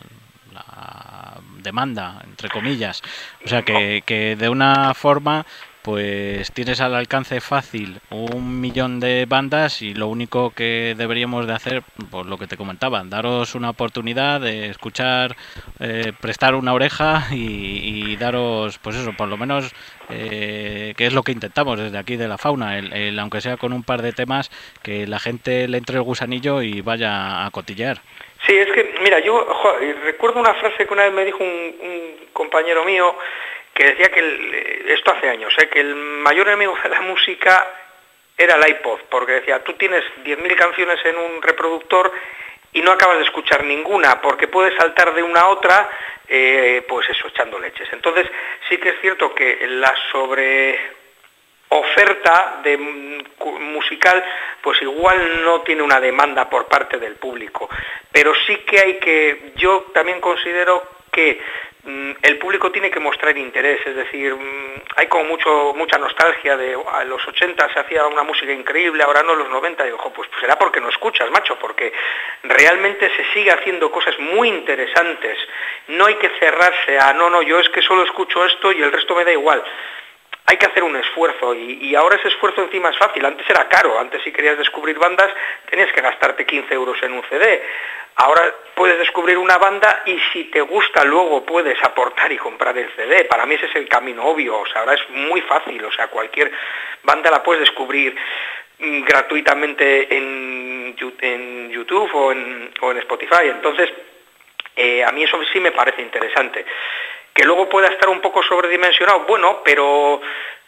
la 0.51 1.37
demanda, 1.59 2.21
entre 2.25 2.49
comillas. 2.49 3.03
O 3.45 3.47
sea, 3.47 3.61
que, 3.61 4.03
que 4.05 4.35
de 4.35 4.49
una 4.49 4.93
forma 4.95 5.45
pues 5.83 6.51
tienes 6.53 6.79
al 6.79 6.95
alcance 6.95 7.41
fácil 7.41 7.99
un 8.09 8.61
millón 8.61 8.99
de 8.99 9.25
bandas 9.27 9.81
y 9.81 9.93
lo 9.93 10.07
único 10.07 10.51
que 10.51 10.95
deberíamos 10.97 11.45
de 11.45 11.53
hacer, 11.53 11.83
pues 12.09 12.25
lo 12.25 12.37
que 12.37 12.47
te 12.47 12.57
comentaba, 12.57 13.03
daros 13.05 13.53
una 13.53 13.71
oportunidad 13.71 14.39
de 14.39 14.69
escuchar, 14.69 15.35
eh, 15.79 16.13
prestar 16.19 16.55
una 16.55 16.73
oreja 16.73 17.25
y, 17.31 18.15
daros, 18.15 18.77
pues 18.77 18.95
eso, 18.95 19.11
por 19.13 19.27
lo 19.27 19.37
menos, 19.37 19.73
eh, 20.09 20.93
que 20.95 21.05
es 21.05 21.13
lo 21.13 21.23
que 21.23 21.33
intentamos 21.33 21.77
desde 21.77 21.97
aquí 21.97 22.15
de 22.15 22.27
la 22.27 22.37
fauna, 22.37 22.77
el, 22.77 23.19
aunque 23.19 23.41
sea 23.41 23.57
con 23.57 23.73
un 23.73 23.83
par 23.83 24.01
de 24.01 24.13
temas, 24.13 24.49
que 24.81 25.05
la 25.05 25.19
gente 25.19 25.67
le 25.67 25.79
entre 25.79 25.97
el 25.97 26.03
gusanillo 26.03 26.61
y 26.61 26.81
vaya 26.81 27.45
a 27.45 27.51
cotillear. 27.51 28.01
Sí, 28.47 28.53
es 28.53 28.71
que, 28.73 28.95
mira, 29.01 29.19
yo 29.19 29.45
recuerdo 30.03 30.39
una 30.39 30.53
frase 30.53 30.85
que 30.85 30.93
una 30.93 31.03
vez 31.03 31.13
me 31.13 31.25
dijo 31.25 31.43
un, 31.43 31.75
un 31.81 32.27
compañero 32.33 32.85
mío, 32.85 33.15
que 33.73 33.85
decía 33.85 34.11
que 34.11 34.93
esto 34.93 35.11
hace 35.11 35.29
años, 35.29 35.53
¿eh? 35.57 35.69
que 35.69 35.79
el 35.79 35.95
mayor 35.95 36.47
enemigo 36.47 36.77
de 36.81 36.89
la 36.89 37.01
música 37.01 37.67
era 38.37 38.55
el 38.55 38.69
iPod, 38.69 39.01
porque 39.09 39.33
decía, 39.33 39.63
tú 39.63 39.73
tienes 39.73 40.03
10.000 40.23 40.55
canciones 40.55 40.99
en 41.05 41.17
un 41.17 41.41
reproductor 41.41 42.11
y 42.73 42.81
no 42.81 42.91
acabas 42.91 43.17
de 43.17 43.25
escuchar 43.25 43.63
ninguna, 43.63 44.21
porque 44.21 44.47
puedes 44.47 44.75
saltar 44.75 45.13
de 45.13 45.23
una 45.23 45.41
a 45.41 45.49
otra, 45.49 45.89
eh, 46.27 46.83
pues 46.87 47.07
eso, 47.09 47.27
echando 47.27 47.59
leches. 47.59 47.87
Entonces, 47.93 48.27
sí 48.67 48.77
que 48.77 48.89
es 48.89 49.01
cierto 49.01 49.33
que 49.35 49.67
la 49.67 49.93
sobre 50.11 50.79
oferta 51.69 52.59
de 52.63 52.77
musical 52.77 54.23
pues 54.61 54.81
igual 54.81 55.43
no 55.43 55.61
tiene 55.61 55.81
una 55.81 55.99
demanda 55.99 56.47
por 56.49 56.67
parte 56.67 56.99
del 56.99 57.15
público 57.15 57.67
pero 58.11 58.31
sí 58.45 58.57
que 58.57 58.79
hay 58.79 58.99
que 58.99 59.53
yo 59.55 59.87
también 59.93 60.21
considero 60.21 60.83
que 61.11 61.41
mm, 61.41 61.72
el 61.85 62.37
público 62.37 62.71
tiene 62.71 62.89
que 62.89 62.99
mostrar 63.01 63.37
interés, 63.37 63.85
es 63.85 63.95
decir, 63.95 64.33
mm, 64.33 64.81
hay 64.95 65.07
como 65.07 65.25
mucho, 65.25 65.73
mucha 65.75 65.97
nostalgia 65.97 66.55
de 66.55 66.77
a 66.93 67.03
los 67.03 67.27
80 67.27 67.73
se 67.73 67.79
hacía 67.79 68.05
una 68.07 68.23
música 68.23 68.53
increíble, 68.53 69.03
ahora 69.03 69.21
no 69.23 69.35
los 69.35 69.49
90, 69.49 69.87
y 69.87 69.91
ojo, 69.91 70.11
pues 70.13 70.29
será 70.39 70.57
porque 70.57 70.79
no 70.79 70.87
escuchas, 70.87 71.29
macho, 71.31 71.59
porque 71.59 71.91
realmente 72.43 73.11
se 73.15 73.25
sigue 73.33 73.51
haciendo 73.51 73.91
cosas 73.91 74.17
muy 74.19 74.47
interesantes. 74.47 75.37
No 75.87 76.05
hay 76.05 76.15
que 76.15 76.29
cerrarse 76.39 76.97
a, 76.97 77.11
no, 77.13 77.29
no, 77.29 77.41
yo 77.41 77.59
es 77.59 77.67
que 77.69 77.81
solo 77.81 78.03
escucho 78.03 78.45
esto 78.45 78.71
y 78.71 78.81
el 78.81 78.91
resto 78.91 79.15
me 79.15 79.25
da 79.25 79.31
igual 79.31 79.63
hay 80.45 80.57
que 80.57 80.65
hacer 80.65 80.83
un 80.83 80.95
esfuerzo 80.95 81.55
y, 81.55 81.95
ahora 81.95 82.17
ese 82.17 82.27
esfuerzo 82.27 82.63
encima 82.63 82.89
es 82.89 82.97
fácil. 82.97 83.25
Antes 83.25 83.49
era 83.49 83.67
caro, 83.69 83.97
antes 83.97 84.21
si 84.23 84.31
querías 84.31 84.57
descubrir 84.57 84.99
bandas 84.99 85.29
tenías 85.69 85.91
que 85.93 86.01
gastarte 86.01 86.45
15 86.45 86.73
euros 86.73 87.01
en 87.01 87.13
un 87.13 87.23
CD. 87.29 87.63
Ahora 88.15 88.53
puedes 88.75 88.99
descubrir 88.99 89.37
una 89.37 89.57
banda 89.57 90.03
y 90.05 90.19
si 90.31 90.45
te 90.45 90.61
gusta 90.61 91.03
luego 91.03 91.43
puedes 91.45 91.81
aportar 91.83 92.31
y 92.31 92.37
comprar 92.37 92.77
el 92.77 92.89
CD. 92.95 93.25
Para 93.25 93.45
mí 93.45 93.55
ese 93.55 93.65
es 93.65 93.75
el 93.75 93.89
camino 93.89 94.25
obvio, 94.25 94.59
o 94.59 94.65
sea, 94.67 94.81
ahora 94.81 94.93
es 94.93 95.09
muy 95.09 95.41
fácil, 95.41 95.83
o 95.83 95.91
sea, 95.91 96.07
cualquier 96.07 96.51
banda 97.03 97.31
la 97.31 97.41
puedes 97.41 97.61
descubrir 97.61 98.15
mm, 98.79 99.03
gratuitamente 99.03 100.15
en, 100.15 100.95
YouTube 101.69 102.09
o 102.13 102.31
en, 102.31 102.97
Spotify. 102.99 103.45
Entonces, 103.45 103.91
eh, 104.75 105.03
a 105.03 105.11
mí 105.11 105.23
eso 105.23 105.39
sí 105.51 105.59
me 105.59 105.71
parece 105.71 106.01
interesante 106.01 106.65
que 107.33 107.43
luego 107.43 107.67
pueda 107.67 107.87
estar 107.87 108.09
un 108.09 108.21
poco 108.21 108.43
sobredimensionado, 108.43 109.21
bueno, 109.21 109.61
pero 109.63 110.21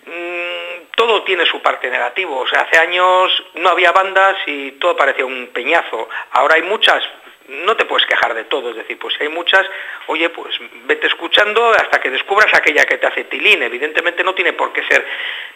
mm, 0.06 0.66
todo 0.96 1.24
tiene 1.24 1.46
su 1.46 1.62
parte 1.62 1.90
negativa. 1.90 2.32
O 2.32 2.48
sea, 2.48 2.62
hace 2.62 2.80
años 2.80 3.32
no 3.56 3.70
había 3.70 3.92
bandas 3.92 4.38
y 4.48 4.72
todo 4.74 4.96
parecía 4.96 5.26
un 5.26 5.48
peñazo. 5.54 6.10
Ahora 6.32 6.56
hay 6.56 6.64
muchas, 6.64 7.04
no 7.48 7.76
te 7.76 7.86
puedes 7.86 8.08
quejar 8.08 8.34
de 8.34 8.46
todo, 8.46 8.72
es 8.72 8.76
decir, 8.76 8.98
pues 8.98 9.16
hay 9.20 9.30
muchas, 9.30 9.66
oye, 10.08 10.30
pues 10.30 10.56
vete 10.86 11.08
escuchando 11.08 11.72
hasta 11.72 12.00
que 12.00 12.10
descubras 12.10 12.54
aquella 12.54 12.86
que 12.86 12.98
te 12.98 13.08
hace 13.08 13.26
tilín. 13.26 13.62
Evidentemente 13.64 14.24
no 14.24 14.34
tiene 14.34 14.54
por 14.54 14.74
qué 14.74 14.84
ser 14.84 15.06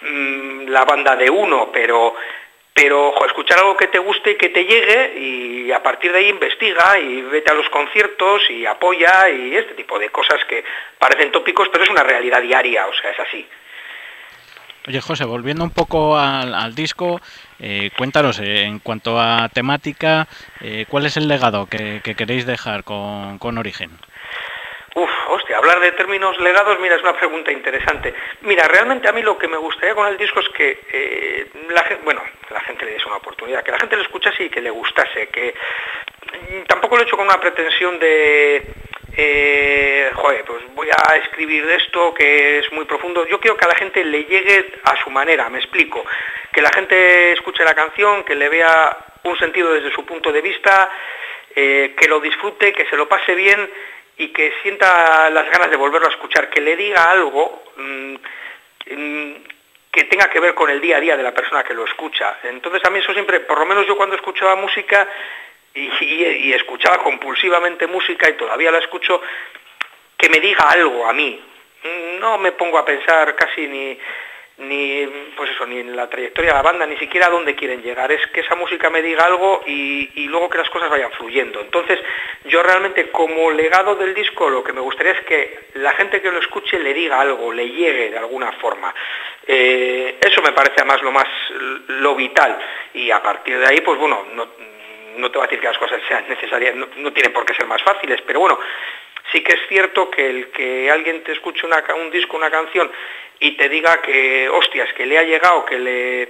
mm, 0.02 0.68
la 0.70 0.86
banda 0.86 1.16
de 1.16 1.30
uno, 1.30 1.70
pero 1.72 2.16
pero 2.74 3.14
escuchar 3.26 3.60
algo 3.60 3.76
que 3.76 3.88
te 3.88 4.00
guste 4.00 4.32
y 4.32 4.36
que 4.38 4.50
te 4.50 4.64
llegue 4.64 5.20
y 5.20 5.72
a 5.72 5.84
partir 5.84 6.14
de 6.14 6.20
ahí 6.20 6.30
investiga 6.30 6.98
y 6.98 7.22
vete 7.24 7.52
a 7.52 7.54
los 7.54 7.70
conciertos 7.70 8.42
y 8.50 8.66
apoya 8.66 9.30
y 9.30 9.54
este 9.58 9.74
tipo 9.74 10.00
de 10.00 10.10
cosas 10.10 10.44
que 10.46 10.64
parecen 10.98 11.30
tópicos, 11.30 11.68
pero 11.70 11.84
es 11.84 11.90
una 11.90 12.04
realidad 12.04 12.42
diaria, 12.42 12.88
o 12.88 12.94
sea, 12.94 13.12
es 13.12 13.20
así. 13.20 13.46
Oye, 14.88 15.02
José, 15.02 15.26
volviendo 15.26 15.64
un 15.64 15.72
poco 15.72 16.18
al, 16.18 16.74
disco, 16.74 17.20
eh, 17.60 17.92
cuéntanos, 17.98 18.40
eh, 18.40 18.64
en 18.64 18.80
cuanto 18.80 19.20
a 19.20 19.50
temática, 19.50 20.28
eh, 20.62 20.86
¿cuál 20.90 21.06
es 21.06 21.18
el 21.18 21.28
legado 21.28 21.68
que, 21.68 22.02
queréis 22.02 22.46
dejar 22.46 22.84
con, 22.84 23.38
con 23.38 23.58
Origen? 23.58 23.92
Uf, 24.96 25.10
hostia, 25.30 25.58
hablar 25.58 25.80
de 25.80 25.92
términos 25.92 26.38
legados, 26.40 26.80
mira, 26.80 26.96
es 26.96 27.02
una 27.04 27.14
pregunta 27.14 27.52
interesante. 27.52 28.14
Mira, 28.42 28.68
realmente 28.68 29.08
a 29.08 29.12
mí 29.12 29.22
lo 29.22 29.38
que 29.38 29.48
me 29.48 29.58
gustaría 29.58 29.94
con 29.94 30.08
el 30.08 30.18
disco 30.18 30.40
es 30.40 30.50
que 30.50 30.80
eh, 30.92 31.48
la 31.70 31.84
gente, 31.84 32.04
bueno, 32.04 32.22
la 32.50 32.60
gente 32.62 32.86
le 32.86 32.94
diese 32.94 33.06
una 33.06 33.18
oportunidad, 33.18 33.64
que 33.64 33.72
la 33.72 33.80
gente 33.80 33.96
lo 33.96 34.02
escuchase 34.02 34.46
y 34.46 34.50
que 34.50 34.62
le 34.62 34.70
gustase, 34.72 35.28
que 35.28 35.54
mm, 35.54 36.64
tampoco 36.68 36.96
lo 36.96 37.04
he 37.04 37.06
hecho 37.06 37.18
con 37.18 37.28
una 37.28 37.40
pretensión 37.40 38.00
de, 38.00 38.64
eh, 39.22 40.12
joder, 40.16 40.46
pues 40.46 40.64
voy 40.74 40.88
a 40.88 41.16
escribir 41.18 41.70
esto 41.72 42.14
que 42.14 42.60
es 42.60 42.72
muy 42.72 42.86
profundo. 42.86 43.28
Yo 43.28 43.38
quiero 43.42 43.58
que 43.58 43.66
a 43.66 43.68
la 43.68 43.76
gente 43.76 44.02
le 44.06 44.24
llegue 44.24 44.80
a 44.84 44.96
su 45.04 45.10
manera, 45.10 45.50
me 45.50 45.60
explico. 45.60 46.06
Que 46.54 46.62
la 46.62 46.70
gente 46.70 47.34
escuche 47.34 47.66
la 47.66 47.74
canción, 47.74 48.24
que 48.24 48.36
le 48.36 48.48
vea 48.48 48.98
un 49.24 49.38
sentido 49.38 49.74
desde 49.74 49.92
su 49.92 50.06
punto 50.06 50.32
de 50.32 50.40
vista, 50.42 50.90
eh, 51.54 51.96
que 51.98 52.08
lo 52.08 52.22
disfrute, 52.22 52.72
que 52.72 52.86
se 52.86 52.96
lo 52.96 53.10
pase 53.10 53.36
bien 53.36 53.70
y 54.16 54.30
que 54.30 54.54
sienta 54.62 55.30
las 55.30 55.52
ganas 55.52 55.70
de 55.70 55.76
volverlo 55.76 56.08
a 56.08 56.12
escuchar, 56.12 56.50
que 56.50 56.62
le 56.62 56.78
diga 56.78 57.12
algo 57.12 57.64
mm, 57.76 58.16
mm, 58.90 59.34
que 59.92 60.04
tenga 60.06 60.30
que 60.30 60.40
ver 60.40 60.54
con 60.54 60.70
el 60.70 60.80
día 60.80 60.96
a 60.96 61.02
día 61.02 61.18
de 61.18 61.24
la 61.24 61.34
persona 61.34 61.66
que 61.66 61.74
lo 61.74 61.84
escucha. 61.84 62.40
Entonces 62.44 62.82
a 62.86 62.90
mí 62.90 63.00
eso 63.00 63.12
siempre, 63.12 63.42
por 63.42 63.60
lo 63.60 63.66
menos 63.66 63.86
yo 63.86 63.98
cuando 63.98 64.16
escuchaba 64.16 64.56
música 64.56 65.10
y, 65.74 66.54
escuchaba 66.54 67.04
compulsivamente 67.04 67.88
música 67.88 68.30
y 68.30 68.34
todavía 68.34 68.72
la 68.72 68.80
escucho, 68.80 69.22
que 70.18 70.30
me 70.30 70.40
diga 70.40 70.64
algo 70.70 71.08
a 71.08 71.14
mí. 71.14 71.40
No 72.20 72.38
me 72.38 72.52
pongo 72.54 72.78
a 72.78 72.86
pensar 72.86 73.36
casi 73.36 73.68
ni 73.68 73.98
ni 74.60 75.08
pues 75.38 75.52
eso 75.52 75.66
ni 75.66 75.80
en 75.80 75.96
la 75.96 76.10
trayectoria 76.10 76.52
de 76.52 76.58
la 76.58 76.62
banda 76.62 76.86
ni 76.86 76.98
siquiera 76.98 77.28
a 77.28 77.30
dónde 77.30 77.56
quieren 77.56 77.82
llegar. 77.82 78.12
Es 78.12 78.26
que 78.28 78.42
esa 78.42 78.56
música 78.56 78.90
me 78.90 79.02
diga 79.02 79.26
algo 79.26 79.64
y, 79.66 80.28
luego 80.28 80.50
que 80.50 80.58
las 80.58 80.70
cosas 80.70 80.90
vayan 80.90 81.12
fluyendo. 81.12 81.62
Entonces 81.62 82.00
yo 82.46 82.62
realmente 82.62 83.10
como 83.10 83.52
legado 83.52 83.96
del 83.96 84.14
disco 84.14 84.50
lo 84.50 84.64
que 84.64 84.74
me 84.74 84.82
gustaría 84.82 85.14
es 85.14 85.22
que 85.22 85.60
la 85.76 85.92
gente 85.92 86.22
que 86.22 86.32
lo 86.32 86.40
escuche 86.40 86.78
le 86.78 86.94
diga 86.94 87.22
algo 87.22 87.54
le 87.54 87.70
llegue 87.70 88.12
de 88.12 88.18
alguna 88.18 88.52
forma. 88.54 88.94
Eh, 89.48 90.18
eso 90.22 90.42
me 90.42 90.52
parece 90.52 90.76
además 90.78 91.02
lo 91.02 91.12
más 91.12 91.28
lo 91.88 92.16
vital. 92.16 92.58
Y 92.94 93.12
a 93.12 93.24
partir 93.24 93.58
de 93.58 93.66
ahí 93.66 93.82
pues 93.82 93.98
bueno 93.98 94.26
no, 94.34 94.48
no 95.20 95.32
te 95.32 95.38
voy 95.38 95.46
a 95.46 95.48
decir 95.48 95.60
que 95.60 95.68
las 95.68 95.78
cosas 95.78 96.02
sean 96.08 96.28
necesarias 96.28 96.76
no, 96.76 97.14
tienen 97.14 97.34
por 97.34 97.46
qué 97.46 97.54
ser 97.54 97.68
más 97.68 97.82
fáciles 97.84 98.22
pero 98.26 98.40
bueno 98.40 98.60
sí 99.32 99.42
que 99.42 99.54
es 99.54 99.68
cierto 99.68 100.10
que 100.10 100.30
el 100.30 100.48
que 100.52 100.90
alguien 100.90 101.24
te 101.24 101.34
escuche 101.34 101.66
un 101.66 102.12
disco, 102.12 102.38
una 102.38 102.50
canción 102.50 102.92
y 103.40 103.52
te 103.52 103.70
diga 103.70 104.02
que, 104.02 104.50
hostias, 104.50 104.92
que 104.94 105.06
le 105.06 105.18
ha 105.18 105.24
llegado, 105.24 105.66
que 105.66 105.80
le 105.80 106.30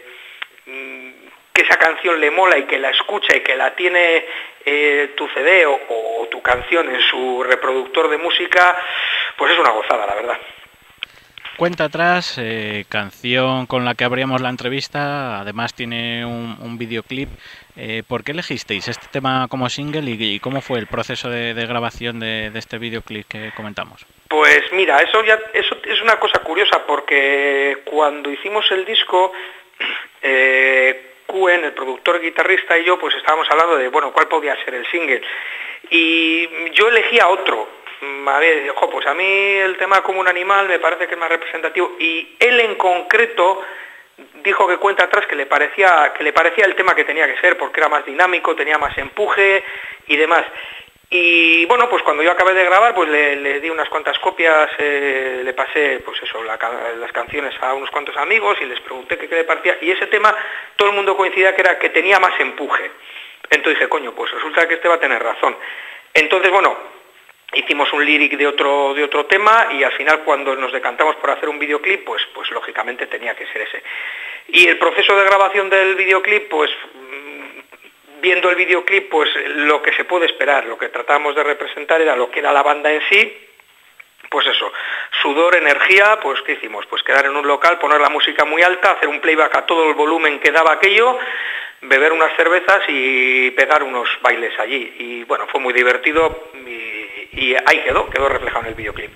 mm, 0.65 1.11
que 1.53 1.61
esa 1.63 1.77
canción 1.77 2.19
le 2.19 2.31
mola 2.31 2.57
y 2.57 2.63
que 2.63 2.77
la 2.77 2.89
escucha 2.91 3.35
y 3.35 3.41
que 3.41 3.55
la 3.55 3.75
tiene 3.75 4.25
eh, 4.65 5.13
tu 5.15 5.27
CD 5.29 5.65
o, 5.65 6.27
tu 6.29 6.41
canción 6.41 6.93
en 6.93 7.01
su 7.01 7.43
reproductor 7.43 8.07
de 8.09 8.17
música, 8.17 8.77
pues 9.35 9.51
es 9.51 9.59
una 9.59 9.71
gozada, 9.71 10.05
la 10.05 10.15
verdad. 10.15 10.39
Cuenta 11.59 11.83
atrás, 11.83 12.37
eh, 12.39 12.85
canción 12.89 13.67
con 13.67 13.85
la 13.85 13.93
que 13.93 14.05
abríamos 14.05 14.41
la 14.41 14.49
entrevista, 14.49 15.41
además 15.41 15.75
tiene 15.75 16.25
un 16.25 16.77
videoclip 16.79 17.29
eh, 17.81 18.03
¿Por 18.05 18.25
qué 18.25 18.33
elegisteis 18.33 18.89
este 18.89 19.07
tema 19.09 19.47
como 19.49 19.69
single 19.69 20.03
y, 20.03 20.39
cómo 20.41 20.59
fue 20.59 20.79
el 20.79 20.87
proceso 20.87 21.29
de, 21.29 21.53
grabación 21.53 22.19
de, 22.19 22.51
este 22.53 22.77
videoclip 22.77 23.25
que 23.25 23.51
comentamos? 23.55 24.05
Pues 24.27 24.63
mira, 24.73 24.97
eso 24.97 25.23
ya 25.23 25.39
eso 25.53 25.77
es 25.85 26.01
una 26.01 26.19
cosa 26.19 26.39
curiosa 26.39 26.85
porque 26.85 27.77
cuando 27.85 28.29
hicimos 28.31 28.69
el 28.71 28.83
disco, 28.83 29.31
eh, 30.21 31.05
el 31.29 31.71
productor 31.71 32.19
guitarrista 32.19 32.77
y 32.77 32.83
yo, 32.83 32.99
pues 32.99 33.15
estábamos 33.15 33.47
hablando 33.49 33.77
de, 33.77 33.87
bueno, 33.87 34.11
cuál 34.11 34.27
podía 34.27 34.61
ser 34.65 34.75
el 34.75 34.85
single. 34.87 35.21
Y 35.89 36.71
yo 36.71 36.89
elegía 36.89 37.29
otro, 37.29 37.65
a 38.01 38.39
ver, 38.39 38.69
ojo, 38.71 38.89
pues 38.89 39.05
a 39.07 39.13
mí 39.13 39.25
el 39.25 39.77
tema 39.77 40.01
como 40.01 40.19
un 40.19 40.27
animal 40.27 40.67
me 40.67 40.79
parece 40.79 41.07
que 41.07 41.15
es 41.15 41.19
más 41.19 41.29
representativo 41.29 41.95
y 41.99 42.35
él 42.39 42.59
en 42.61 42.75
concreto 42.75 43.61
dijo 44.43 44.67
que 44.67 44.77
cuenta 44.77 45.05
atrás 45.05 45.25
que 45.27 45.35
le 45.35 45.45
parecía 45.45 46.13
que 46.15 46.23
le 46.23 46.33
parecía 46.33 46.65
el 46.65 46.75
tema 46.75 46.95
que 46.95 47.05
tenía 47.05 47.27
que 47.27 47.39
ser 47.39 47.57
porque 47.57 47.79
era 47.79 47.89
más 47.89 48.05
dinámico, 48.05 48.55
tenía 48.55 48.77
más 48.77 48.97
empuje 48.97 49.63
y 50.07 50.17
demás. 50.17 50.45
Y 51.11 51.65
bueno, 51.65 51.89
pues 51.89 52.03
cuando 52.03 52.21
yo 52.21 52.31
acabé 52.31 52.53
de 52.53 52.63
grabar, 52.63 52.93
pues 52.93 53.09
le, 53.09 53.59
di 53.59 53.69
unas 53.71 53.89
cuantas 53.89 54.19
copias, 54.19 54.69
eh, 54.77 55.41
le 55.43 55.53
pasé 55.53 56.01
pues 56.05 56.21
eso, 56.21 56.43
las 56.43 57.11
canciones 57.11 57.55
a 57.61 57.73
unos 57.73 57.89
cuantos 57.89 58.15
amigos 58.17 58.59
y 58.61 58.65
les 58.65 58.79
pregunté 58.81 59.17
qué, 59.17 59.27
le 59.27 59.43
parecía. 59.43 59.77
Y 59.81 59.89
ese 59.89 60.05
tema 60.05 60.35
todo 60.75 60.89
el 60.89 60.95
mundo 60.95 61.17
coincidía 61.17 61.55
que 61.55 61.61
era 61.61 61.79
que 61.79 61.89
tenía 61.89 62.19
más 62.19 62.39
empuje. 62.39 62.91
Entonces 63.49 63.79
dije, 63.79 63.89
coño, 63.89 64.13
pues 64.13 64.31
resulta 64.31 64.67
que 64.67 64.75
este 64.75 64.87
va 64.87 64.95
a 64.95 64.99
tener 64.99 65.21
razón. 65.21 65.57
Entonces, 66.13 66.51
bueno, 66.51 66.77
hicimos 67.53 67.91
un 67.93 68.05
lyric 68.05 68.37
de 68.37 68.47
otro, 68.47 68.93
de 68.93 69.03
otro 69.03 69.25
tema 69.25 69.69
y 69.71 69.83
al 69.83 69.91
final 69.93 70.23
cuando 70.23 70.55
nos 70.55 70.71
decantamos 70.71 71.15
por 71.17 71.31
hacer 71.31 71.49
un 71.49 71.59
videoclip, 71.59 72.05
pues, 72.05 72.21
pues 72.33 72.49
lógicamente 72.51 73.07
tenía 73.07 73.35
que 73.35 73.47
ser 73.47 73.61
ese. 73.61 73.83
Y 74.49 74.67
el 74.67 74.77
proceso 74.77 75.15
de 75.15 75.25
grabación 75.25 75.69
del 75.69 75.95
videoclip, 75.95 76.49
pues 76.49 76.71
mm, 76.93 78.21
viendo 78.21 78.49
el 78.49 78.55
videoclip, 78.55 79.09
pues 79.09 79.29
lo 79.47 79.81
que 79.81 79.93
se 79.93 80.05
puede 80.05 80.25
esperar, 80.25 80.65
lo 80.65 80.77
que 80.77 80.89
tratábamos 80.89 81.35
de 81.35 81.43
representar 81.43 82.01
era 82.01 82.15
lo 82.15 82.29
que 82.29 82.39
era 82.39 82.51
la 82.51 82.63
banda 82.63 82.91
en 82.91 83.01
sí, 83.09 83.45
pues 84.29 84.45
eso, 84.45 84.71
sudor, 85.21 85.55
energía, 85.55 86.19
pues 86.21 86.41
¿qué 86.43 86.53
hicimos? 86.53 86.85
Pues 86.85 87.01
quedar 87.01 87.25
en 87.25 87.35
un 87.35 87.47
local, 87.47 87.79
poner 87.79 87.99
la 87.99 88.09
música 88.09 88.45
muy 88.45 88.61
alta, 88.61 88.91
hacer 88.91 89.09
un 89.09 89.21
playback 89.21 89.55
a 89.55 89.65
todo 89.65 89.89
el 89.89 89.95
volumen 89.95 90.39
que 90.39 90.51
daba 90.51 90.73
aquello, 90.73 91.17
beber 91.81 92.11
unas 92.11 92.35
cervezas 92.35 92.83
y 92.87 93.51
pegar 93.51 93.81
unos 93.81 94.07
bailes 94.21 94.57
allí. 94.59 94.93
Y 94.99 95.23
bueno, 95.23 95.47
fue 95.47 95.59
muy 95.59 95.73
divertido 95.73 96.51
ahí 97.65 97.81
quedó, 97.83 98.09
quedó 98.09 98.29
reflejado 98.29 98.61
en 98.61 98.67
el 98.67 98.75
videoclip. 98.75 99.11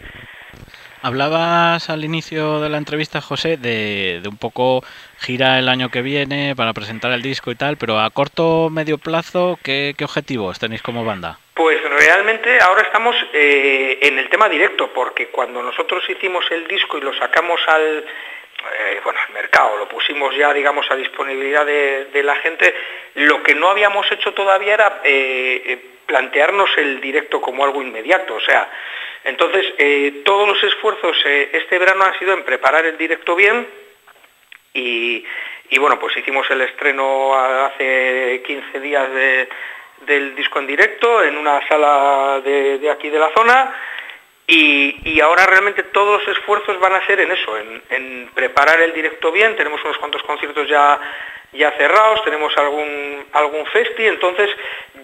Hablabas 1.05 1.89
al 1.89 2.05
inicio 2.05 2.61
de 2.61 2.69
la 2.69 2.77
entrevista, 2.77 3.19
José, 3.19 3.57
de, 3.57 4.21
un 4.25 4.37
poco 4.37 4.85
gira 5.19 5.59
el 5.59 5.67
año 5.67 5.89
que 5.89 6.01
viene 6.01 6.55
para 6.55 6.71
presentar 6.71 7.11
el 7.11 7.21
disco 7.21 7.51
y 7.51 7.55
tal, 7.55 7.75
pero 7.75 7.99
a 7.99 8.09
corto 8.09 8.67
o 8.67 8.69
medio 8.69 8.97
plazo, 8.97 9.59
¿qué, 9.61 9.93
objetivos 10.01 10.59
tenéis 10.59 10.81
como 10.81 11.03
banda? 11.03 11.39
Pues 11.55 11.77
realmente 11.83 12.57
ahora 12.61 12.83
estamos 12.83 13.17
eh, 13.33 13.99
en 14.01 14.17
el 14.17 14.29
tema 14.29 14.47
directo, 14.47 14.93
porque 14.93 15.27
cuando 15.27 15.61
nosotros 15.61 16.01
hicimos 16.09 16.45
el 16.51 16.69
disco 16.69 16.97
y 16.97 17.01
lo 17.01 17.13
sacamos 17.15 17.59
al, 17.67 18.05
eh, 18.79 19.01
bueno, 19.03 19.19
al 19.25 19.33
mercado, 19.33 19.77
lo 19.77 19.87
pusimos 19.87 20.35
ya, 20.35 20.53
digamos, 20.53 20.89
a 20.89 20.95
disponibilidad 20.95 21.65
de, 21.65 22.23
la 22.23 22.35
gente, 22.35 22.73
lo 23.15 23.43
que 23.43 23.55
no 23.55 23.69
habíamos 23.69 24.11
hecho 24.11 24.33
todavía 24.33 24.73
era 24.73 25.01
eh, 25.03 25.93
plantearnos 26.05 26.69
el 26.77 27.01
directo 27.01 27.41
como 27.41 27.63
algo 27.63 27.81
inmediato, 27.81 28.35
o 28.35 28.41
sea, 28.41 28.69
Entonces, 29.23 29.65
eh, 29.77 30.21
todos 30.25 30.47
los 30.47 30.61
esfuerzos 30.63 31.15
eh, 31.25 31.49
este 31.53 31.79
verano 31.79 32.03
han 32.03 32.19
sido 32.19 32.33
en 32.33 32.43
preparar 32.43 32.85
el 32.85 32.97
directo 32.97 33.35
bien 33.35 33.67
y, 34.73 35.25
bueno, 35.79 35.99
pues 35.99 36.15
hicimos 36.17 36.49
el 36.51 36.61
estreno 36.61 37.33
hace 37.35 38.41
15 38.45 38.79
días 38.79 39.09
del 40.05 40.35
disco 40.35 40.59
en 40.59 40.67
directo 40.67 41.23
en 41.23 41.37
una 41.37 41.65
sala 41.67 42.41
de, 42.43 42.89
aquí 42.91 43.09
de 43.09 43.19
la 43.19 43.31
zona 43.35 43.73
y, 44.45 45.19
ahora 45.21 45.45
realmente 45.45 45.83
todos 45.83 46.25
los 46.25 46.37
esfuerzos 46.37 46.79
van 46.79 46.93
a 46.93 47.05
ser 47.05 47.19
en 47.21 47.31
eso, 47.31 47.57
en, 47.57 48.29
preparar 48.33 48.81
el 48.81 48.93
directo 48.93 49.31
bien. 49.31 49.55
Tenemos 49.55 49.83
unos 49.83 49.97
cuantos 49.97 50.21
conciertos 50.23 50.67
ya, 50.67 50.99
ya 51.53 51.71
cerrados, 51.71 52.23
tenemos 52.23 52.55
algún, 52.57 53.25
algún 53.31 53.65
festi, 53.67 54.05
entonces 54.05 54.49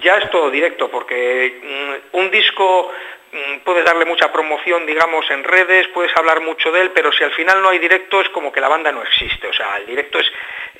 ya 0.01 0.17
es 0.17 0.29
todo 0.29 0.49
directo, 0.51 0.89
porque 0.89 1.57
mm, 1.63 2.17
un 2.17 2.31
disco 2.31 2.91
mm, 3.31 3.59
puedes 3.63 3.85
darle 3.85 4.03
mucha 4.03 4.31
promoción, 4.31 4.85
digamos, 4.85 5.29
en 5.31 5.43
redes, 5.45 5.87
puedes 5.89 6.15
hablar 6.17 6.41
mucho 6.41 6.71
de 6.71 6.81
él, 6.81 6.91
pero 6.93 7.11
si 7.13 7.23
al 7.23 7.31
final 7.31 7.61
no 7.61 7.69
hay 7.69 7.79
directo 7.79 8.19
es 8.19 8.29
como 8.29 8.51
que 8.51 8.59
la 8.59 8.67
banda 8.67 8.91
no 8.91 9.03
existe. 9.03 9.47
O 9.47 9.53
sea, 9.53 9.77
el 9.77 9.85
directo 9.85 10.19
es, 10.19 10.29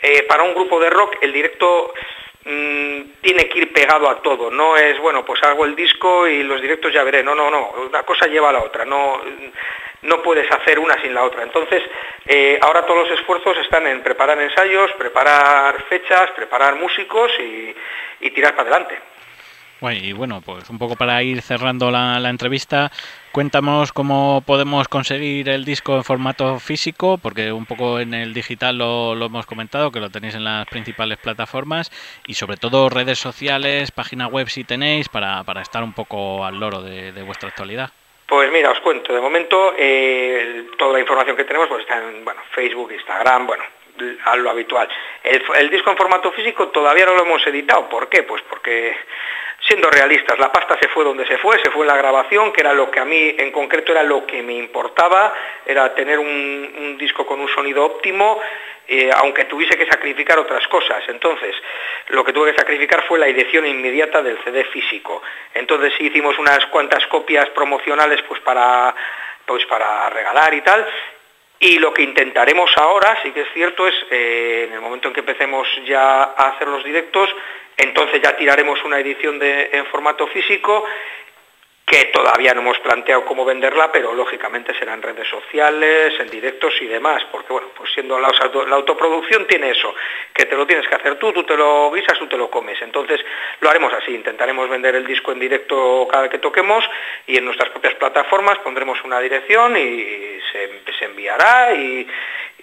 eh, 0.02 0.24
para 0.24 0.44
un 0.44 0.54
grupo 0.54 0.82
de 0.82 0.90
rock, 0.90 1.16
el 1.22 1.32
directo 1.32 1.94
tiene 3.22 3.48
que 3.50 3.60
ir 3.60 3.74
pegado 3.74 4.10
a 4.10 4.22
todo. 4.22 4.50
No 4.50 4.78
es, 4.78 5.00
bueno, 5.00 5.24
pues 5.26 5.42
hago 5.44 5.66
el 5.66 5.76
disco 5.76 6.28
y 6.28 6.44
los 6.44 6.62
directos 6.62 6.94
ya 6.94 7.04
veré. 7.04 7.24
No, 7.24 7.36
no, 7.36 7.50
no. 7.50 7.72
Una 7.88 8.04
cosa 8.04 8.28
lleva 8.28 8.50
a 8.50 8.54
la 8.54 8.64
otra. 8.64 8.86
No, 8.86 9.22
no 10.04 10.22
puedes 10.22 10.50
hacer 10.52 10.80
una 10.80 11.00
sin 11.02 11.14
la 11.14 11.24
otra. 11.24 11.44
Entonces, 11.44 11.84
eh, 12.26 12.60
ahora 12.62 12.86
todos 12.86 13.08
los 13.08 13.20
esfuerzos 13.20 13.58
están 13.58 13.88
en 13.88 14.02
preparar 14.02 14.42
ensayos, 14.42 14.92
preparar 14.94 15.84
fechas, 15.84 16.32
preparar 16.32 16.76
músicos 16.76 17.32
y 17.40 18.30
tirar 18.32 18.56
para 18.56 18.70
adelante. 18.70 19.09
Y 19.82 20.14
bueno, 20.14 20.42
pues 20.46 20.70
un 20.70 20.78
poco 20.78 20.96
para 20.96 21.22
ir 21.24 21.42
cerrando 21.42 21.92
la, 21.92 22.18
entrevista, 22.30 22.92
cuéntanos 23.32 23.94
cómo 23.94 24.44
podemos 24.46 24.88
conseguir 24.88 25.50
el 25.50 25.66
disco 25.66 25.96
en 25.96 26.04
formato 26.04 26.60
físico, 26.60 27.18
porque 27.18 27.52
un 27.52 27.66
poco 27.66 28.00
en 28.00 28.14
el 28.14 28.34
digital 28.34 28.78
lo, 28.78 29.14
hemos 29.26 29.46
comentado, 29.46 29.92
que 29.92 30.00
lo 30.00 30.10
tenéis 30.10 30.36
en 30.36 30.44
las 30.44 30.68
principales 30.68 31.18
plataformas, 31.18 31.92
y 32.28 32.34
sobre 32.34 32.58
todo 32.58 32.90
redes 32.90 33.20
sociales, 33.20 33.92
página 33.92 34.28
web 34.28 34.50
si 34.50 34.64
tenéis, 34.64 35.10
para, 35.10 35.44
estar 35.62 35.84
un 35.84 35.94
poco 35.94 36.46
al 36.46 36.60
loro 36.60 36.82
de 36.82 37.24
vuestra 37.24 37.50
actualidad. 37.50 37.92
Pues 38.30 38.52
mira, 38.52 38.70
os 38.70 38.80
cuento, 38.82 39.12
de 39.12 39.20
momento 39.20 39.74
eh, 39.76 40.68
toda 40.78 40.94
la 40.94 41.00
información 41.00 41.36
que 41.36 41.46
tenemos 41.46 41.68
pues 41.68 41.82
está 41.82 41.98
en 41.98 42.24
bueno, 42.24 42.40
Facebook, 42.52 42.92
Instagram, 42.92 43.48
bueno, 43.48 43.64
a 44.24 44.36
lo 44.36 44.52
habitual. 44.52 44.88
El, 45.24 45.72
disco 45.72 45.90
en 45.90 45.98
formato 45.98 46.32
físico 46.34 46.68
todavía 46.68 47.08
no 47.08 47.16
lo 47.16 47.24
hemos 47.24 47.46
editado, 47.48 47.90
¿por 47.90 48.08
qué? 48.08 48.22
Pues 48.22 48.44
porque 48.48 48.96
siendo 49.70 49.90
realistas, 49.90 50.38
la 50.40 50.52
pasta 50.52 50.78
se 50.82 50.90
fue 50.90 51.06
donde 51.06 51.26
se 51.28 51.38
fue, 51.38 51.60
se 51.62 51.72
fue 51.72 51.86
la 51.86 51.96
grabación, 51.96 52.52
que 52.52 52.62
era 52.62 52.74
lo 52.74 52.92
que 52.92 53.00
a 53.00 53.06
mí 53.06 53.36
en 53.38 53.52
concreto 53.52 53.94
era 53.94 54.04
lo 54.04 54.26
que 54.26 54.42
me 54.42 54.54
importaba, 54.54 55.34
era 55.66 55.94
tener 55.94 56.20
un 56.20 56.98
disco 57.00 57.26
con 57.26 57.40
un 57.40 57.48
sonido 57.48 57.86
óptimo, 57.86 58.42
eh, 58.92 59.12
aunque 59.18 59.46
tuviese 59.46 59.78
que 59.78 59.86
sacrificar 59.86 60.40
otras 60.40 60.68
cosas. 60.68 61.04
Entonces, 61.10 61.56
lo 62.08 62.24
que 62.24 62.34
tuve 62.34 62.52
que 62.52 62.58
sacrificar 62.58 63.04
fue 63.08 63.20
la 63.20 63.28
edición 63.28 63.68
inmediata 63.68 64.24
del 64.24 64.44
CD 64.44 64.64
físico. 64.64 65.22
Entonces 65.54 65.94
sí 65.96 66.08
hicimos 66.08 66.40
unas 66.40 66.66
cuantas 66.68 67.06
copias 67.06 67.48
promocionales 67.52 68.24
pues 68.24 68.42
para, 68.42 68.96
pues 69.46 69.64
para 69.68 70.10
regalar 70.10 70.52
y 70.56 70.62
tal. 70.62 70.88
Y 71.60 71.78
lo 71.78 71.94
que 71.94 72.02
intentaremos 72.02 72.72
ahora, 72.78 73.20
sí 73.22 73.30
que 73.32 73.42
es 73.42 73.54
cierto, 73.54 73.88
es 73.88 73.94
eh, 74.10 74.66
en 74.68 74.74
el 74.74 74.82
momento 74.82 75.10
en 75.10 75.14
que 75.14 75.20
empecemos 75.20 75.68
ya 75.86 76.24
a 76.24 76.50
hacer 76.50 76.68
los 76.68 76.84
directos, 76.84 77.30
entonces 77.80 78.22
ya 78.22 78.36
tiraremos 78.36 78.84
una 78.84 79.00
edición 79.00 79.40
en 79.42 79.86
formato 79.88 80.28
físico 80.28 80.86
que 81.90 82.06
todavía 82.14 82.54
no 82.54 82.62
hemos 82.62 82.78
planteado 82.80 83.26
cómo 83.26 83.44
venderla, 83.44 83.92
pero 83.92 84.14
lógicamente 84.14 84.78
será 84.78 84.94
en 84.94 85.02
redes 85.02 85.28
sociales, 85.28 86.14
en 86.20 86.30
directos 86.30 86.72
y 86.82 86.86
demás, 86.86 87.24
porque 87.32 87.52
bueno, 87.52 87.70
pues 87.76 87.92
siendo 87.92 88.20
la, 88.20 88.28
autoproducción 88.28 89.48
tiene 89.48 89.72
eso, 89.72 89.96
que 90.32 90.46
te 90.46 90.56
lo 90.56 90.68
tienes 90.68 90.88
que 90.88 90.94
hacer 90.94 91.18
tú, 91.18 91.34
tú 91.34 91.44
te 91.44 91.58
lo 91.58 91.92
guisas, 91.92 92.20
tú 92.20 92.28
te 92.28 92.38
lo 92.38 92.48
comes. 92.52 92.80
Entonces 92.84 93.20
lo 93.60 93.72
haremos 93.72 93.92
así, 93.92 94.14
intentaremos 94.14 94.70
vender 94.70 94.96
el 94.96 95.08
disco 95.08 95.32
en 95.32 95.40
directo 95.40 96.08
cada 96.12 96.30
que 96.30 96.38
toquemos 96.38 96.88
y 97.26 97.38
en 97.38 97.46
nuestras 97.46 97.72
propias 97.72 97.96
plataformas 97.96 98.60
pondremos 98.60 99.04
una 99.04 99.20
dirección 99.20 99.76
y 99.76 100.40
se, 100.52 101.06
enviará 101.06 101.74
y 101.74 102.06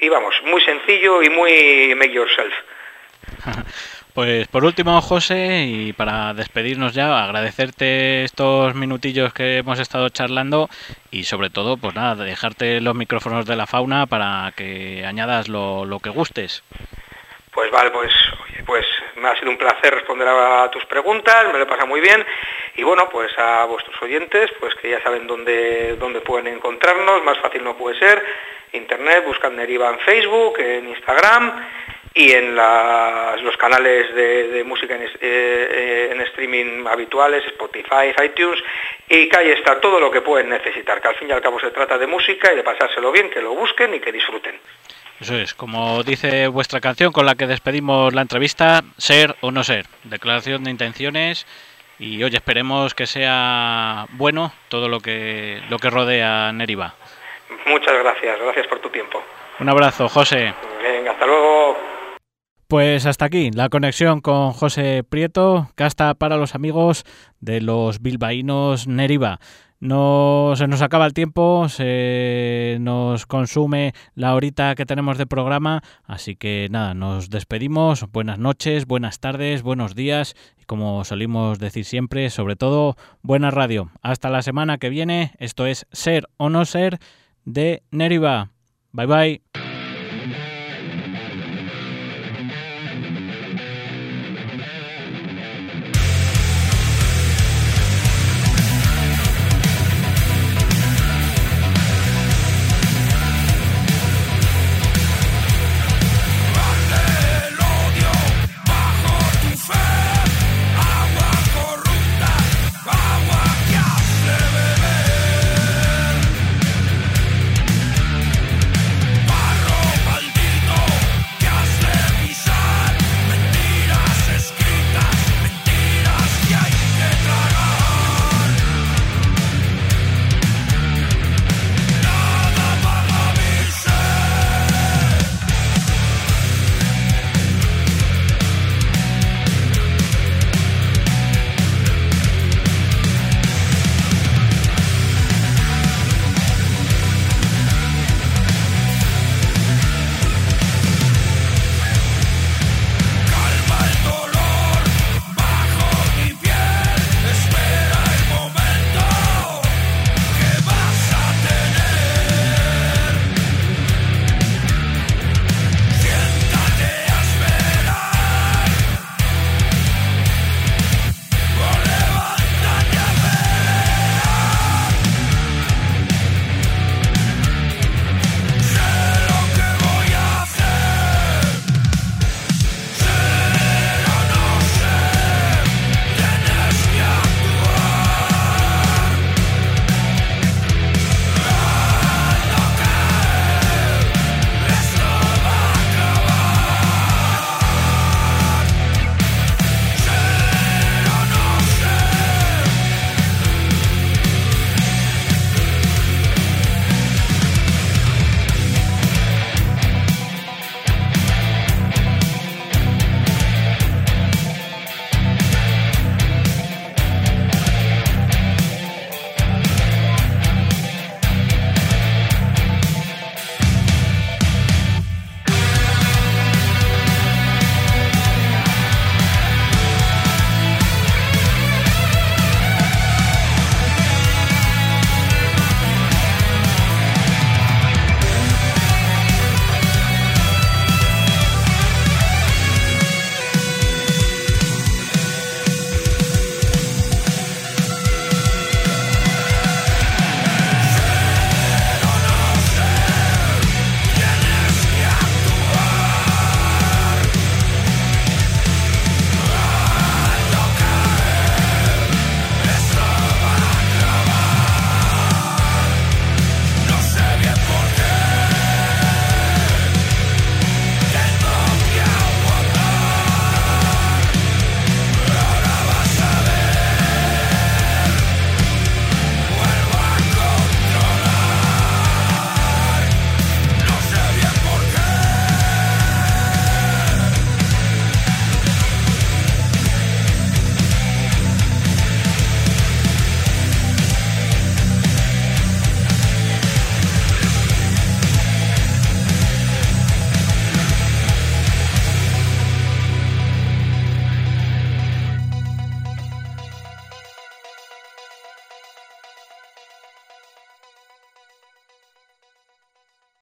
vamos, 0.09 0.41
muy 0.45 0.61
sencillo 0.63 1.21
y 1.21 1.31
muy 1.31 1.97
make 1.97 2.13
yourself. 2.13 2.55
Pues 4.17 4.49
por 4.49 4.65
último, 4.65 5.03
José, 5.03 5.67
y 5.69 5.93
para 5.93 6.33
despedirnos 6.33 6.95
ya, 6.95 7.23
agradecerte 7.23 8.25
estos 8.25 8.75
minutillos 8.75 9.35
que 9.35 9.59
hemos 9.59 9.79
estado 9.79 10.09
charlando 10.09 10.71
y 11.11 11.25
sobre 11.25 11.51
todo, 11.51 11.77
pues 11.77 11.95
nada, 11.95 12.25
dejarte 12.25 12.81
los 12.81 12.95
micrófonos 12.95 13.45
de 13.45 13.57
la 13.57 13.67
fauna 13.67 14.07
para 14.07 14.55
que 14.57 15.05
añadas 15.05 15.49
lo, 15.49 16.01
que 16.03 16.09
gustes. 16.09 16.65
Pues 17.53 17.71
vale, 17.71 17.91
pues 17.91 18.11
pues 18.65 18.87
me 19.17 19.29
ha 19.29 19.39
sido 19.39 19.51
un 19.51 19.59
placer 19.59 19.93
responder 19.93 20.29
a 20.29 20.71
tus 20.71 20.87
preguntas, 20.87 21.53
me 21.53 21.59
lo 21.59 21.67
pasa 21.67 21.85
muy 21.85 22.01
bien. 22.01 22.25
Y 22.77 22.85
bueno, 22.85 23.11
pues 23.11 23.31
a 23.39 23.67
vuestros 23.67 24.01
oyentes, 24.01 24.51
pues 24.59 24.75
que 24.77 24.93
ya 24.93 25.03
saben 25.03 25.27
dónde, 25.27 25.95
dónde 25.97 26.23
pueden 26.23 26.47
encontrarnos, 26.47 27.23
más 27.23 27.37
fácil 27.41 27.63
no 27.63 27.77
puede 27.77 27.99
ser, 27.99 28.25
internet, 28.73 29.25
buscan 29.27 29.57
Deriva 29.57 29.91
en 29.91 29.99
Facebook, 29.99 30.59
en 30.59 30.89
Instagram 30.89 31.53
y 32.17 32.33
en 32.33 32.57
los 32.57 33.57
canales 33.59 34.15
de, 34.15 34.65
música 34.65 34.97
eh, 35.21 36.09
en, 36.11 36.21
streaming 36.23 36.87
habituales, 36.87 37.45
Spotify, 37.49 38.15
iTunes, 38.25 38.59
y 39.07 39.29
que 39.29 39.37
ahí 39.37 39.51
está 39.51 39.79
todo 39.81 40.01
lo 40.01 40.11
que 40.11 40.23
pueden 40.23 40.49
necesitar, 40.49 41.03
que 41.03 41.09
al 41.09 41.17
fin 41.17 41.29
y 41.29 41.33
al 41.33 41.43
cabo 41.43 41.61
se 41.61 41.71
trata 41.71 41.99
de 41.99 42.07
música 42.07 42.51
y 42.51 42.57
de 42.57 42.63
pasárselo 42.63 43.13
bien, 43.13 43.29
que 43.29 43.43
lo 43.43 43.55
busquen 43.55 43.93
y 43.93 44.01
que 44.01 44.13
disfruten. 44.13 44.59
Eso 45.21 45.37
es, 45.37 45.53
como 45.53 46.03
dice 46.05 46.49
vuestra 46.49 46.81
canción 46.81 47.13
con 47.13 47.27
la 47.27 47.35
que 47.35 47.47
despedimos 47.47 48.15
la 48.15 48.23
entrevista, 48.23 48.81
ser 48.97 49.37
o 49.43 49.51
no 49.51 49.63
ser, 49.63 49.85
declaración 50.05 50.65
de 50.65 50.71
intenciones 50.71 51.47
y 51.99 52.23
hoy 52.23 52.35
esperemos 52.35 52.95
que 52.95 53.07
sea 53.07 54.07
bueno 54.13 54.53
todo 54.69 54.89
lo 54.89 55.01
que, 55.01 55.61
lo 55.69 55.79
que 55.79 55.91
rodea 55.91 56.51
Neriva. 56.53 56.95
Muchas 57.67 57.93
gracias, 57.99 58.39
gracias 58.41 58.67
por 58.69 58.79
tu 58.79 58.89
tiempo. 58.89 59.23
Un 59.59 59.69
abrazo, 59.69 60.09
José. 60.09 60.55
Venga, 60.83 61.13
hasta 61.13 61.27
luego. 61.27 61.96
Pues 62.69 63.07
hasta 63.07 63.27
aquí 63.27 63.53
la 63.53 63.69
conexión 63.69 64.21
con 64.21 64.53
José 64.53 65.05
Prieto, 65.09 65.71
casta 65.77 66.15
para 66.15 66.37
los 66.37 66.57
amigos 66.57 67.05
de 67.41 67.61
los 67.61 68.03
bilbaínos 68.03 68.89
Neriva. 68.89 69.39
No 69.79 70.55
se 70.57 70.67
nos 70.67 70.83
acaba 70.83 71.07
el 71.07 71.13
tiempo, 71.13 71.69
se 71.69 72.79
nos 72.81 73.27
consume 73.27 73.93
la 74.15 74.35
horita 74.35 74.75
que 74.75 74.85
tenemos 74.85 75.17
de 75.17 75.27
programa, 75.27 75.83
así 76.05 76.35
que 76.35 76.67
nada, 76.71 76.95
nos 76.95 77.31
despedimos. 77.31 78.05
Buenas 78.11 78.39
noches, 78.39 78.87
buenas 78.87 79.21
tardes, 79.21 79.63
buenos 79.63 79.95
días 79.95 80.35
y 80.61 80.65
como 80.65 81.05
solimos 81.05 81.61
decir 81.61 81.85
siempre, 81.85 82.31
sobre 82.31 82.57
todo, 82.57 82.97
buena 83.23 83.53
radio. 83.53 83.93
Hasta 84.03 84.29
la 84.29 84.43
semana 84.43 84.79
que 84.79 84.89
viene, 84.89 85.35
esto 85.39 85.67
es 85.67 85.87
Ser 85.93 86.27
o 86.37 86.49
no 86.49 86.65
ser 86.65 86.99
de 87.45 87.85
Neriva. 87.93 88.51
Bye 88.91 89.07
bye. 89.07 89.66